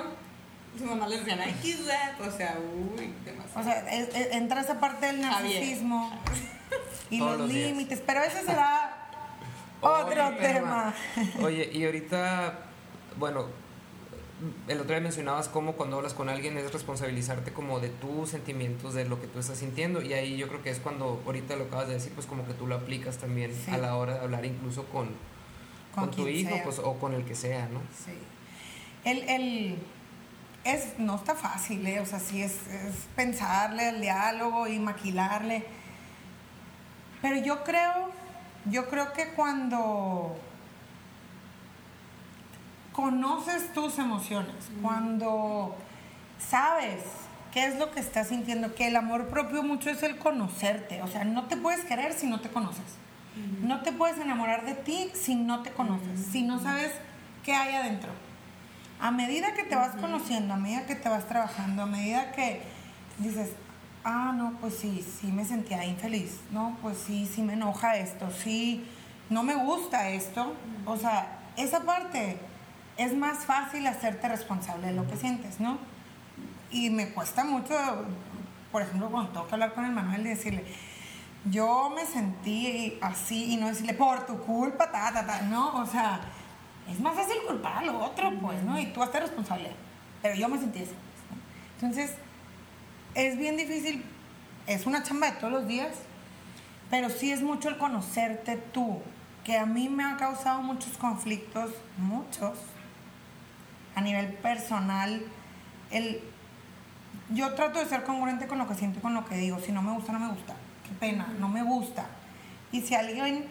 sus 0.78 0.86
mamás 0.86 1.08
les 1.10 1.20
decían, 1.20 1.40
ay, 1.40 1.54
qué 1.62 1.74
that. 1.86 2.20
O 2.26 2.30
sea, 2.36 2.58
uy, 2.96 3.12
demasiado. 3.24 3.60
O 3.60 3.62
sea, 3.64 3.92
es- 3.94 4.14
es- 4.14 4.32
entra 4.32 4.60
esa 4.60 4.80
parte 4.80 5.06
del 5.06 5.22
Javier. 5.22 5.60
narcisismo 5.60 6.20
y 7.10 7.18
Todos 7.18 7.38
los, 7.38 7.48
límites, 7.50 8.02
pero 8.06 8.22
ese 8.22 8.40
será 8.44 9.08
otro 9.80 10.30
tema. 10.40 10.94
Oye, 11.42 11.70
y 11.72 11.84
ahorita, 11.84 12.58
bueno, 13.18 13.46
el 14.68 14.78
otro 14.80 14.90
día 14.94 15.00
mencionabas 15.00 15.48
cómo 15.48 15.74
cuando 15.74 15.96
hablas 15.96 16.12
con 16.14 16.28
alguien 16.28 16.56
es 16.58 16.72
responsabilizarte 16.72 17.52
como 17.52 17.80
de 17.80 17.88
tus 17.88 18.30
sentimientos, 18.30 18.94
de 18.94 19.04
lo 19.04 19.20
que 19.20 19.26
tú 19.26 19.38
estás 19.38 19.58
sintiendo, 19.58 20.02
y 20.02 20.12
ahí 20.12 20.36
yo 20.36 20.48
creo 20.48 20.62
que 20.62 20.70
es 20.70 20.80
cuando 20.80 21.22
ahorita 21.24 21.56
lo 21.56 21.64
acabas 21.64 21.88
de 21.88 21.94
decir, 21.94 22.12
pues 22.14 22.26
como 22.26 22.44
que 22.46 22.52
tú 22.54 22.66
lo 22.66 22.74
aplicas 22.74 23.18
también 23.18 23.52
Sí. 23.54 23.70
a 23.70 23.78
la 23.78 23.96
hora 23.96 24.14
de 24.14 24.20
hablar 24.20 24.44
incluso 24.44 24.84
con, 24.86 25.08
Con 25.94 26.06
con, 26.08 26.10
tu 26.16 26.28
hijo, 26.28 26.58
pues, 26.64 26.78
o 26.80 26.94
con 26.98 27.14
el 27.14 27.24
que 27.24 27.34
sea, 27.36 27.68
¿no? 27.72 27.80
Sí. 28.04 28.12
El, 29.04 29.18
el- 29.28 29.78
es, 30.64 30.98
no 30.98 31.16
está 31.16 31.34
fácil, 31.34 31.86
¿eh? 31.86 32.00
o 32.00 32.06
sea, 32.06 32.18
sí 32.18 32.42
es, 32.42 32.52
es 32.68 32.94
pensarle 33.14 33.88
al 33.88 34.00
diálogo 34.00 34.66
y 34.66 34.78
maquilarle. 34.78 35.64
Pero 37.22 37.36
yo 37.36 37.64
creo, 37.64 38.10
yo 38.66 38.88
creo 38.88 39.12
que 39.12 39.28
cuando 39.28 40.36
conoces 42.92 43.72
tus 43.72 43.98
emociones, 43.98 44.54
cuando 44.80 45.74
sabes 46.38 47.02
qué 47.52 47.66
es 47.66 47.76
lo 47.76 47.90
que 47.90 48.00
estás 48.00 48.28
sintiendo, 48.28 48.74
que 48.74 48.88
el 48.88 48.96
amor 48.96 49.28
propio 49.28 49.62
mucho 49.62 49.90
es 49.90 50.02
el 50.02 50.18
conocerte, 50.18 51.02
o 51.02 51.08
sea, 51.08 51.24
no 51.24 51.44
te 51.44 51.56
puedes 51.56 51.84
querer 51.84 52.12
si 52.12 52.26
no 52.26 52.40
te 52.40 52.48
conoces. 52.48 52.84
No 53.62 53.80
te 53.80 53.90
puedes 53.90 54.16
enamorar 54.18 54.64
de 54.64 54.74
ti 54.74 55.10
si 55.12 55.34
no 55.34 55.62
te 55.62 55.72
conoces, 55.72 56.20
si 56.30 56.42
no 56.42 56.60
sabes 56.60 56.92
qué 57.42 57.52
hay 57.52 57.74
adentro. 57.74 58.10
A 59.00 59.10
medida 59.10 59.54
que 59.54 59.64
te 59.64 59.76
vas 59.76 59.96
conociendo, 59.96 60.54
a 60.54 60.56
medida 60.56 60.86
que 60.86 60.94
te 60.94 61.08
vas 61.08 61.26
trabajando, 61.26 61.82
a 61.82 61.86
medida 61.86 62.32
que 62.32 62.62
dices, 63.18 63.50
ah, 64.04 64.32
no, 64.34 64.52
pues 64.60 64.76
sí, 64.76 65.04
sí 65.20 65.28
me 65.28 65.44
sentía 65.44 65.84
infeliz, 65.84 66.40
no, 66.50 66.76
pues 66.82 66.98
sí, 66.98 67.28
sí 67.32 67.42
me 67.42 67.54
enoja 67.54 67.96
esto, 67.96 68.30
sí, 68.30 68.84
no 69.30 69.42
me 69.42 69.54
gusta 69.54 70.08
esto. 70.10 70.54
O 70.86 70.96
sea, 70.96 71.40
esa 71.56 71.80
parte 71.80 72.38
es 72.96 73.14
más 73.14 73.44
fácil 73.44 73.86
hacerte 73.86 74.28
responsable 74.28 74.88
de 74.88 74.92
lo 74.92 75.06
que 75.08 75.16
sientes, 75.16 75.60
¿no? 75.60 75.78
Y 76.70 76.90
me 76.90 77.10
cuesta 77.10 77.44
mucho, 77.44 77.74
por 78.70 78.82
ejemplo, 78.82 79.10
cuando 79.10 79.30
tengo 79.30 79.46
que 79.46 79.54
hablar 79.54 79.74
con 79.74 79.84
el 79.84 79.92
Manuel 79.92 80.26
y 80.26 80.30
decirle, 80.30 80.64
yo 81.50 81.92
me 81.94 82.06
sentí 82.06 82.98
así 83.00 83.52
y 83.52 83.56
no 83.56 83.68
decirle 83.68 83.94
por 83.94 84.26
tu 84.26 84.38
culpa, 84.38 84.90
ta, 84.90 85.12
ta, 85.12 85.26
ta. 85.26 85.42
No, 85.42 85.76
o 85.76 85.86
sea, 85.86 86.20
es 86.90 87.00
más 87.00 87.14
fácil 87.14 87.36
culpar 87.46 87.78
al 87.78 87.88
otro, 87.90 88.32
pues, 88.40 88.62
¿no? 88.62 88.78
Y 88.78 88.86
tú 88.86 89.02
hazte 89.02 89.20
responsable. 89.20 89.70
Pero 90.22 90.34
yo 90.34 90.48
me 90.48 90.58
sentí 90.58 90.82
así. 90.82 90.94
Entonces, 91.74 92.14
es 93.14 93.36
bien 93.38 93.56
difícil, 93.56 94.04
es 94.66 94.86
una 94.86 95.02
chamba 95.02 95.30
de 95.30 95.36
todos 95.38 95.52
los 95.52 95.66
días, 95.66 95.92
pero 96.90 97.10
sí 97.10 97.32
es 97.32 97.42
mucho 97.42 97.68
el 97.68 97.78
conocerte 97.78 98.56
tú, 98.56 99.00
que 99.44 99.58
a 99.58 99.66
mí 99.66 99.88
me 99.88 100.04
ha 100.04 100.16
causado 100.16 100.62
muchos 100.62 100.96
conflictos, 100.96 101.72
muchos, 101.98 102.58
a 103.94 104.00
nivel 104.00 104.32
personal. 104.34 105.22
El, 105.90 106.20
yo 107.30 107.54
trato 107.54 107.78
de 107.78 107.86
ser 107.86 108.04
congruente 108.04 108.46
con 108.46 108.58
lo 108.58 108.66
que 108.66 108.74
siento 108.74 108.98
y 108.98 109.02
con 109.02 109.14
lo 109.14 109.24
que 109.24 109.36
digo. 109.36 109.58
Si 109.60 109.72
no 109.72 109.82
me 109.82 109.92
gusta, 109.92 110.12
no 110.12 110.20
me 110.20 110.28
gusta. 110.28 110.54
Qué 110.88 110.94
pena, 110.98 111.28
no 111.38 111.48
me 111.48 111.62
gusta. 111.62 112.06
Y 112.72 112.80
si 112.80 112.94
alguien 112.94 113.46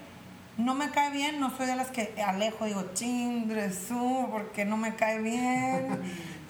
no 0.57 0.75
me 0.75 0.91
cae 0.91 1.11
bien, 1.11 1.39
no 1.39 1.55
soy 1.55 1.65
de 1.65 1.75
las 1.75 1.89
que 1.89 2.13
alejo, 2.21 2.65
digo, 2.65 2.91
chingresú, 2.93 4.27
porque 4.31 4.65
no 4.65 4.77
me 4.77 4.95
cae 4.95 5.19
bien. 5.19 5.99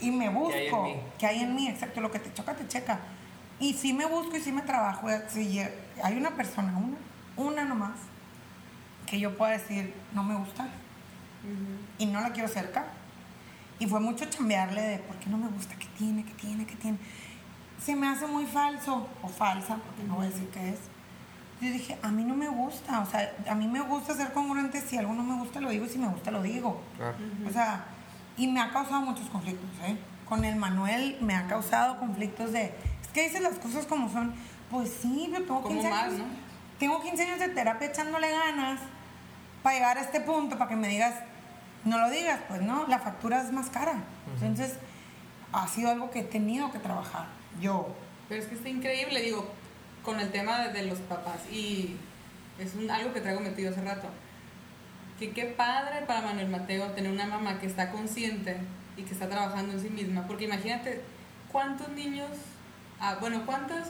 y 0.02 0.12
me 0.12 0.30
busco. 0.30 0.88
que 1.18 1.26
hay 1.26 1.42
en 1.42 1.56
mí, 1.56 1.68
exacto, 1.68 2.02
lo 2.02 2.12
que 2.12 2.20
te 2.20 2.34
choca, 2.34 2.56
te 2.56 2.68
checa. 2.68 3.00
Y 3.60 3.74
sí 3.74 3.94
me 3.94 4.06
busco 4.06 4.36
y 4.36 4.42
sí 4.42 4.52
me 4.52 4.62
trabajo. 4.62 5.08
Si 5.30 5.60
hay 6.04 6.18
una 6.18 6.32
persona, 6.32 6.78
una, 6.78 6.98
una 7.38 7.66
nomás, 7.66 7.98
que 9.06 9.20
yo 9.20 9.38
pueda 9.38 9.54
decir, 9.54 9.94
no 10.14 10.24
me 10.24 10.36
gusta. 10.36 10.68
Y 11.98 12.06
no 12.06 12.22
la 12.22 12.32
quiero 12.32 12.50
cerca. 12.50 12.86
Y 13.80 13.88
fue 13.88 14.00
mucho 14.00 14.26
chambearle 14.26 14.82
de, 14.82 14.98
¿por 15.00 15.16
qué 15.18 15.30
no 15.30 15.38
me 15.38 15.48
gusta? 15.48 15.76
¿Qué 15.76 15.88
tiene? 15.98 16.24
¿Qué 16.24 16.34
tiene? 16.34 16.66
¿Qué 16.66 16.76
tiene? 16.76 16.98
Se 17.84 17.96
me 17.96 18.08
hace 18.08 18.28
muy 18.28 18.46
falso, 18.46 19.08
o 19.22 19.28
falsa, 19.28 19.76
porque 19.76 20.04
no 20.04 20.16
voy 20.16 20.28
a 20.28 20.30
decir 20.30 20.50
qué 20.50 20.70
es. 20.70 20.80
Yo 21.64 21.72
dije, 21.72 21.98
a 22.02 22.10
mí 22.10 22.26
no 22.26 22.36
me 22.36 22.50
gusta, 22.50 23.00
o 23.00 23.06
sea, 23.06 23.34
a 23.50 23.56
mí 23.56 23.68
me 23.68 23.80
gusta 23.80 24.14
ser 24.16 24.34
congruente, 24.34 24.82
si 24.82 24.98
algo 24.98 25.14
no 25.14 25.24
me 25.24 25.36
gusta 25.40 25.62
lo 25.62 25.70
digo 25.70 25.86
y 25.86 25.90
si 25.90 25.98
me 25.98 26.08
gusta 26.08 26.30
lo 26.30 26.42
digo. 26.42 26.82
Claro. 26.98 27.16
O 27.48 27.52
sea, 27.52 27.86
y 28.36 28.48
me 28.48 28.60
ha 28.60 28.72
causado 28.72 29.02
muchos 29.02 29.30
conflictos, 29.30 29.70
¿eh? 29.86 29.96
Con 30.28 30.44
el 30.44 30.56
Manuel 30.58 31.18
me 31.22 31.36
ha 31.36 31.48
causado 31.48 32.00
conflictos 32.00 32.52
de, 32.52 32.74
es 33.02 33.08
que 33.14 33.24
dices 33.24 33.42
las 33.42 33.60
cosas 33.60 33.86
como 33.86 34.10
son. 34.12 34.34
Pues 34.70 34.90
sí, 35.02 35.30
yo 35.32 35.38
tengo 35.38 35.62
Como 35.62 35.76
15 35.76 35.90
más, 35.90 36.04
años. 36.06 36.20
¿no? 36.20 36.26
Tengo 36.80 37.02
15 37.02 37.24
años 37.24 37.40
de 37.40 37.50
terapia 37.50 37.88
echándole 37.88 38.32
ganas 38.32 38.80
para 39.62 39.76
llegar 39.76 39.98
a 39.98 40.02
este 40.02 40.20
punto, 40.20 40.58
para 40.58 40.70
que 40.70 40.76
me 40.76 40.88
digas, 40.88 41.16
no 41.86 42.00
lo 42.00 42.10
digas, 42.10 42.40
pues 42.48 42.62
no, 42.62 42.88
la 42.88 43.00
factura 43.00 43.42
es 43.42 43.52
más 43.52 43.70
cara. 43.70 44.04
Entonces, 44.42 44.76
ha 45.52 45.68
sido 45.68 45.92
algo 45.92 46.10
que 46.10 46.20
he 46.22 46.24
tenido 46.24 46.72
que 46.72 46.80
trabajar. 46.80 47.28
Yo, 47.62 47.88
Pero 48.28 48.42
es 48.42 48.48
que 48.48 48.56
está 48.56 48.68
increíble, 48.68 49.22
digo, 49.22 49.48
con 50.04 50.20
el 50.20 50.30
tema 50.32 50.68
de, 50.68 50.86
los 50.86 51.00
papás. 51.00 51.40
Y 51.52 51.96
es 52.60 52.76
un- 52.76 52.90
algo 52.92 53.14
que 53.14 53.22
traigo 53.22 53.40
metido 53.40 53.72
hace 53.72 53.82
rato. 53.82 54.08
Que 55.20 55.32
qué 55.32 55.46
padre 55.46 56.06
para 56.06 56.22
Manuel 56.22 56.50
Mateo 56.50 56.88
tener 56.92 57.12
una 57.12 57.26
mamá 57.26 57.60
que 57.60 57.68
está 57.68 57.92
consciente 57.92 58.58
y 58.98 59.04
que 59.04 59.14
está 59.14 59.30
trabajando 59.30 59.74
en 59.74 59.80
sí 59.82 59.90
misma. 59.90 60.28
Porque 60.28 60.46
imagínate 60.46 61.02
cuántos 61.52 61.90
niños, 61.90 62.30
ah, 63.00 63.18
bueno, 63.22 63.46
cuántas, 63.46 63.90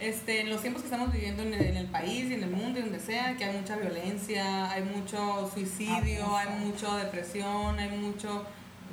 este, 0.00 0.40
en 0.40 0.50
los 0.50 0.60
tiempos 0.60 0.82
que 0.82 0.86
estamos 0.88 1.12
viviendo 1.12 1.42
en 1.44 1.54
el, 1.54 1.62
en 1.62 1.76
el 1.76 1.86
país 1.86 2.24
y 2.30 2.34
en 2.34 2.42
el 2.42 2.50
mundo 2.50 2.80
y 2.80 2.82
donde 2.82 2.98
sea, 2.98 3.36
que 3.36 3.44
hay 3.44 3.56
mucha 3.56 3.76
violencia, 3.76 4.70
hay 4.70 4.82
mucho 4.82 5.48
suicidio, 5.52 6.24
Abuso. 6.24 6.36
hay 6.36 6.48
mucha 6.58 6.96
depresión, 6.96 7.78
hay 7.78 7.90
mucho 7.90 8.44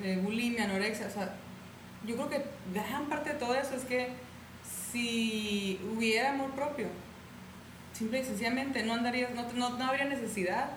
eh, 0.03 0.19
bulimia, 0.23 0.65
anorexia, 0.65 1.07
o 1.07 1.09
sea, 1.09 1.33
yo 2.05 2.15
creo 2.15 2.29
que 2.29 2.45
gran 2.73 3.07
parte 3.09 3.33
de 3.33 3.35
todo 3.39 3.55
eso 3.55 3.75
es 3.75 3.83
que 3.83 4.09
si 4.91 5.79
hubiera 5.95 6.31
amor 6.31 6.51
propio, 6.51 6.87
simple 7.93 8.21
y 8.21 8.23
sencillamente 8.23 8.83
no 8.83 8.93
andarías, 8.93 9.31
no, 9.33 9.51
no, 9.53 9.77
no 9.77 9.85
habría 9.85 10.05
necesidad 10.05 10.69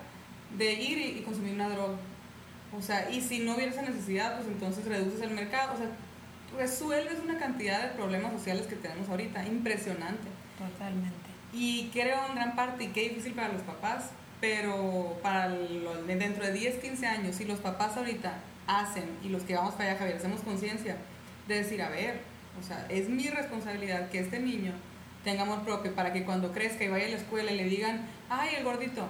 de 0.57 0.73
ir 0.73 0.97
y, 0.97 1.19
y 1.19 1.21
consumir 1.21 1.53
una 1.53 1.69
droga. 1.69 1.95
O 2.77 2.81
sea, 2.81 3.09
y 3.09 3.21
si 3.21 3.39
no 3.39 3.55
hubiera 3.55 3.71
esa 3.71 3.83
necesidad, 3.83 4.35
pues 4.35 4.47
entonces 4.47 4.85
reduces 4.85 5.21
el 5.21 5.31
mercado. 5.31 5.73
O 5.73 5.77
sea, 5.77 5.87
resuelves 6.57 7.19
una 7.23 7.37
cantidad 7.37 7.81
de 7.81 7.89
problemas 7.89 8.33
sociales 8.33 8.67
que 8.67 8.75
tenemos 8.75 9.09
ahorita, 9.09 9.45
impresionante. 9.45 10.27
totalmente. 10.57 11.13
Y 11.53 11.89
creo 11.93 12.17
en 12.29 12.35
gran 12.35 12.55
parte, 12.55 12.85
y 12.85 12.87
qué 12.87 13.09
difícil 13.09 13.33
para 13.33 13.49
los 13.49 13.61
papás, 13.61 14.09
pero 14.41 15.19
para 15.21 15.49
dentro 15.49 16.45
de 16.45 16.51
10, 16.51 16.79
15 16.79 17.05
años, 17.05 17.35
si 17.35 17.45
los 17.45 17.59
papás 17.59 17.95
ahorita 17.95 18.33
hacen, 18.65 19.05
y 19.23 19.29
los 19.29 19.43
que 19.43 19.55
vamos 19.55 19.75
para 19.75 19.91
allá, 19.91 19.99
Javier, 19.99 20.17
hacemos 20.17 20.41
conciencia, 20.41 20.97
de 21.47 21.55
decir, 21.55 21.81
a 21.81 21.89
ver, 21.89 22.21
o 22.59 22.63
sea, 22.63 22.85
es 22.89 23.09
mi 23.09 23.27
responsabilidad 23.27 24.09
que 24.09 24.19
este 24.19 24.39
niño 24.39 24.71
tenga 25.23 25.43
amor 25.43 25.61
propio 25.63 25.93
para 25.95 26.11
que 26.13 26.23
cuando 26.25 26.51
crezca 26.51 26.83
y 26.83 26.87
vaya 26.89 27.05
a 27.07 27.09
la 27.09 27.17
escuela 27.17 27.51
y 27.51 27.57
le 27.57 27.63
digan, 27.65 28.05
ay, 28.29 28.55
el 28.57 28.63
gordito, 28.63 29.05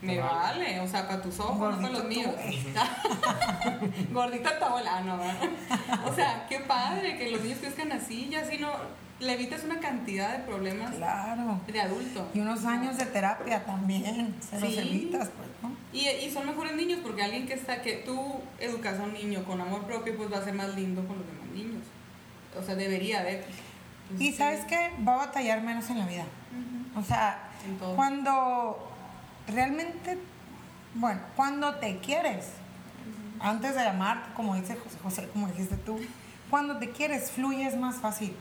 Me 0.00 0.18
vale. 0.18 0.32
vale, 0.64 0.80
o 0.80 0.86
sea, 0.88 1.06
para 1.08 1.20
tus 1.22 1.38
ojos, 1.40 1.76
no 1.76 1.82
para 1.82 1.92
los 1.94 2.04
míos. 2.04 2.30
Gordita 4.12 4.58
tu 4.58 4.64
abuela, 4.64 5.00
no, 5.00 5.18
¿verdad? 5.18 5.48
O 6.06 6.14
sea, 6.14 6.46
qué 6.48 6.60
padre 6.60 7.16
que 7.18 7.30
los 7.30 7.42
niños 7.42 7.58
crezcan 7.60 7.92
así, 7.92 8.28
ya 8.30 8.40
así 8.40 8.58
no, 8.58 8.70
le 9.20 9.32
evitas 9.32 9.64
una 9.64 9.80
cantidad 9.80 10.36
de 10.38 10.44
problemas 10.44 10.94
Claro. 10.94 11.60
de 11.66 11.80
adulto. 11.80 12.28
Y 12.34 12.40
unos 12.40 12.64
años 12.64 12.96
de 12.96 13.06
terapia 13.06 13.64
también, 13.64 14.34
se 14.40 14.60
los 14.60 14.70
Sí. 14.72 14.78
evitas, 14.78 15.30
pues, 15.36 15.48
¿no? 15.62 15.76
Y, 15.92 16.06
y 16.08 16.30
son 16.30 16.46
mejores 16.46 16.76
niños 16.76 17.00
porque 17.02 17.22
alguien 17.22 17.46
que 17.46 17.54
está, 17.54 17.82
que 17.82 17.94
tú 18.06 18.40
educas 18.60 18.98
a 19.00 19.02
un 19.02 19.12
niño 19.14 19.42
con 19.44 19.60
amor 19.60 19.82
propio, 19.84 20.16
pues 20.16 20.32
va 20.32 20.38
a 20.38 20.44
ser 20.44 20.54
más 20.54 20.74
lindo 20.76 21.04
con 21.06 21.16
los 21.18 21.26
demás 21.26 21.48
niños. 21.52 21.82
O 22.56 22.62
sea, 22.62 22.74
debería 22.74 23.22
de. 23.22 23.44
Pues, 24.08 24.20
Y 24.20 24.32
sabes 24.32 24.64
qué, 24.66 24.90
va 25.06 25.14
a 25.14 25.26
batallar 25.26 25.62
menos 25.62 25.88
en 25.90 25.98
la 25.98 26.06
vida. 26.06 26.24
O 26.96 27.02
sea, 27.02 27.50
cuando 27.94 28.90
realmente, 29.46 30.18
bueno, 30.94 31.20
cuando 31.36 31.76
te 31.76 31.98
quieres, 31.98 32.46
antes 33.40 33.74
de 33.74 33.86
amarte, 33.86 34.32
como 34.34 34.54
dice 34.56 34.76
José, 34.76 34.98
José, 35.02 35.28
como 35.32 35.48
dijiste 35.48 35.76
tú, 35.76 35.98
cuando 36.50 36.78
te 36.78 36.90
quieres, 36.90 37.30
fluyes 37.30 37.76
más 37.76 37.96
fácil. 37.96 38.34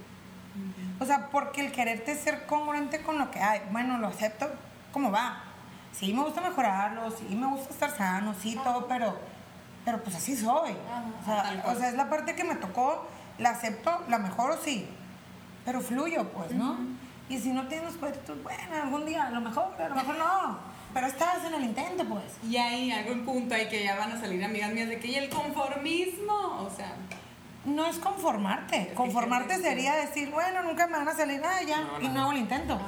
O 0.99 1.05
sea, 1.05 1.29
porque 1.29 1.65
el 1.65 1.71
quererte 1.71 2.15
ser 2.15 2.45
congruente 2.47 3.03
con 3.03 3.19
lo 3.19 3.29
que 3.29 3.39
hay, 3.39 3.61
bueno, 3.71 3.99
lo 3.99 4.07
acepto 4.07 4.49
como 4.91 5.11
va. 5.11 5.43
Sí, 5.91 6.13
me 6.13 6.23
gusta 6.23 6.41
mejorarlo, 6.41 7.11
sí, 7.11 7.35
me 7.35 7.47
gusta 7.47 7.69
estar 7.69 7.95
sano, 7.95 8.33
sí, 8.41 8.57
todo, 8.63 8.87
pero, 8.87 9.17
pero 9.85 10.01
pues 10.01 10.15
así 10.15 10.35
soy. 10.35 10.71
O 11.21 11.25
sea, 11.25 11.63
o 11.65 11.75
sea, 11.75 11.89
es 11.89 11.95
la 11.95 12.09
parte 12.09 12.35
que 12.35 12.43
me 12.43 12.55
tocó, 12.55 13.07
la 13.37 13.49
acepto, 13.51 14.03
la 14.09 14.19
mejoro, 14.19 14.57
sí, 14.63 14.87
pero 15.65 15.81
fluyo, 15.81 16.27
pues, 16.29 16.51
¿no? 16.51 16.77
Y 17.29 17.37
si 17.39 17.49
no 17.49 17.67
tienes 17.67 17.95
cuadritos, 17.95 18.41
bueno, 18.41 18.61
algún 18.81 19.05
día, 19.05 19.27
a 19.27 19.31
lo 19.31 19.41
mejor, 19.41 19.75
a 19.81 19.89
lo 19.89 19.95
mejor 19.95 20.15
no, 20.17 20.57
pero 20.93 21.07
estás 21.07 21.43
en 21.45 21.53
el 21.55 21.63
intento, 21.65 22.05
pues. 22.05 22.23
Y 22.49 22.55
ahí 22.57 22.91
algún 22.91 23.25
punto 23.25 23.53
ahí 23.53 23.67
que 23.67 23.83
ya 23.83 23.95
van 23.97 24.13
a 24.13 24.19
salir 24.19 24.43
amigas 24.43 24.71
mías 24.71 24.87
de 24.87 24.97
que 24.99 25.07
y 25.07 25.15
el 25.15 25.29
conformismo, 25.29 26.33
o 26.33 26.69
sea, 26.75 26.93
No 27.65 27.85
es 27.85 27.97
conformarte. 27.97 28.93
Conformarte 28.93 29.57
sería 29.57 29.93
decir, 29.95 30.31
bueno, 30.31 30.63
nunca 30.63 30.87
me 30.87 30.97
van 30.97 31.09
a 31.09 31.13
salir, 31.13 31.41
ah, 31.43 31.61
ya, 31.67 31.81
No, 31.81 31.99
y 31.99 32.07
no. 32.07 32.13
no 32.13 32.21
hago 32.21 32.31
el 32.31 32.37
intento. 32.37 32.79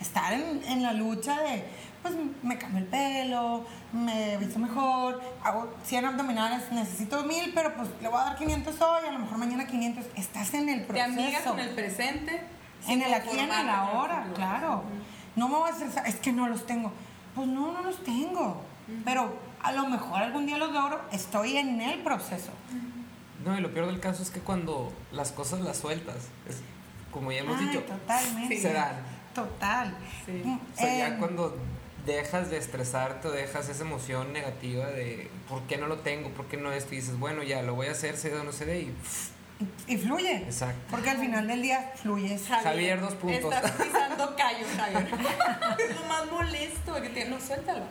Estar 0.00 0.32
en, 0.32 0.62
en 0.64 0.82
la 0.82 0.92
lucha 0.92 1.40
de, 1.40 1.64
pues 2.14 2.18
me 2.42 2.58
cambio 2.58 2.78
el 2.80 2.86
pelo, 2.86 3.64
me 3.92 4.36
visto 4.38 4.58
mejor, 4.58 5.20
hago 5.42 5.74
100 5.84 6.04
abdominales, 6.04 6.70
necesito 6.72 7.22
1000, 7.24 7.52
pero 7.54 7.74
pues 7.74 7.88
le 8.00 8.08
voy 8.08 8.20
a 8.20 8.24
dar 8.24 8.36
500 8.36 8.80
hoy, 8.80 9.08
a 9.08 9.12
lo 9.12 9.18
mejor 9.20 9.38
mañana 9.38 9.66
500. 9.66 10.04
Estás 10.16 10.54
en 10.54 10.68
el 10.68 10.80
te 10.80 10.86
proceso. 10.86 11.06
amigas 11.12 11.42
con 11.42 11.58
el 11.60 11.70
presente. 11.70 12.40
en 12.88 13.02
el 13.02 13.12
aquí 13.14 13.28
y 13.34 13.38
en 13.40 13.50
el 13.52 13.68
ahora, 13.68 14.26
claro. 14.34 14.82
No 15.34 15.48
me 15.48 15.56
voy 15.56 15.68
a 15.68 15.72
estresar, 15.72 16.06
es 16.06 16.16
que 16.16 16.32
no 16.32 16.48
los 16.48 16.66
tengo. 16.66 16.92
Pues 17.34 17.48
no, 17.48 17.72
no 17.72 17.82
los 17.82 18.02
tengo. 18.04 18.62
Pero 19.04 19.36
a 19.62 19.72
lo 19.72 19.88
mejor 19.88 20.22
algún 20.22 20.46
día 20.46 20.56
los 20.58 20.72
logro, 20.72 21.00
estoy 21.12 21.56
en 21.56 21.80
el 21.80 22.00
proceso. 22.00 22.52
No, 23.44 23.56
y 23.58 23.60
lo 23.60 23.72
peor 23.72 23.86
del 23.86 24.00
caso 24.00 24.22
es 24.22 24.30
que 24.30 24.40
cuando 24.40 24.92
las 25.12 25.32
cosas 25.32 25.60
las 25.60 25.78
sueltas, 25.78 26.16
es- 26.48 26.60
como 27.12 27.32
ya 27.32 27.38
hemos 27.40 27.58
Ay, 27.58 27.66
dicho, 27.66 27.80
totalmente. 27.82 28.60
se 28.60 28.72
dan. 28.72 28.94
Total. 29.34 29.94
Sí. 30.24 30.42
Mm, 30.44 30.54
O 30.54 30.76
sea, 30.76 30.94
eh, 30.94 30.98
ya 30.98 31.18
cuando 31.18 31.56
dejas 32.06 32.50
de 32.50 32.56
estresarte 32.56 33.28
o 33.28 33.30
dejas 33.32 33.68
esa 33.68 33.82
emoción 33.82 34.32
negativa 34.32 34.86
de 34.86 35.28
¿por 35.48 35.62
qué 35.62 35.76
no 35.76 35.88
lo 35.88 35.98
tengo? 35.98 36.30
¿Por 36.30 36.46
qué 36.46 36.56
no 36.56 36.72
esto? 36.72 36.94
Y 36.94 36.98
dices, 36.98 37.18
bueno, 37.18 37.42
ya 37.42 37.62
lo 37.62 37.74
voy 37.74 37.88
a 37.88 37.92
hacer, 37.92 38.16
se 38.16 38.34
o 38.34 38.44
no 38.44 38.52
se 38.52 38.64
dé. 38.64 38.88
Y 39.86 39.96
fluye. 39.96 40.36
Exacto. 40.36 40.80
Porque 40.90 41.10
al 41.10 41.18
final 41.18 41.46
del 41.48 41.62
día 41.62 41.92
fluyes. 41.96 42.46
Javier, 42.46 43.00
dos 43.00 43.14
puntos. 43.14 43.54
Estás 43.54 43.70
pisando 43.82 44.36
callos, 44.36 44.68
Javier. 44.76 45.08
es 45.78 45.96
lo 45.96 46.06
más 46.06 46.30
molesto 46.30 47.02
que 47.02 47.08
tiene. 47.10 47.30
No, 47.30 47.40
suéltalo. 47.40 47.84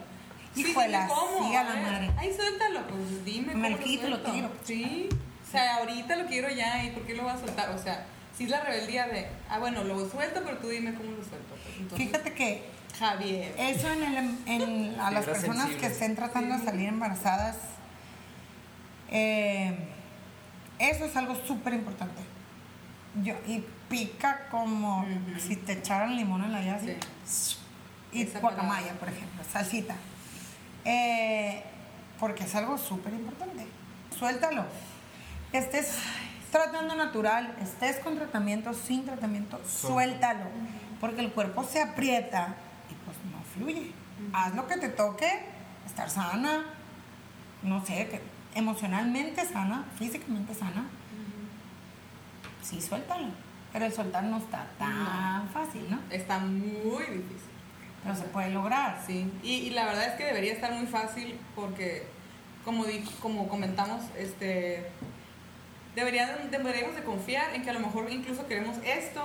Dime 0.53 0.73
cómo, 1.09 1.49
sí, 1.49 1.55
a 1.55 1.63
la 1.63 1.75
madre. 1.75 2.11
Ay, 2.17 2.33
suéltalo. 2.33 2.87
Pues 2.87 3.25
dime 3.25 3.53
Me 3.55 3.69
cómo 3.71 3.77
lo 3.77 3.83
quito 3.83 4.07
lo 4.09 4.15
suelto. 4.17 4.31
tiro. 4.31 4.49
Sí. 4.63 5.09
O 5.47 5.51
sea, 5.51 5.77
ahorita 5.77 6.15
lo 6.15 6.25
quiero 6.27 6.49
ya. 6.49 6.83
¿Y 6.85 6.91
por 6.91 7.03
qué 7.03 7.13
lo 7.15 7.25
vas 7.25 7.41
a 7.41 7.45
soltar? 7.45 7.69
O 7.71 7.77
sea, 7.77 8.05
si 8.37 8.45
es 8.45 8.49
la 8.51 8.61
rebeldía 8.61 9.07
de, 9.07 9.27
ah, 9.49 9.59
bueno, 9.59 9.83
lo 9.83 10.07
suelto, 10.09 10.41
pero 10.45 10.57
tú 10.59 10.69
dime 10.69 10.93
cómo 10.93 11.11
lo 11.11 11.23
suelto. 11.23 11.55
Pues, 11.63 11.77
entonces, 11.79 12.07
Fíjate 12.07 12.33
que 12.33 12.63
Javier. 12.99 13.53
eso 13.57 13.91
en, 13.91 14.03
el, 14.03 14.37
en- 14.45 14.99
a 14.99 15.11
las 15.11 15.25
personas 15.25 15.69
que 15.71 15.87
estén 15.87 16.15
tratando 16.15 16.57
de 16.57 16.63
salir 16.63 16.87
embarazadas, 16.89 17.57
eh, 19.09 19.77
eso 20.79 21.05
es 21.05 21.15
algo 21.15 21.35
súper 21.35 21.73
importante. 21.73 22.21
Yo, 23.23 23.33
y 23.47 23.63
pica 23.89 24.47
como 24.51 25.05
si 25.39 25.55
te 25.55 25.73
echaran 25.73 26.15
limón 26.17 26.43
en 26.43 26.51
la 26.51 26.61
llave. 26.61 26.97
así. 27.25 27.57
Y 28.11 28.23
Esa 28.23 28.39
guacamaya, 28.39 28.93
por 28.93 29.09
ejemplo, 29.09 29.43
salsita. 29.51 29.95
Eh, 30.83 31.63
porque 32.19 32.43
es 32.43 32.55
algo 32.55 32.77
súper 32.77 33.13
importante. 33.13 33.65
Suéltalo. 34.17 34.65
Estés 35.53 35.95
tratando 36.51 36.95
natural, 36.95 37.55
estés 37.61 37.97
con 37.97 38.15
tratamiento, 38.15 38.73
sin 38.73 39.05
tratamiento, 39.05 39.61
suéltalo. 39.65 40.45
Porque 40.99 41.21
el 41.21 41.31
cuerpo 41.31 41.63
se 41.63 41.81
aprieta 41.81 42.55
fluye. 43.55 43.91
Haz 44.33 44.55
lo 44.55 44.67
que 44.67 44.77
te 44.77 44.89
toque, 44.89 45.27
estar 45.85 46.09
sana, 46.09 46.63
no 47.63 47.85
sé, 47.85 48.07
que 48.07 48.21
emocionalmente 48.55 49.45
sana, 49.45 49.85
físicamente 49.97 50.53
sana. 50.53 50.85
Sí, 52.61 52.81
suéltalo. 52.81 53.27
Pero 53.73 53.85
el 53.85 53.93
soltar 53.93 54.23
no 54.23 54.37
está 54.37 54.67
tan 54.79 55.49
fácil, 55.49 55.85
¿no? 55.89 55.99
Está 56.09 56.39
muy 56.39 57.03
difícil. 57.03 57.49
Pero 58.03 58.15
se 58.15 58.23
puede 58.23 58.49
lograr. 58.51 59.01
Sí, 59.05 59.29
y, 59.43 59.51
y 59.53 59.69
la 59.71 59.85
verdad 59.85 60.07
es 60.07 60.13
que 60.13 60.23
debería 60.25 60.53
estar 60.53 60.71
muy 60.71 60.87
fácil 60.87 61.37
porque, 61.55 62.07
como, 62.63 62.85
di- 62.85 63.03
como 63.21 63.49
comentamos, 63.49 64.01
este, 64.17 64.89
deberían- 65.95 66.49
deberíamos 66.51 66.95
de 66.95 67.03
confiar 67.03 67.53
en 67.53 67.63
que 67.63 67.69
a 67.69 67.73
lo 67.73 67.79
mejor 67.81 68.09
incluso 68.09 68.47
queremos 68.47 68.77
esto, 68.85 69.21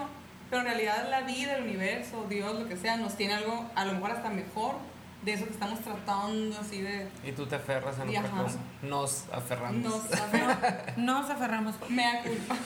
pero 0.50 0.62
en 0.62 0.68
realidad 0.68 1.08
la 1.08 1.20
vida, 1.22 1.56
el 1.56 1.62
universo, 1.62 2.26
Dios, 2.28 2.58
lo 2.58 2.68
que 2.68 2.76
sea, 2.76 2.96
nos 2.96 3.16
tiene 3.16 3.34
algo 3.34 3.70
a 3.74 3.84
lo 3.84 3.92
mejor 3.94 4.10
hasta 4.10 4.28
mejor 4.28 4.74
de 5.22 5.34
eso 5.34 5.44
que 5.44 5.52
estamos 5.52 5.80
tratando, 5.80 6.58
así 6.58 6.80
de... 6.80 7.08
y 7.24 7.32
tú 7.32 7.46
te 7.46 7.56
aferras 7.56 7.96
Y 8.10 8.16
otra 8.16 8.30
cosa. 8.30 8.58
Nos 8.82 9.24
aferramos. 9.32 9.82
Nos, 9.82 10.12
a 10.12 10.94
Nos 10.96 11.30
aferramos. 11.30 11.74
me 11.88 12.02
da 12.02 12.22
culpa. 12.22 12.56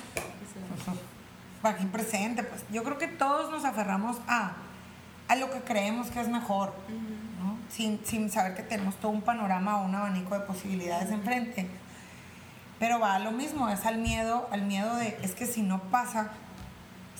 Aquí 1.64 1.86
presente, 1.86 2.42
pues 2.42 2.64
yo 2.70 2.84
creo 2.84 2.98
que 2.98 3.08
todos 3.08 3.50
nos 3.50 3.64
aferramos 3.64 4.18
a, 4.28 4.52
a 5.28 5.36
lo 5.36 5.50
que 5.50 5.60
creemos 5.60 6.08
que 6.08 6.20
es 6.20 6.28
mejor, 6.28 6.74
¿no? 7.42 7.56
sin, 7.70 8.00
sin 8.04 8.30
saber 8.30 8.54
que 8.54 8.62
tenemos 8.62 8.96
todo 8.96 9.10
un 9.10 9.22
panorama 9.22 9.80
o 9.80 9.86
un 9.86 9.94
abanico 9.94 10.38
de 10.38 10.40
posibilidades 10.40 11.10
enfrente. 11.10 11.68
Pero 12.78 13.00
va 13.00 13.14
a 13.14 13.18
lo 13.18 13.30
mismo, 13.30 13.68
es 13.68 13.84
al 13.86 13.98
miedo, 13.98 14.48
al 14.50 14.62
miedo 14.62 14.94
de, 14.96 15.18
es 15.22 15.34
que 15.34 15.46
si 15.46 15.62
no 15.62 15.80
pasa, 15.84 16.32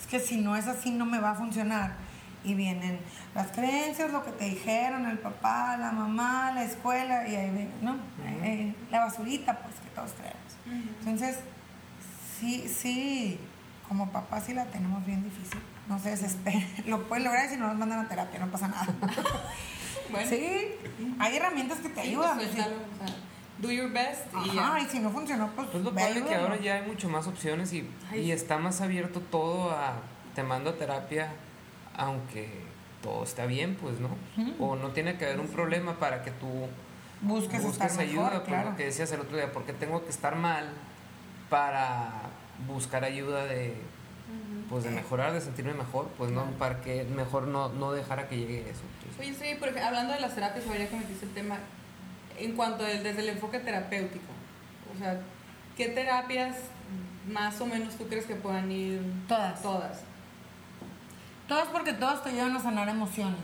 es 0.05 0.11
que 0.11 0.21
si 0.21 0.37
no 0.37 0.55
es 0.55 0.67
así 0.67 0.91
no 0.91 1.07
me 1.07 1.19
va 1.19 1.31
a 1.31 1.35
funcionar. 1.35 1.95
Y 2.45 2.53
vienen 2.53 3.01
las 3.35 3.47
creencias, 3.53 4.13
lo 4.13 4.23
que 4.23 4.31
te 4.33 4.45
dijeron, 4.45 5.07
el 5.07 5.19
papá, 5.19 5.79
la 5.79 5.93
mamá, 5.93 6.53
la 6.55 6.65
escuela, 6.65 7.27
y 7.27 7.35
ahí 7.35 7.49
viene, 7.51 7.71
¿no? 7.81 7.97
Eh, 8.23 8.75
la 8.91 9.01
basurita, 9.01 9.59
pues, 9.61 9.75
que 9.77 9.89
todos 9.95 10.13
traemos. 10.13 10.43
Entonces, 11.01 11.39
sí, 12.39 12.69
sí, 12.69 13.41
como 13.89 14.11
papá 14.13 14.43
sí 14.43 14.53
la 14.53 14.67
tenemos 14.67 15.07
bien 15.07 15.25
difícil. 15.25 15.59
No 15.89 15.99
se 15.99 16.11
desesperen. 16.11 16.67
Lo 16.87 17.09
pueden 17.09 17.25
lograr 17.25 17.47
y 17.47 17.49
si 17.49 17.57
no 17.57 17.69
nos 17.69 17.77
mandan 17.79 18.01
a 18.05 18.09
terapia, 18.09 18.39
no 18.41 18.51
pasa 18.51 18.69
nada. 18.69 18.87
Bueno, 20.11 20.29
Sí, 20.29 20.47
hay 21.19 21.37
herramientas 21.37 21.79
que 21.79 21.89
te 21.89 22.03
sí, 22.03 22.09
ayudan. 22.11 22.37
pues, 22.37 22.51
sí. 22.51 22.59
Do 23.67 23.73
your 23.73 23.91
best 23.93 24.27
y 24.45 24.59
Ajá, 24.59 24.79
ya. 24.79 24.85
y 24.85 24.89
si 24.91 24.99
no 25.01 25.11
funcionó, 25.11 25.51
pues, 25.57 25.69
Pues 25.73 25.83
lo 25.85 25.95
padre 25.95 26.23
que 26.25 26.35
ahora 26.35 26.57
ya 26.59 26.77
hay 26.77 26.87
mucho 26.87 27.09
más 27.09 27.27
opciones 27.27 27.73
y, 27.73 27.89
y 28.15 28.31
está 28.31 28.59
más 28.59 28.81
abierto 28.81 29.21
todo 29.21 29.71
a 29.71 29.95
te 30.35 30.43
mando 30.43 30.71
a 30.71 30.75
terapia 30.77 31.33
aunque 31.97 32.49
todo 33.03 33.23
está 33.25 33.47
bien, 33.47 33.77
pues, 33.81 33.97
¿no? 34.01 34.09
O 34.59 34.77
no 34.77 34.89
tiene 34.91 35.17
que 35.17 35.27
haber 35.27 35.39
un 35.41 35.49
problema 35.49 35.99
para 35.99 36.23
que 36.23 36.31
tú 36.33 36.49
Busques, 37.21 37.63
busques 37.63 37.97
ayuda, 37.99 38.25
mejor, 38.25 38.39
por 38.41 38.49
claro. 38.49 38.71
lo 38.71 38.77
que 38.77 38.85
decías 38.87 39.11
el 39.13 39.21
otro 39.21 39.37
día, 39.37 39.53
porque 39.53 39.73
tengo 39.73 40.03
que 40.05 40.11
estar 40.11 40.37
mal 40.37 40.65
para 41.51 42.11
buscar 42.67 43.05
ayuda 43.05 43.45
de 43.47 43.75
pues 44.69 44.83
de 44.85 44.91
mejorar, 44.91 45.33
de 45.33 45.41
sentirme 45.41 45.75
mejor, 45.75 46.09
pues 46.17 46.31
no, 46.31 46.45
para 46.59 46.81
que 46.81 47.05
mejor 47.05 47.47
no, 47.47 47.69
no 47.69 47.93
dejara 47.93 48.29
que 48.29 48.39
llegue 48.39 48.61
eso. 48.71 48.81
pues. 49.17 49.29
Oye, 49.29 49.37
sí, 49.39 49.57
porque 49.61 49.79
hablando 49.81 50.15
de 50.15 50.21
las 50.21 50.35
terapias, 50.35 50.67
ahora 50.67 50.89
que 50.89 50.97
metiste 50.97 51.27
el 51.27 51.33
tema, 51.33 51.59
en 52.39 52.53
cuanto 52.57 52.85
del- 52.85 53.03
desde 53.03 53.21
el 53.23 53.29
enfoque 53.31 53.59
terapéutico, 53.61 54.33
o 54.95 54.99
sea, 54.99 55.21
¿qué 55.77 55.89
terapias 55.89 56.57
más 57.33 57.61
o 57.61 57.67
menos 57.67 57.95
tú 57.97 58.07
crees 58.09 58.27
que 58.27 58.35
puedan 58.35 58.71
ir? 58.71 59.01
Todas. 59.29 59.63
Todas. 59.63 60.01
Todas 61.49 61.69
porque 61.69 61.93
todas 61.93 62.23
te 62.25 62.33
llevan 62.33 62.57
a 62.57 62.61
sanar 62.61 62.89
emociones. 62.89 63.41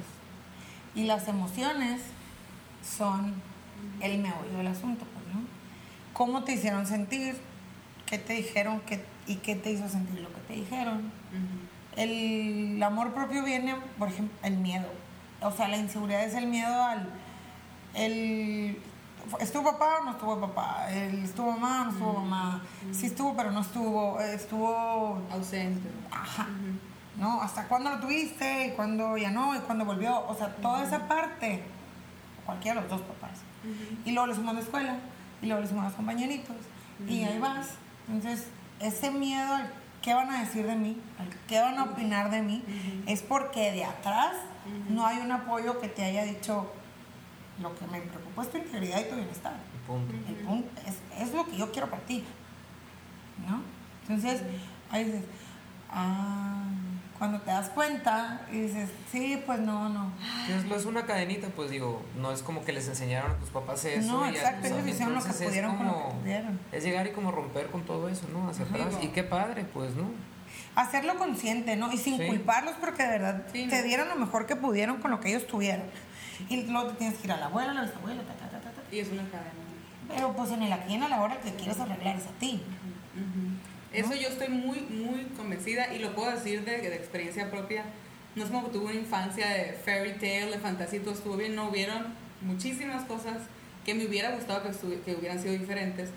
Y 0.95 1.05
las 1.05 1.29
emociones 1.29 2.01
son 2.83 3.35
el 4.01 4.19
meollo 4.19 4.57
del 4.57 4.67
asunto, 4.67 5.05
pues, 5.13 5.35
¿no? 5.35 5.43
¿Cómo 6.13 6.43
te 6.45 6.53
hicieron 6.53 6.87
sentir? 6.87 7.37
¿Qué 8.07 8.19
te 8.19 8.33
dijeron? 8.35 8.81
¿Qué, 8.87 9.05
¿Y 9.27 9.37
qué 9.37 9.55
te 9.55 9.71
hizo 9.71 9.89
sentir 9.89 10.21
lo 10.21 10.33
que 10.33 10.41
te 10.49 10.53
dijeron? 10.55 11.13
El 11.97 12.83
amor 12.83 13.13
propio 13.15 13.45
viene, 13.45 13.77
por 13.99 14.09
ejemplo, 14.09 14.37
el 14.43 14.57
miedo. 14.57 14.87
o 15.43 15.51
sea, 15.53 15.69
la 15.69 15.77
inseguridad 15.77 16.25
es 16.25 16.35
el 16.35 16.47
miedo 16.47 16.83
al, 16.83 17.09
el, 17.95 18.79
¿estuvo 19.39 19.73
papá 19.73 19.99
o 20.01 20.05
no 20.05 20.11
estuvo 20.13 20.41
papá? 20.41 20.87
El, 20.91 21.23
¿Estuvo 21.23 21.53
mamá 21.53 21.83
o 21.83 21.85
no 21.85 21.91
estuvo 21.93 22.13
mamá? 22.15 22.63
Sí 22.93 23.07
estuvo, 23.07 23.37
pero 23.37 23.51
no 23.51 23.61
estuvo, 23.61 24.21
estuvo, 24.21 25.23
Ausente. 25.31 25.89
ajá, 26.11 26.49
¿no? 27.17 27.41
¿Hasta 27.43 27.69
cuándo 27.69 27.91
lo 27.91 28.01
tuviste? 28.01 28.67
¿Y 28.67 28.71
cuándo 28.73 29.17
ya 29.17 29.31
no? 29.31 29.55
¿Y 29.55 29.59
cuándo 29.61 29.85
volvió? 29.85 30.27
O 30.27 30.35
sea, 30.35 30.55
toda 30.57 30.85
esa 30.85 31.07
parte, 31.07 31.63
cualquiera 32.45 32.81
de 32.81 32.89
los 32.89 32.99
dos 32.99 33.07
papás. 33.07 33.39
Y 34.05 34.13
luego 34.13 34.27
le 34.27 34.35
sumas 34.35 34.55
la 34.55 34.61
escuela, 34.61 34.97
y 35.43 35.47
luego 35.47 35.63
le 35.63 35.69
sumas 35.69 35.85
los 35.85 35.95
compañeritos, 35.95 36.57
y 37.07 37.25
ahí 37.25 37.39
vas. 37.39 37.69
Entonces, 38.09 38.49
ese 38.81 39.11
miedo 39.11 39.55
al 39.55 39.71
qué 40.03 40.15
van 40.15 40.31
a 40.31 40.41
decir 40.41 40.67
de 40.67 40.77
mí, 40.77 40.99
al 41.19 41.29
qué 41.47 41.61
van 41.61 41.79
a 41.79 41.85
opinar 41.85 42.31
de 42.31 42.43
mí, 42.43 42.65
es 43.07 43.23
porque 43.23 43.73
de 43.73 43.85
atrás 43.85 44.33
no 44.89 45.07
hay 45.07 45.19
un 45.19 45.31
apoyo 45.31 45.81
que 45.81 45.89
te 45.89 46.05
haya 46.05 46.25
dicho 46.25 46.73
lo 47.61 47.75
que 47.77 47.87
me 47.87 48.01
preocupa 48.01 48.43
es 48.43 48.51
tu 48.51 48.59
integridad 48.59 49.01
y 49.01 49.05
tu 49.11 49.17
bienestar. 49.17 49.55
Punto. 49.87 50.13
El 50.29 50.35
punto 50.37 50.69
es, 50.87 51.23
es 51.23 51.35
lo 51.35 51.45
que 51.45 51.57
yo 51.57 51.71
quiero 51.73 51.89
para 51.91 52.03
ti. 52.03 52.25
¿No? 53.47 53.63
Entonces, 54.03 54.43
ahí 54.91 55.05
dices, 55.05 55.25
ah, 55.91 56.65
cuando 57.19 57.41
te 57.41 57.51
das 57.51 57.69
cuenta 57.71 58.43
y 58.51 58.61
dices, 58.63 58.89
sí, 59.11 59.43
pues 59.47 59.61
no, 59.61 59.89
no. 59.89 60.13
Es, 60.49 60.65
es 60.71 60.87
una 60.87 61.05
cadenita, 61.05 61.49
pues 61.49 61.71
digo, 61.71 62.03
no 62.17 62.33
es 62.33 62.43
como 62.43 62.65
que 62.65 62.73
les 62.73 62.89
enseñaron 62.89 63.33
a 63.33 63.35
tus 63.37 63.51
papás 63.51 63.85
eso. 63.85 64.11
No, 64.11 64.27
y 64.27 64.31
exacto, 64.31 64.67
ellos 64.69 64.87
hicieron 64.87 65.15
lo 65.15 65.23
que 65.23 65.33
pudieron 65.33 65.77
con 65.77 65.87
lo 65.87 65.93
que 65.95 66.01
como- 66.03 66.21
pudieron. 66.21 66.61
Es 66.73 66.83
llegar 66.85 67.07
y 67.07 67.11
como 67.13 67.31
romper 67.31 67.67
con 67.67 67.83
todo 67.83 68.09
eso, 68.09 68.27
¿no? 68.33 68.49
Hacia 68.49 68.65
Ajá. 68.65 68.75
atrás. 68.75 68.95
Y 69.03 69.09
qué 69.09 69.23
padre, 69.23 69.65
pues, 69.65 69.95
¿no? 69.95 70.11
Hacerlo 70.75 71.17
consciente, 71.19 71.77
¿no? 71.77 71.93
Y 71.93 71.99
sin 71.99 72.17
Sí. 72.19 72.27
culparlos 72.27 72.75
porque 72.81 73.03
de 73.03 73.09
verdad 73.11 73.43
Sí, 73.53 73.67
te 73.69 73.83
dieron 73.83 74.09
lo 74.09 74.17
mejor 74.17 74.47
que 74.47 74.57
pudieron 74.57 74.99
con 75.01 75.11
lo 75.11 75.21
que 75.21 75.29
ellos 75.29 75.47
tuvieron. 75.47 75.85
Y 76.49 76.63
luego 76.67 76.89
te 76.89 76.95
tienes 76.95 77.19
que 77.19 77.27
ir 77.27 77.33
a 77.33 77.37
la 77.37 77.47
abuela, 77.47 77.71
a 77.71 77.75
la 77.75 77.83
bisabuela, 77.83 78.23
ta, 78.23 78.35
ta, 78.35 78.49
ta, 78.51 78.61
ta, 78.61 78.71
ta. 78.71 78.95
Y 78.95 78.99
es 78.99 79.09
una 79.09 79.23
cadena. 79.25 79.51
Pero 80.09 80.33
pues 80.35 80.51
en 80.51 80.63
el 80.63 80.73
aquí 80.73 80.95
en 80.95 81.03
el 81.03 81.13
ahora 81.13 81.35
el 81.35 81.41
que 81.41 81.57
quieres 81.57 81.79
arreglar 81.79 82.17
es 82.17 82.27
a 82.27 82.33
ti. 82.39 82.61
Eso 83.93 84.15
yo 84.15 84.29
estoy 84.29 84.49
muy, 84.49 84.81
muy 84.83 85.25
convencida 85.37 85.93
y 85.95 85.99
lo 85.99 86.15
puedo 86.15 86.31
decir 86.31 86.65
de, 86.65 86.79
de 86.79 86.95
experiencia 86.95 87.51
propia. 87.51 87.85
No 88.37 88.45
es 88.45 88.51
como 88.51 88.67
que 88.67 88.73
tuve 88.73 88.87
una 88.87 88.95
infancia 88.95 89.49
de 89.49 89.73
fairy 89.85 90.13
tale, 90.13 90.53
de 90.53 90.59
fantasía 90.59 91.01
y 91.01 91.03
todo 91.03 91.15
estuvo 91.15 91.37
bien. 91.37 91.55
No 91.55 91.69
hubieron 91.69 92.15
muchísimas 92.43 93.05
cosas 93.05 93.39
que 93.85 93.95
me 93.95 94.07
hubiera 94.07 94.31
gustado 94.31 94.63
que, 94.63 95.01
que 95.01 95.17
hubieran 95.17 95.41
sido 95.41 95.53
diferentes. 95.55 96.11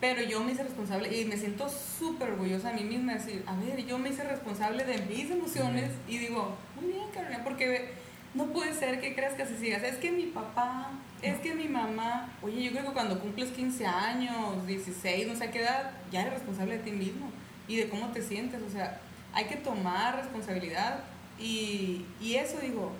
Pero 0.00 0.22
yo 0.22 0.42
me 0.44 0.52
hice 0.52 0.62
responsable 0.62 1.20
y 1.20 1.24
me 1.24 1.36
siento 1.36 1.68
súper 1.68 2.30
orgullosa 2.30 2.70
de 2.70 2.82
mí 2.82 2.84
misma. 2.84 3.14
de 3.14 3.18
Decir, 3.18 3.44
a 3.46 3.56
ver, 3.56 3.84
yo 3.86 3.98
me 3.98 4.10
hice 4.10 4.24
responsable 4.24 4.84
de 4.84 4.98
mis 5.06 5.30
emociones 5.30 5.90
y 6.06 6.18
digo, 6.18 6.54
muy 6.80 6.92
bien, 6.92 7.08
Carolina, 7.12 7.42
porque 7.42 7.92
no 8.36 8.46
puede 8.46 8.74
ser 8.74 9.00
que 9.00 9.14
creas 9.14 9.34
que 9.34 9.42
así 9.42 9.56
sigas. 9.56 9.82
Es 9.82 9.96
que 9.96 10.10
mi 10.12 10.24
papá, 10.26 10.90
es 11.22 11.38
que 11.40 11.54
mi 11.54 11.68
mamá. 11.68 12.28
Oye, 12.42 12.62
yo 12.62 12.70
creo 12.72 12.84
que 12.84 12.92
cuando 12.92 13.18
cumples 13.18 13.50
15 13.50 13.86
años, 13.86 14.66
16, 14.66 15.26
no 15.26 15.34
sé 15.34 15.50
qué 15.50 15.60
edad, 15.62 15.90
ya 16.12 16.20
eres 16.20 16.34
responsable 16.34 16.78
de 16.78 16.84
ti 16.84 16.92
mismo 16.92 17.30
y 17.66 17.76
de 17.76 17.88
cómo 17.88 18.08
te 18.12 18.22
sientes. 18.22 18.60
O 18.62 18.70
sea, 18.70 19.00
hay 19.32 19.46
que 19.46 19.56
tomar 19.56 20.16
responsabilidad 20.16 21.00
y, 21.38 22.04
y 22.20 22.34
eso 22.36 22.58
digo, 22.60 22.92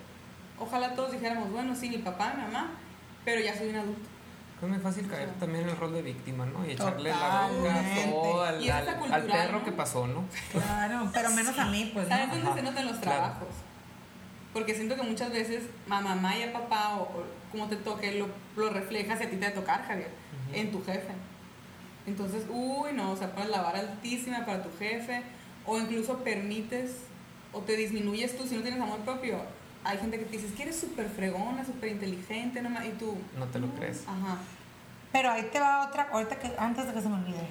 ojalá 0.59 0.95
todos 0.95 1.13
dijéramos, 1.13 1.51
bueno, 1.51 1.75
sí, 1.75 1.89
mi 1.91 1.99
papá, 1.99 2.35
mi 2.35 2.43
mamá, 2.43 2.71
pero 3.25 3.41
ya 3.41 3.57
soy 3.57 3.69
un 3.69 3.77
adulto. 3.77 4.09
Es 4.63 4.67
muy 4.67 4.79
fácil 4.79 5.07
caer 5.07 5.29
también 5.39 5.65
en 5.65 5.71
el 5.71 5.77
rol 5.77 5.93
de 5.93 6.01
víctima, 6.01 6.47
¿no? 6.47 6.67
Y 6.67 6.71
echarle 6.71 7.11
la 7.11 7.47
bronca 7.49 7.75
Totalmente. 7.75 8.11
todo 8.11 8.43
al, 8.43 8.63
Y 8.65 8.71
al, 8.71 8.89
al 8.89 9.23
perro 9.25 9.59
¿no? 9.59 9.65
que 9.67 9.73
pasó, 9.73 10.07
¿no? 10.07 10.25
Claro, 10.51 11.11
pero 11.13 11.31
menos 11.31 11.59
a 11.59 11.67
mí, 11.67 11.91
pues, 11.93 12.09
¿Sabes 12.09 12.29
¿no? 12.29 12.35
dónde 12.37 12.49
Ajá, 12.49 12.57
se 12.57 12.63
nota 12.63 12.81
en 12.81 12.87
los 12.87 12.97
claro. 12.97 13.35
Porque 14.57 14.75
siento 14.75 14.97
que 14.97 15.03
muchas 15.03 15.31
veces 15.33 15.65
a 15.91 16.01
mamá 16.01 16.35
y 16.35 16.43
a 16.45 16.51
papá, 16.51 16.97
o, 16.97 17.03
o 17.03 17.25
como 17.53 17.69
te 17.69 17.77
toque, 17.77 18.13
lo, 18.13 18.31
lo 18.57 18.71
reflejas 18.71 19.21
y 19.21 19.25
a 19.25 19.29
ti 19.29 19.37
te 19.37 19.45
va 19.45 19.51
a 19.51 19.55
tocar, 19.55 19.87
Javier, 19.87 20.09
en 20.51 20.73
tu 20.73 20.83
jefe. 20.83 21.13
Entonces, 22.07 22.45
uy, 22.49 22.95
no, 22.95 23.11
o 23.11 23.17
sea, 23.19 23.35
pones 23.35 23.51
la 23.51 23.61
vara 23.61 23.81
altísima 23.81 24.47
para 24.47 24.63
tu 24.63 24.71
jefe, 24.79 25.21
o 25.67 25.79
incluso 25.79 26.25
permites 26.25 26.93
o 27.53 27.61
te 27.61 27.77
disminuyes 27.77 28.35
tú 28.39 28.47
si 28.47 28.57
no 28.57 28.63
tienes 28.63 28.81
amor 28.81 29.01
propio. 29.01 29.43
Hay 29.85 29.99
gente 29.99 30.19
que 30.19 30.25
te 30.25 30.33
dice, 30.39 30.47
es 30.47 30.55
que 30.55 30.63
eres 30.63 30.81
súper 30.81 31.11
fregona, 31.11 31.63
súper 31.63 31.91
inteligente, 31.91 32.63
no 32.63 32.71
ma-", 32.71 32.87
y 32.87 32.93
tú. 32.93 33.15
No 33.39 33.45
te 33.49 33.59
lo 33.59 33.69
crees. 33.75 34.05
Ajá. 34.09 34.39
Pero 35.13 35.33
ahí 35.33 35.51
te 35.53 35.61
va 35.61 35.87
otra, 35.87 36.09
ahorita 36.11 36.39
que, 36.39 36.51
antes 36.57 36.87
de 36.87 36.95
que 36.95 37.03
se 37.03 37.11
me 37.11 37.17
olvide, 37.17 37.47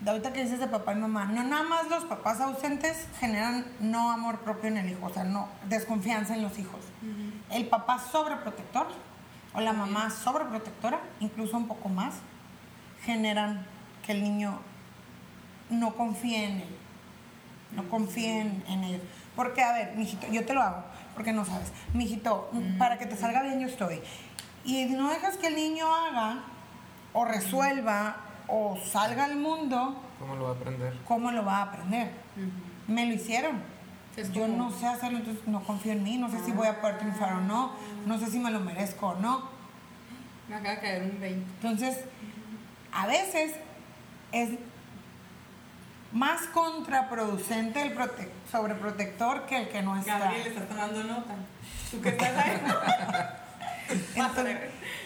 de 0.00 0.10
ahorita 0.10 0.32
que 0.32 0.42
dices 0.42 0.60
de 0.60 0.66
papá 0.66 0.92
y 0.92 0.96
mamá, 0.96 1.26
no 1.26 1.42
nada 1.44 1.62
más 1.62 1.88
los 1.88 2.04
papás 2.04 2.40
ausentes 2.40 3.06
generan 3.20 3.64
no 3.80 4.10
amor 4.10 4.40
propio 4.40 4.68
en 4.68 4.76
el 4.76 4.90
hijo, 4.90 5.06
o 5.06 5.10
sea, 5.10 5.24
no, 5.24 5.48
desconfianza 5.68 6.34
en 6.34 6.42
los 6.42 6.58
hijos. 6.58 6.80
El 7.50 7.66
papá 7.66 7.98
sobreprotector 7.98 8.86
o 9.54 9.60
la 9.60 9.72
mamá 9.72 10.10
sobreprotectora, 10.10 11.00
incluso 11.20 11.56
un 11.56 11.68
poco 11.68 11.88
más, 11.88 12.14
generan 13.04 13.66
que 14.04 14.12
el 14.12 14.22
niño 14.22 14.58
no 15.70 15.94
confíe 15.94 16.44
en 16.44 16.60
él, 16.60 16.76
no 17.72 17.88
confíe 17.88 18.40
en, 18.40 18.64
en 18.68 18.84
ellos. 18.84 19.02
Porque, 19.36 19.62
a 19.62 19.72
ver, 19.72 19.96
mijito, 19.96 20.26
yo 20.30 20.44
te 20.44 20.54
lo 20.54 20.62
hago, 20.62 20.84
porque 21.14 21.32
no 21.32 21.44
sabes. 21.44 21.72
Mijito, 21.92 22.50
para 22.78 22.98
que 22.98 23.06
te 23.06 23.16
salga 23.16 23.42
bien 23.42 23.60
yo 23.60 23.68
estoy. 23.68 24.00
Y 24.64 24.86
no 24.86 25.10
dejas 25.10 25.36
que 25.36 25.48
el 25.48 25.56
niño 25.56 25.86
haga 25.94 26.40
o 27.12 27.24
resuelva 27.24 28.16
o 28.48 28.76
salga 28.90 29.24
al 29.24 29.36
mundo, 29.36 30.00
¿Cómo 30.18 30.36
lo 30.36 30.44
va 30.44 30.50
a 30.50 30.54
aprender? 30.54 30.94
¿cómo 31.06 31.30
lo 31.30 31.44
va 31.44 31.58
a 31.58 31.62
aprender? 31.62 32.10
Me 32.86 33.06
lo 33.06 33.14
hicieron. 33.14 33.62
Es 34.16 34.30
Yo 34.32 34.42
como- 34.42 34.56
no 34.56 34.70
sé 34.70 34.86
hacerlo, 34.86 35.18
entonces 35.18 35.46
no 35.48 35.62
confío 35.64 35.92
en 35.92 36.02
mí, 36.04 36.16
no 36.18 36.30
sé 36.30 36.38
si 36.44 36.52
voy 36.52 36.68
a 36.68 36.80
poder 36.80 36.98
triunfar 36.98 37.32
o 37.34 37.40
no, 37.40 37.72
no 38.06 38.18
sé 38.18 38.26
si 38.26 38.38
me 38.38 38.50
lo 38.50 38.60
merezco 38.60 39.08
o 39.08 39.14
no. 39.16 39.48
Me 40.48 40.54
acaba 40.56 40.74
de 40.76 40.80
caer 40.80 41.02
un 41.02 41.18
20. 41.20 41.50
Entonces, 41.62 41.98
a 42.92 43.06
veces 43.06 43.52
es 44.30 44.50
más 46.12 46.42
contraproducente 46.52 47.82
el 47.82 47.96
prote- 47.96 48.28
sobreprotector 48.52 49.46
que 49.46 49.56
el 49.62 49.68
que 49.68 49.82
no 49.82 49.96
está. 49.96 50.18
Gabriel, 50.20 50.46
estás 50.46 50.68
tomando 50.68 51.02
nota. 51.02 51.34
¿Tú 51.90 52.00
qué 52.00 52.10
estás 52.10 52.36
ahí? 52.36 52.60
Entonces, 54.14 54.58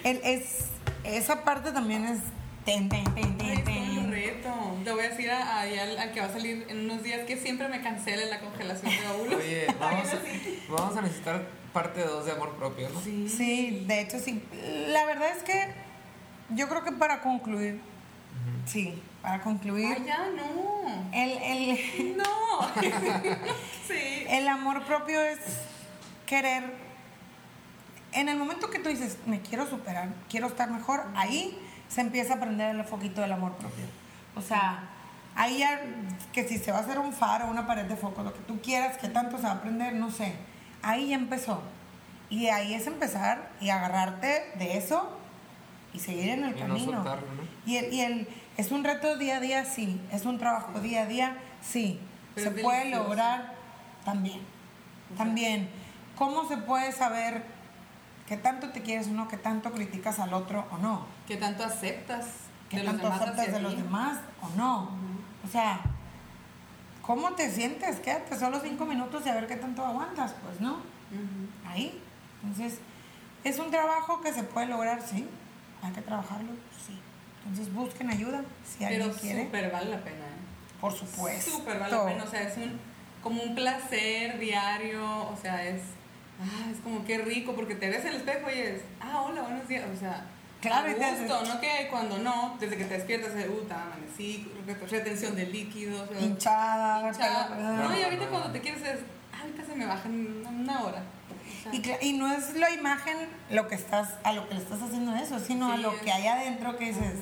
el- 0.05 0.21
es, 0.23 0.67
esa 1.05 1.45
parte 1.45 1.73
también 1.73 2.05
es 2.05 2.21
ten, 2.69 2.89
ten, 2.91 3.05
ten, 3.15 3.37
Ay, 3.41 3.63
ten, 3.65 3.77
es 3.79 3.95
todo 3.95 4.01
un 4.01 4.11
reto. 4.11 4.51
Le 4.85 4.93
voy 4.93 5.05
a 5.05 5.09
decir 5.09 5.31
a, 5.31 5.61
ahí 5.61 5.79
al, 5.79 5.99
al 5.99 6.13
que 6.13 6.21
va 6.21 6.27
a 6.27 6.33
salir 6.33 6.67
en 6.69 6.81
unos 6.81 7.03
días 7.03 7.25
que 7.27 7.39
siempre 7.39 7.67
me 7.69 7.81
cancele 7.81 8.27
la 8.27 8.41
congelación 8.41 8.91
de 8.93 9.07
óvulos. 9.09 9.35
Oye, 9.37 9.67
vamos 9.81 10.09
a, 10.09 10.19
vamos 10.71 10.97
a 10.97 11.01
necesitar 11.01 11.49
parte 11.73 12.05
2 12.05 12.27
de 12.27 12.33
amor 12.33 12.57
propio, 12.57 12.91
¿no? 12.91 13.01
Sí. 13.01 13.27
Sí, 13.29 13.85
de 13.87 14.03
hecho 14.03 14.19
sí. 14.19 14.43
La 14.89 15.07
verdad 15.07 15.31
es 15.35 15.43
que 15.45 15.73
yo 16.51 16.69
creo 16.69 16.85
que 16.85 16.93
para 16.93 17.23
concluir, 17.23 17.81
sí, 18.67 19.03
para 19.23 19.41
concluir, 19.41 19.97
Ay, 19.99 20.05
ya, 20.07 20.29
no. 20.37 21.11
el, 21.15 21.31
el, 21.43 22.17
No. 22.19 22.25
sí. 23.89 24.25
el 24.29 24.47
amor 24.47 24.85
propio 24.85 25.23
es 25.23 25.39
querer, 26.27 26.65
en 28.13 28.29
el 28.29 28.37
momento 28.37 28.69
que 28.69 28.79
tú 28.79 28.91
dices, 28.91 29.17
me 29.25 29.41
quiero 29.41 29.67
superar, 29.69 30.09
quiero 30.29 30.49
estar 30.49 30.71
mejor, 30.71 31.07
ahí 31.15 31.59
se 31.89 32.01
empieza 32.01 32.35
a 32.35 32.41
prender 32.41 32.75
el 32.77 32.85
foquito 32.85 33.21
del 33.21 33.33
amor 33.33 33.53
propio. 33.55 33.85
O 34.37 34.43
sea, 34.43 34.89
ahí 35.35 35.59
ya, 35.59 35.81
que 36.33 36.47
si 36.47 36.59
se 36.59 36.71
va 36.73 36.79
a 36.79 36.81
hacer 36.83 36.99
un 36.99 37.13
faro, 37.13 37.47
una 37.49 37.67
pared 37.67 37.85
de 37.87 37.97
foco, 37.97 38.23
lo 38.23 38.33
que 38.33 38.41
tú 38.41 38.61
quieras, 38.61 38.99
que 38.99 39.09
tanto 39.09 39.37
se 39.39 39.45
va 39.45 39.53
a 39.53 39.61
prender, 39.61 39.95
no 39.95 40.11
sé. 40.11 40.35
Ahí 40.83 41.09
ya 41.09 41.17
empezó. 41.17 41.63
Y 42.31 42.47
ahí 42.49 42.75
es 42.75 42.87
empezar 42.87 43.51
y 43.61 43.71
agarrarte 43.71 44.53
de 44.59 44.77
eso 44.77 45.19
y 45.95 45.99
seguir 45.99 46.29
en 46.29 46.45
el 46.45 46.51
Y 46.57 46.61
no 46.61 46.67
camino. 46.69 46.93
soltarlo, 46.93 47.27
¿no? 47.35 47.43
Y, 47.65 47.77
el, 47.77 47.93
y 47.93 48.01
el, 48.03 48.29
es 48.59 48.71
un 48.71 48.85
reto 48.85 49.17
día 49.17 49.37
a 49.39 49.41
día, 49.41 49.65
sí. 49.65 50.01
Es 50.13 50.27
un 50.27 50.39
trabajo 50.39 50.79
día 50.81 51.03
a 51.03 51.07
día, 51.07 51.37
sí. 51.63 51.99
Pero 52.35 52.51
se 52.55 52.63
puede 52.63 52.79
delicioso. 52.81 53.05
lograr 53.09 53.55
también. 54.05 54.41
También. 55.17 55.69
¿Cómo 56.17 56.47
se 56.47 56.59
puede 56.59 56.93
saber 56.93 57.43
qué 58.29 58.37
tanto 58.37 58.69
te 58.71 58.83
quieres 58.83 59.09
o 59.09 59.13
no, 59.13 59.27
qué 59.27 59.39
tanto 59.39 59.73
criticas 59.73 60.19
al 60.19 60.35
otro 60.35 60.67
o 60.71 60.79
no? 60.79 61.07
¿Qué 61.27 61.37
tanto 61.37 61.65
aceptas 61.65 62.27
¿Qué 62.69 62.77
de 62.77 62.83
los 62.83 62.93
tanto 62.93 63.07
demás 63.07 63.23
aceptas 63.23 63.53
de 63.53 63.61
los 63.61 63.77
demás 63.77 64.19
o 64.43 64.49
no? 64.57 64.91
O 65.45 65.49
sea, 65.51 65.81
¿cómo 67.01 67.33
te 67.33 67.51
sientes? 67.51 68.01
Quédate 68.01 68.39
solo 68.39 68.61
cinco 68.61 68.85
minutos 68.85 69.25
y 69.25 69.31
a 69.31 69.35
ver 69.35 69.47
qué 69.47 69.57
tanto 69.57 69.85
aguantas, 69.85 70.35
pues, 70.43 70.61
¿no? 70.61 70.77
Ahí. 71.67 72.03
Entonces, 72.43 72.81
es 73.45 73.59
un 73.59 73.71
trabajo 73.71 74.21
que 74.21 74.33
se 74.33 74.43
puede 74.43 74.67
lograr, 74.67 75.01
sí. 75.01 75.27
Hay 75.83 75.93
que 75.93 76.03
trabajarlo, 76.03 76.51
sí. 76.87 77.01
Entonces, 77.47 77.73
busquen 77.73 78.11
ayuda 78.11 78.43
si 78.63 78.85
alguien 78.85 79.03
Pero 79.05 79.15
quiere. 79.19 79.45
súper 79.45 79.73
vale 79.73 79.91
la 79.91 80.05
pena, 80.05 80.27
¿eh? 80.27 80.79
Por 80.81 80.93
supuesto. 80.93 81.51
Súper 81.53 81.79
vale 81.79 81.97
la 81.97 82.05
pena. 82.05 82.25
O 82.25 82.27
sea, 82.27 82.43
es 82.43 82.57
un, 82.59 82.79
como 83.23 83.43
un 83.43 83.55
placer 83.55 84.39
diario. 84.39 85.29
O 85.29 85.37
sea, 85.41 85.65
es. 85.67 85.81
Ah, 86.41 86.71
es 86.73 86.79
como 86.81 87.05
que 87.05 87.19
rico 87.19 87.55
porque 87.55 87.75
te 87.75 87.89
ves 87.89 88.03
en 88.03 88.09
el 88.09 88.17
espejo 88.17 88.49
y 88.55 88.59
es. 88.59 88.83
Ah, 89.01 89.23
hola, 89.23 89.43
buenos 89.43 89.67
días. 89.69 89.85
O 89.95 89.99
sea. 89.99 90.25
Claro, 90.61 90.89
gusto, 90.93 91.45
no 91.55 91.61
que 91.61 91.87
cuando 91.89 92.19
no, 92.19 92.57
desde 92.59 92.77
que 92.77 92.85
te 92.85 92.95
despiertas, 92.95 93.31
eh, 93.37 93.49
uh, 93.49 93.73
amanecí, 93.73 94.51
retención 94.91 95.37
de 95.37 95.47
líquidos. 95.47 96.09
Hinchada, 96.21 97.07
hinchada. 97.09 97.77
No, 97.89 97.97
y 97.97 98.03
ahorita 98.03 98.27
cuando 98.27 98.51
te 98.51 98.61
quieres 98.61 98.83
es, 98.83 98.99
ah, 99.33 99.43
ahorita 99.43 99.65
se 99.65 99.75
me 99.77 99.87
baja 99.87 100.09
en 100.09 100.45
una 100.45 100.83
hora. 100.83 101.03
Y, 101.73 101.83
y 102.09 102.13
no 102.15 102.33
es 102.33 102.55
la 102.55 102.71
imagen 102.73 103.17
lo 103.51 103.69
que 103.69 103.77
estás, 103.77 104.15
a 104.25 104.33
lo 104.33 104.49
que 104.49 104.55
le 104.57 104.61
estás 104.61 104.83
haciendo 104.83 105.15
eso, 105.15 105.39
sino 105.39 105.71
a 105.73 105.77
lo 105.77 105.93
es- 105.93 106.01
que 106.03 106.11
hay 106.11 106.27
adentro 106.27 106.77
que 106.77 106.87
dices, 106.87 107.15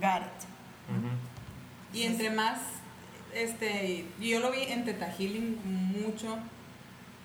got 0.00 0.22
it. 0.22 1.96
Y 1.96 2.04
entre 2.04 2.30
más, 2.30 2.58
este, 3.34 4.06
yo 4.20 4.38
lo 4.38 4.52
vi 4.52 4.62
en 4.62 4.84
Teta 4.84 5.10
Healing 5.10 5.58
mucho, 5.64 6.38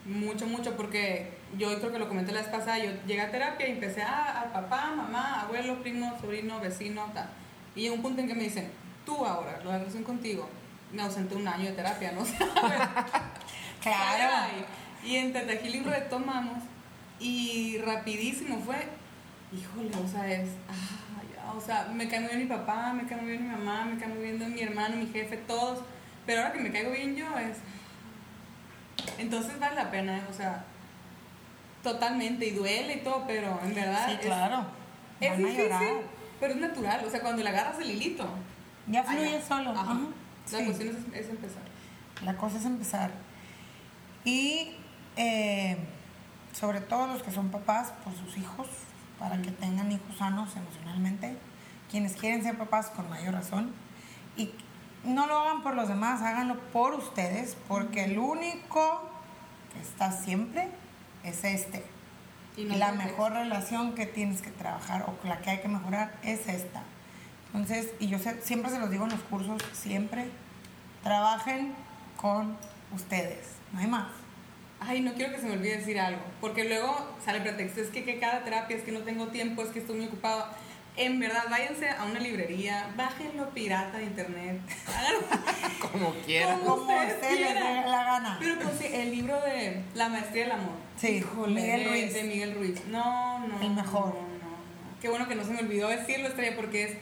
mucho, 0.05 0.45
mucho, 0.47 0.75
porque 0.77 1.33
yo 1.57 1.77
creo 1.79 1.91
que 1.91 1.99
lo 1.99 2.07
comenté 2.07 2.31
la 2.31 2.41
vez 2.41 2.49
pasada, 2.49 2.77
yo 2.77 2.91
llegué 3.05 3.21
a 3.21 3.31
terapia 3.31 3.67
y 3.67 3.71
empecé 3.71 4.01
a, 4.03 4.41
a 4.41 4.53
papá, 4.53 4.93
mamá, 4.95 5.41
abuelo, 5.41 5.81
primo, 5.81 6.17
sobrino, 6.21 6.59
vecino, 6.59 7.09
tal. 7.13 7.29
Y 7.75 7.81
llegó 7.81 7.95
un 7.95 8.01
punto 8.01 8.21
en 8.21 8.27
que 8.27 8.35
me 8.35 8.43
dicen, 8.43 8.69
tú 9.05 9.25
ahora, 9.25 9.59
la 9.63 9.79
relación 9.79 10.03
contigo, 10.03 10.47
me 10.91 11.01
ausenté 11.01 11.35
un 11.35 11.47
año 11.47 11.65
de 11.65 11.71
terapia, 11.71 12.11
¿no? 12.11 12.23
Claro. 13.81 14.47
Y, 15.03 15.15
en 15.15 15.31
Teta 15.31 15.53
Healing 15.53 15.83
retomamos 15.83 16.63
y 17.19 17.77
rapidísimo 17.85 18.59
fue, 18.65 18.77
híjole, 19.53 19.91
o 20.03 20.07
sea, 20.07 20.27
es, 20.31 20.49
ah, 20.67 21.21
ya, 21.31 21.53
o 21.53 21.61
sea, 21.61 21.87
me 21.93 22.07
cae 22.07 22.21
muy 22.21 22.29
bien 22.29 22.39
mi 22.39 22.47
papá, 22.47 22.93
me 22.93 23.05
cae 23.05 23.21
muy 23.21 23.29
bien 23.33 23.43
mi 23.43 23.55
mamá, 23.55 23.85
me 23.85 23.99
cae 23.99 24.07
muy 24.07 24.23
bien 24.23 24.53
mi 24.55 24.61
hermano, 24.61 24.95
mi 24.95 25.05
jefe, 25.05 25.37
todos, 25.37 25.83
pero 26.25 26.41
ahora 26.41 26.53
que 26.53 26.61
me 26.61 26.71
caigo 26.71 26.89
bien 26.89 27.15
yo 27.15 27.27
es, 27.37 27.57
entonces 29.17 29.59
vale 29.59 29.75
la 29.75 29.91
pena, 29.91 30.21
o 30.29 30.33
sea, 30.33 30.63
totalmente, 31.83 32.47
y 32.47 32.51
duele 32.51 32.95
y 32.95 32.99
todo, 33.01 33.23
pero 33.27 33.59
en 33.63 33.75
verdad 33.75 34.05
Sí, 34.07 34.13
es- 34.13 34.19
claro. 34.19 34.65
es, 35.19 35.29
Van 35.29 35.37
a 35.37 35.41
difícil, 35.47 35.63
llorar. 35.63 35.83
pero 36.39 36.53
es 36.53 36.59
natural, 36.59 37.03
o 37.05 37.09
sea, 37.09 37.21
cuando 37.21 37.43
le 37.43 37.49
agarras 37.49 37.79
el 37.79 37.91
hilito, 37.91 38.27
Ya 38.87 39.03
fluye 39.03 39.27
allá. 39.35 39.45
solo. 39.45 39.71
Ajá. 39.71 39.93
La 40.51 40.59
Sí. 40.59 40.65
cuestión 40.65 40.89
es, 40.89 41.19
es 41.25 41.29
empezar. 41.29 41.61
La 42.23 42.35
cosa 42.37 42.57
es 42.57 42.65
empezar. 42.65 43.11
Y 44.23 44.71
eh, 45.17 45.77
sobre 46.53 46.81
todo 46.81 47.07
los 47.07 47.23
que 47.23 47.31
son 47.31 47.49
papás, 47.49 47.93
por 48.03 48.13
sus 48.15 48.37
hijos, 48.37 48.67
para 49.19 49.41
que 49.41 49.51
tengan 49.51 49.91
hijos 49.91 50.17
sanos 50.17 50.55
emocionalmente. 50.55 51.37
Quienes 51.89 52.13
quieren 52.15 52.43
ser 52.43 52.57
papás 52.57 52.87
con 52.89 53.09
mayor 53.09 53.33
razón. 53.33 53.71
Y 54.35 54.51
no 55.05 55.27
lo 55.27 55.39
hagan 55.39 55.63
por 55.63 55.75
los 55.75 55.87
demás, 55.87 56.21
háganlo 56.21 56.59
por 56.71 56.93
ustedes, 56.93 57.55
porque 57.67 58.05
el 58.05 58.19
único 58.19 59.01
que 59.73 59.79
está 59.81 60.11
siempre 60.11 60.67
es 61.23 61.43
este. 61.43 61.83
Y 62.57 62.63
no 62.63 62.75
la 62.77 62.93
mejor 62.93 63.33
relación 63.33 63.95
que 63.95 64.05
tienes 64.05 64.41
que 64.41 64.51
trabajar 64.51 65.05
o 65.07 65.27
la 65.27 65.41
que 65.41 65.49
hay 65.51 65.59
que 65.59 65.67
mejorar 65.67 66.15
es 66.23 66.47
esta. 66.47 66.83
Entonces, 67.47 67.89
y 67.99 68.07
yo 68.07 68.17
siempre 68.41 68.71
se 68.71 68.79
los 68.79 68.89
digo 68.89 69.05
en 69.05 69.11
los 69.11 69.21
cursos, 69.21 69.61
siempre 69.73 70.29
trabajen 71.03 71.73
con 72.17 72.57
ustedes, 72.93 73.47
no 73.71 73.79
hay 73.79 73.87
más. 73.87 74.07
Ay, 74.79 75.01
no 75.01 75.13
quiero 75.13 75.33
que 75.33 75.39
se 75.39 75.47
me 75.47 75.53
olvide 75.53 75.77
decir 75.77 75.99
algo, 75.99 76.21
porque 76.41 76.65
luego 76.65 77.15
sale 77.23 77.41
pretexto, 77.41 77.81
es 77.81 77.89
que, 77.89 78.03
que 78.03 78.19
cada 78.19 78.43
terapia, 78.43 78.75
es 78.75 78.83
que 78.83 78.91
no 78.91 78.99
tengo 79.01 79.27
tiempo, 79.27 79.61
es 79.61 79.69
que 79.69 79.79
estoy 79.79 79.97
muy 79.97 80.07
ocupado. 80.07 80.47
En 80.97 81.19
verdad, 81.19 81.43
váyanse 81.49 81.89
a 81.89 82.05
una 82.05 82.19
librería, 82.21 82.89
bájenlo 82.95 83.49
pirata 83.49 83.97
de 83.97 84.05
internet, 84.05 84.61
háganlo 84.87 85.19
Como 85.91 86.13
quieran. 86.25 86.59
como 86.59 86.75
Como 86.77 86.81
ustedes 86.93 87.13
ustedes 87.15 87.39
les 87.39 87.51
quieran. 87.51 87.83
dé 87.83 87.89
la 87.89 88.03
gana. 88.05 88.37
Pero 88.39 88.55
pues 88.59 88.75
sí, 88.79 88.87
el 88.93 89.11
libro 89.11 89.41
de 89.41 89.83
La 89.93 90.07
Maestría 90.09 90.43
del 90.43 90.51
Amor. 90.53 90.73
Sí, 90.97 91.07
Híjole, 91.07 91.53
Miguel 91.61 91.83
de- 91.83 91.89
Ruiz. 91.89 92.13
De 92.13 92.23
Miguel 92.23 92.55
Ruiz. 92.55 92.81
No, 92.87 93.39
no. 93.39 93.61
El 93.61 93.71
mejor. 93.71 94.05
No, 94.15 94.21
no, 94.21 94.27
no. 94.27 94.99
Qué 95.01 95.09
bueno 95.09 95.27
que 95.27 95.35
no 95.35 95.43
se 95.43 95.51
me 95.51 95.59
olvidó 95.59 95.89
decirlo, 95.89 96.29
Estrella, 96.29 96.55
porque 96.55 96.83
es. 96.83 96.97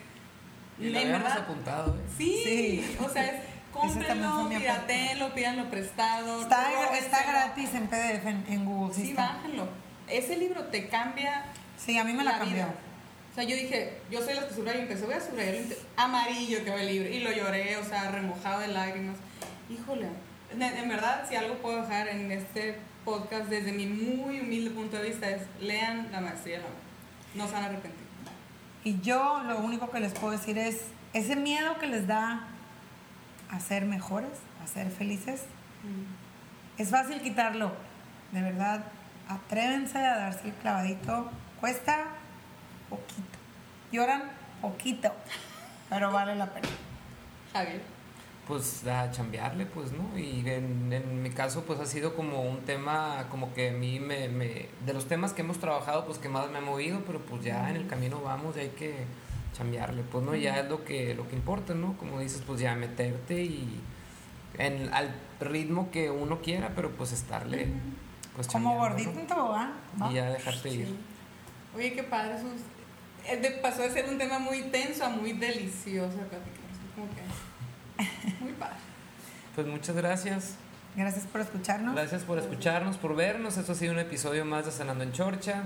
Y 0.80 0.90
lo 0.90 0.98
habíamos 0.98 1.22
verdad. 1.22 1.38
apuntado, 1.42 1.94
¿eh? 1.96 2.00
Sí, 2.18 2.40
Sí. 2.44 2.96
o 3.00 3.08
sea, 3.08 3.24
es 3.26 3.42
cómprenlo, 3.72 4.48
piratenlo, 4.48 5.34
pídanlo 5.34 5.70
prestado. 5.70 6.42
Está, 6.42 6.96
está 6.98 7.22
gratis 7.22 7.70
en 7.74 7.86
PDF 7.86 8.26
en, 8.26 8.44
en 8.48 8.64
Google. 8.64 8.92
Sí, 8.92 9.06
Sí, 9.06 9.12
bájenlo. 9.12 9.68
Ese 10.08 10.36
libro 10.36 10.64
te 10.64 10.88
cambia 10.88 11.44
Sí, 11.78 11.96
a 11.96 12.02
mí 12.04 12.12
me 12.12 12.24
la, 12.24 12.38
cambió. 12.38 12.56
vida. 12.56 12.74
O 13.34 13.36
sea, 13.36 13.42
yo 13.42 13.56
dije, 13.56 13.98
yo 14.12 14.22
soy 14.22 14.34
la 14.34 14.46
que 14.46 14.54
subraya 14.54 14.80
empecé, 14.80 15.04
voy 15.06 15.14
a 15.14 15.20
subrayar 15.20 15.56
el 15.56 15.76
amarillo 15.96 16.62
que 16.62 16.70
va 16.70 16.80
el 16.80 16.86
libro. 16.86 17.08
Y 17.08 17.18
lo 17.18 17.32
lloré, 17.32 17.76
o 17.78 17.84
sea, 17.84 18.12
remojado 18.12 18.60
de 18.60 18.68
lágrimas. 18.68 19.16
Híjole, 19.68 20.06
en, 20.52 20.62
en 20.62 20.88
verdad, 20.88 21.26
si 21.28 21.34
algo 21.34 21.56
puedo 21.56 21.82
dejar 21.82 22.06
en 22.06 22.30
este 22.30 22.78
podcast 23.04 23.46
desde 23.48 23.72
mi 23.72 23.86
muy 23.86 24.38
humilde 24.38 24.70
punto 24.70 24.98
de 24.98 25.08
vista 25.08 25.28
es 25.28 25.42
lean 25.58 26.12
La 26.12 26.20
Maestría. 26.20 26.60
No 27.34 27.48
se 27.48 27.54
van 27.54 27.64
a 27.64 27.66
arrepentir. 27.66 28.06
Y 28.84 29.00
yo 29.00 29.42
lo 29.42 29.58
único 29.58 29.90
que 29.90 29.98
les 29.98 30.12
puedo 30.12 30.30
decir 30.30 30.56
es, 30.56 30.82
ese 31.12 31.34
miedo 31.34 31.76
que 31.78 31.88
les 31.88 32.06
da 32.06 32.46
a 33.50 33.58
ser 33.58 33.84
mejores, 33.84 34.30
a 34.62 34.68
ser 34.68 34.90
felices, 34.90 35.42
es 36.78 36.88
fácil 36.88 37.20
quitarlo. 37.20 37.72
De 38.30 38.42
verdad, 38.42 38.84
atrévense 39.28 39.98
a 39.98 40.18
darse 40.18 40.46
el 40.46 40.54
clavadito. 40.54 41.32
Cuesta 41.60 42.04
poquito. 42.96 43.38
Lloran 43.92 44.22
poquito, 44.60 45.12
pero 45.88 46.12
vale 46.12 46.34
la 46.34 46.46
pena. 46.46 46.68
Javier. 47.52 47.82
Pues 48.46 48.86
a 48.86 49.10
chambearle, 49.10 49.64
pues, 49.64 49.92
¿no? 49.92 50.18
Y 50.18 50.42
en, 50.46 50.92
en 50.92 51.22
mi 51.22 51.30
caso, 51.30 51.64
pues 51.64 51.80
ha 51.80 51.86
sido 51.86 52.14
como 52.14 52.42
un 52.42 52.60
tema, 52.60 53.26
como 53.30 53.54
que 53.54 53.70
a 53.70 53.72
mí 53.72 54.00
me, 54.00 54.28
me, 54.28 54.68
de 54.84 54.92
los 54.92 55.06
temas 55.06 55.32
que 55.32 55.40
hemos 55.40 55.58
trabajado, 55.58 56.04
pues 56.04 56.18
que 56.18 56.28
más 56.28 56.50
me 56.50 56.58
ha 56.58 56.60
movido, 56.60 57.00
pero 57.06 57.20
pues 57.20 57.42
ya 57.42 57.70
en 57.70 57.76
el 57.76 57.86
camino 57.86 58.20
vamos 58.20 58.56
y 58.56 58.60
hay 58.60 58.68
que 58.70 59.06
chambearle, 59.54 60.02
pues, 60.02 60.24
¿no? 60.24 60.34
Ya 60.34 60.60
es 60.60 60.68
lo 60.68 60.84
que, 60.84 61.14
lo 61.14 61.26
que 61.26 61.36
importa, 61.36 61.74
¿no? 61.74 61.96
Como 61.96 62.20
dices, 62.20 62.42
pues 62.46 62.60
ya 62.60 62.74
meterte 62.74 63.42
y 63.42 63.80
en, 64.58 64.92
al 64.92 65.14
ritmo 65.40 65.90
que 65.90 66.10
uno 66.10 66.40
quiera, 66.40 66.72
pero 66.74 66.90
pues 66.90 67.12
estarle, 67.12 67.68
pues 68.34 68.48
Como 68.48 68.76
gordito 68.76 69.12
¿no? 69.12 69.20
en 69.20 69.26
tobogán. 69.26 69.72
¿va? 70.00 70.10
Y 70.10 70.14
ya 70.14 70.30
dejarte 70.30 70.68
ir. 70.68 70.96
Oye, 71.74 71.92
qué 71.92 72.02
padre. 72.02 72.38
Sus... 72.38 72.60
eh, 73.28 73.36
de- 73.36 73.50
pasó 73.52 73.82
de 73.82 73.90
ser 73.90 74.08
un 74.08 74.18
tema 74.18 74.38
muy 74.38 74.62
tenso 74.64 75.04
a 75.04 75.08
muy 75.08 75.32
delicioso 75.32 76.16
platicar. 76.18 76.64
Como 76.94 77.08
que... 77.14 77.22
Muy 78.44 78.52
padre. 78.54 78.76
Pues 79.54 79.66
muchas 79.66 79.94
gracias. 79.96 80.54
Gracias 80.96 81.24
por 81.26 81.40
escucharnos. 81.40 81.94
Gracias 81.94 82.22
por 82.22 82.38
escucharnos, 82.38 82.96
por 82.96 83.14
vernos. 83.16 83.56
Esto 83.56 83.72
ha 83.72 83.74
sido 83.74 83.92
un 83.92 83.98
episodio 84.00 84.44
más 84.44 84.66
de 84.66 84.72
Sanando 84.72 85.02
en 85.04 85.12
Chorcha. 85.12 85.64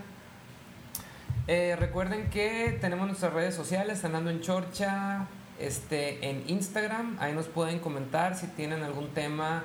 Eh, 1.47 1.77
recuerden 1.79 2.29
que 2.31 2.77
tenemos 2.81 3.07
nuestras 3.07 3.33
redes 3.33 3.55
sociales, 3.55 4.01
Sanando 4.01 4.31
en 4.31 4.41
Chorcha, 4.43 5.27
este, 5.59 6.29
en 6.31 6.45
Instagram. 6.49 7.17
Ahí 7.21 7.33
nos 7.33 7.47
pueden 7.47 7.79
comentar 7.79 8.37
si 8.37 8.47
tienen 8.49 8.83
algún 8.83 9.09
tema 9.15 9.65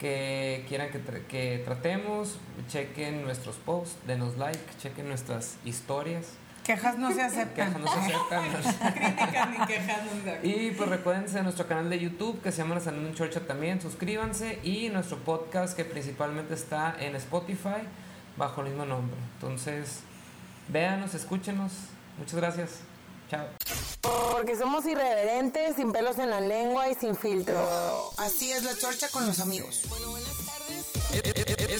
que 0.00 0.64
quieran 0.68 0.90
que, 0.90 0.98
tra- 1.04 1.24
que 1.26 1.62
tratemos. 1.64 2.38
Chequen 2.68 3.22
nuestros 3.22 3.56
posts, 3.56 3.96
denos 4.06 4.36
like, 4.38 4.58
chequen 4.80 5.08
nuestras 5.08 5.56
historias. 5.64 6.26
Quejas 6.64 6.98
no 6.98 7.12
se 7.12 7.22
aceptan. 7.22 7.72
Que 7.72 7.78
nos 7.78 7.96
acercan. 7.96 8.92
Críticas 8.92 9.50
ni 9.50 9.66
quejas. 9.66 9.98
no 10.04 10.22
sé. 10.22 10.40
Y 10.44 10.70
pues 10.72 10.88
recuérdense 10.88 11.36
de 11.38 11.42
nuestro 11.42 11.66
canal 11.66 11.90
de 11.90 11.98
YouTube 11.98 12.40
que 12.42 12.52
se 12.52 12.58
llama 12.58 12.76
La 12.76 12.80
Sanando 12.80 13.08
en 13.08 13.14
Chorcha 13.14 13.40
también, 13.40 13.80
suscríbanse 13.80 14.58
y 14.62 14.88
nuestro 14.88 15.18
podcast 15.18 15.76
que 15.76 15.84
principalmente 15.84 16.54
está 16.54 16.96
en 16.98 17.16
Spotify 17.16 17.82
bajo 18.36 18.60
el 18.62 18.68
mismo 18.68 18.84
nombre. 18.84 19.16
Entonces, 19.34 20.00
véanos, 20.68 21.14
escúchenos. 21.14 21.72
Muchas 22.18 22.34
gracias. 22.34 22.70
Chao. 23.30 23.46
Porque 24.32 24.56
somos 24.56 24.84
irreverentes, 24.86 25.76
sin 25.76 25.92
pelos 25.92 26.18
en 26.18 26.30
la 26.30 26.40
lengua 26.40 26.88
y 26.88 26.94
sin 26.94 27.14
filtro. 27.14 27.60
Así 28.18 28.50
es 28.50 28.64
la 28.64 28.76
chorcha 28.76 29.08
con 29.10 29.26
los 29.26 29.40
amigos. 29.40 29.84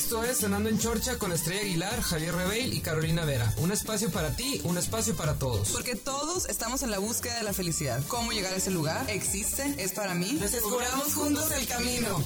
Esto 0.00 0.24
es 0.24 0.38
Sanando 0.38 0.70
en 0.70 0.78
Chorcha 0.78 1.18
con 1.18 1.30
Estrella 1.30 1.60
Aguilar, 1.60 2.00
Javier 2.00 2.34
Rebeil 2.34 2.72
y 2.72 2.80
Carolina 2.80 3.26
Vera. 3.26 3.52
Un 3.58 3.70
espacio 3.70 4.10
para 4.10 4.34
ti, 4.34 4.62
un 4.64 4.78
espacio 4.78 5.14
para 5.14 5.34
todos. 5.34 5.68
Porque 5.72 5.94
todos 5.94 6.48
estamos 6.48 6.82
en 6.82 6.90
la 6.90 6.98
búsqueda 6.98 7.36
de 7.36 7.42
la 7.42 7.52
felicidad. 7.52 8.02
¿Cómo 8.08 8.32
llegar 8.32 8.54
a 8.54 8.56
ese 8.56 8.70
lugar? 8.70 9.08
¿Existe? 9.10 9.74
¿Es 9.76 9.92
para 9.92 10.14
mí? 10.14 10.38
Descubramos 10.40 11.12
juntos 11.12 11.50
el 11.52 11.66
camino. 11.66 12.24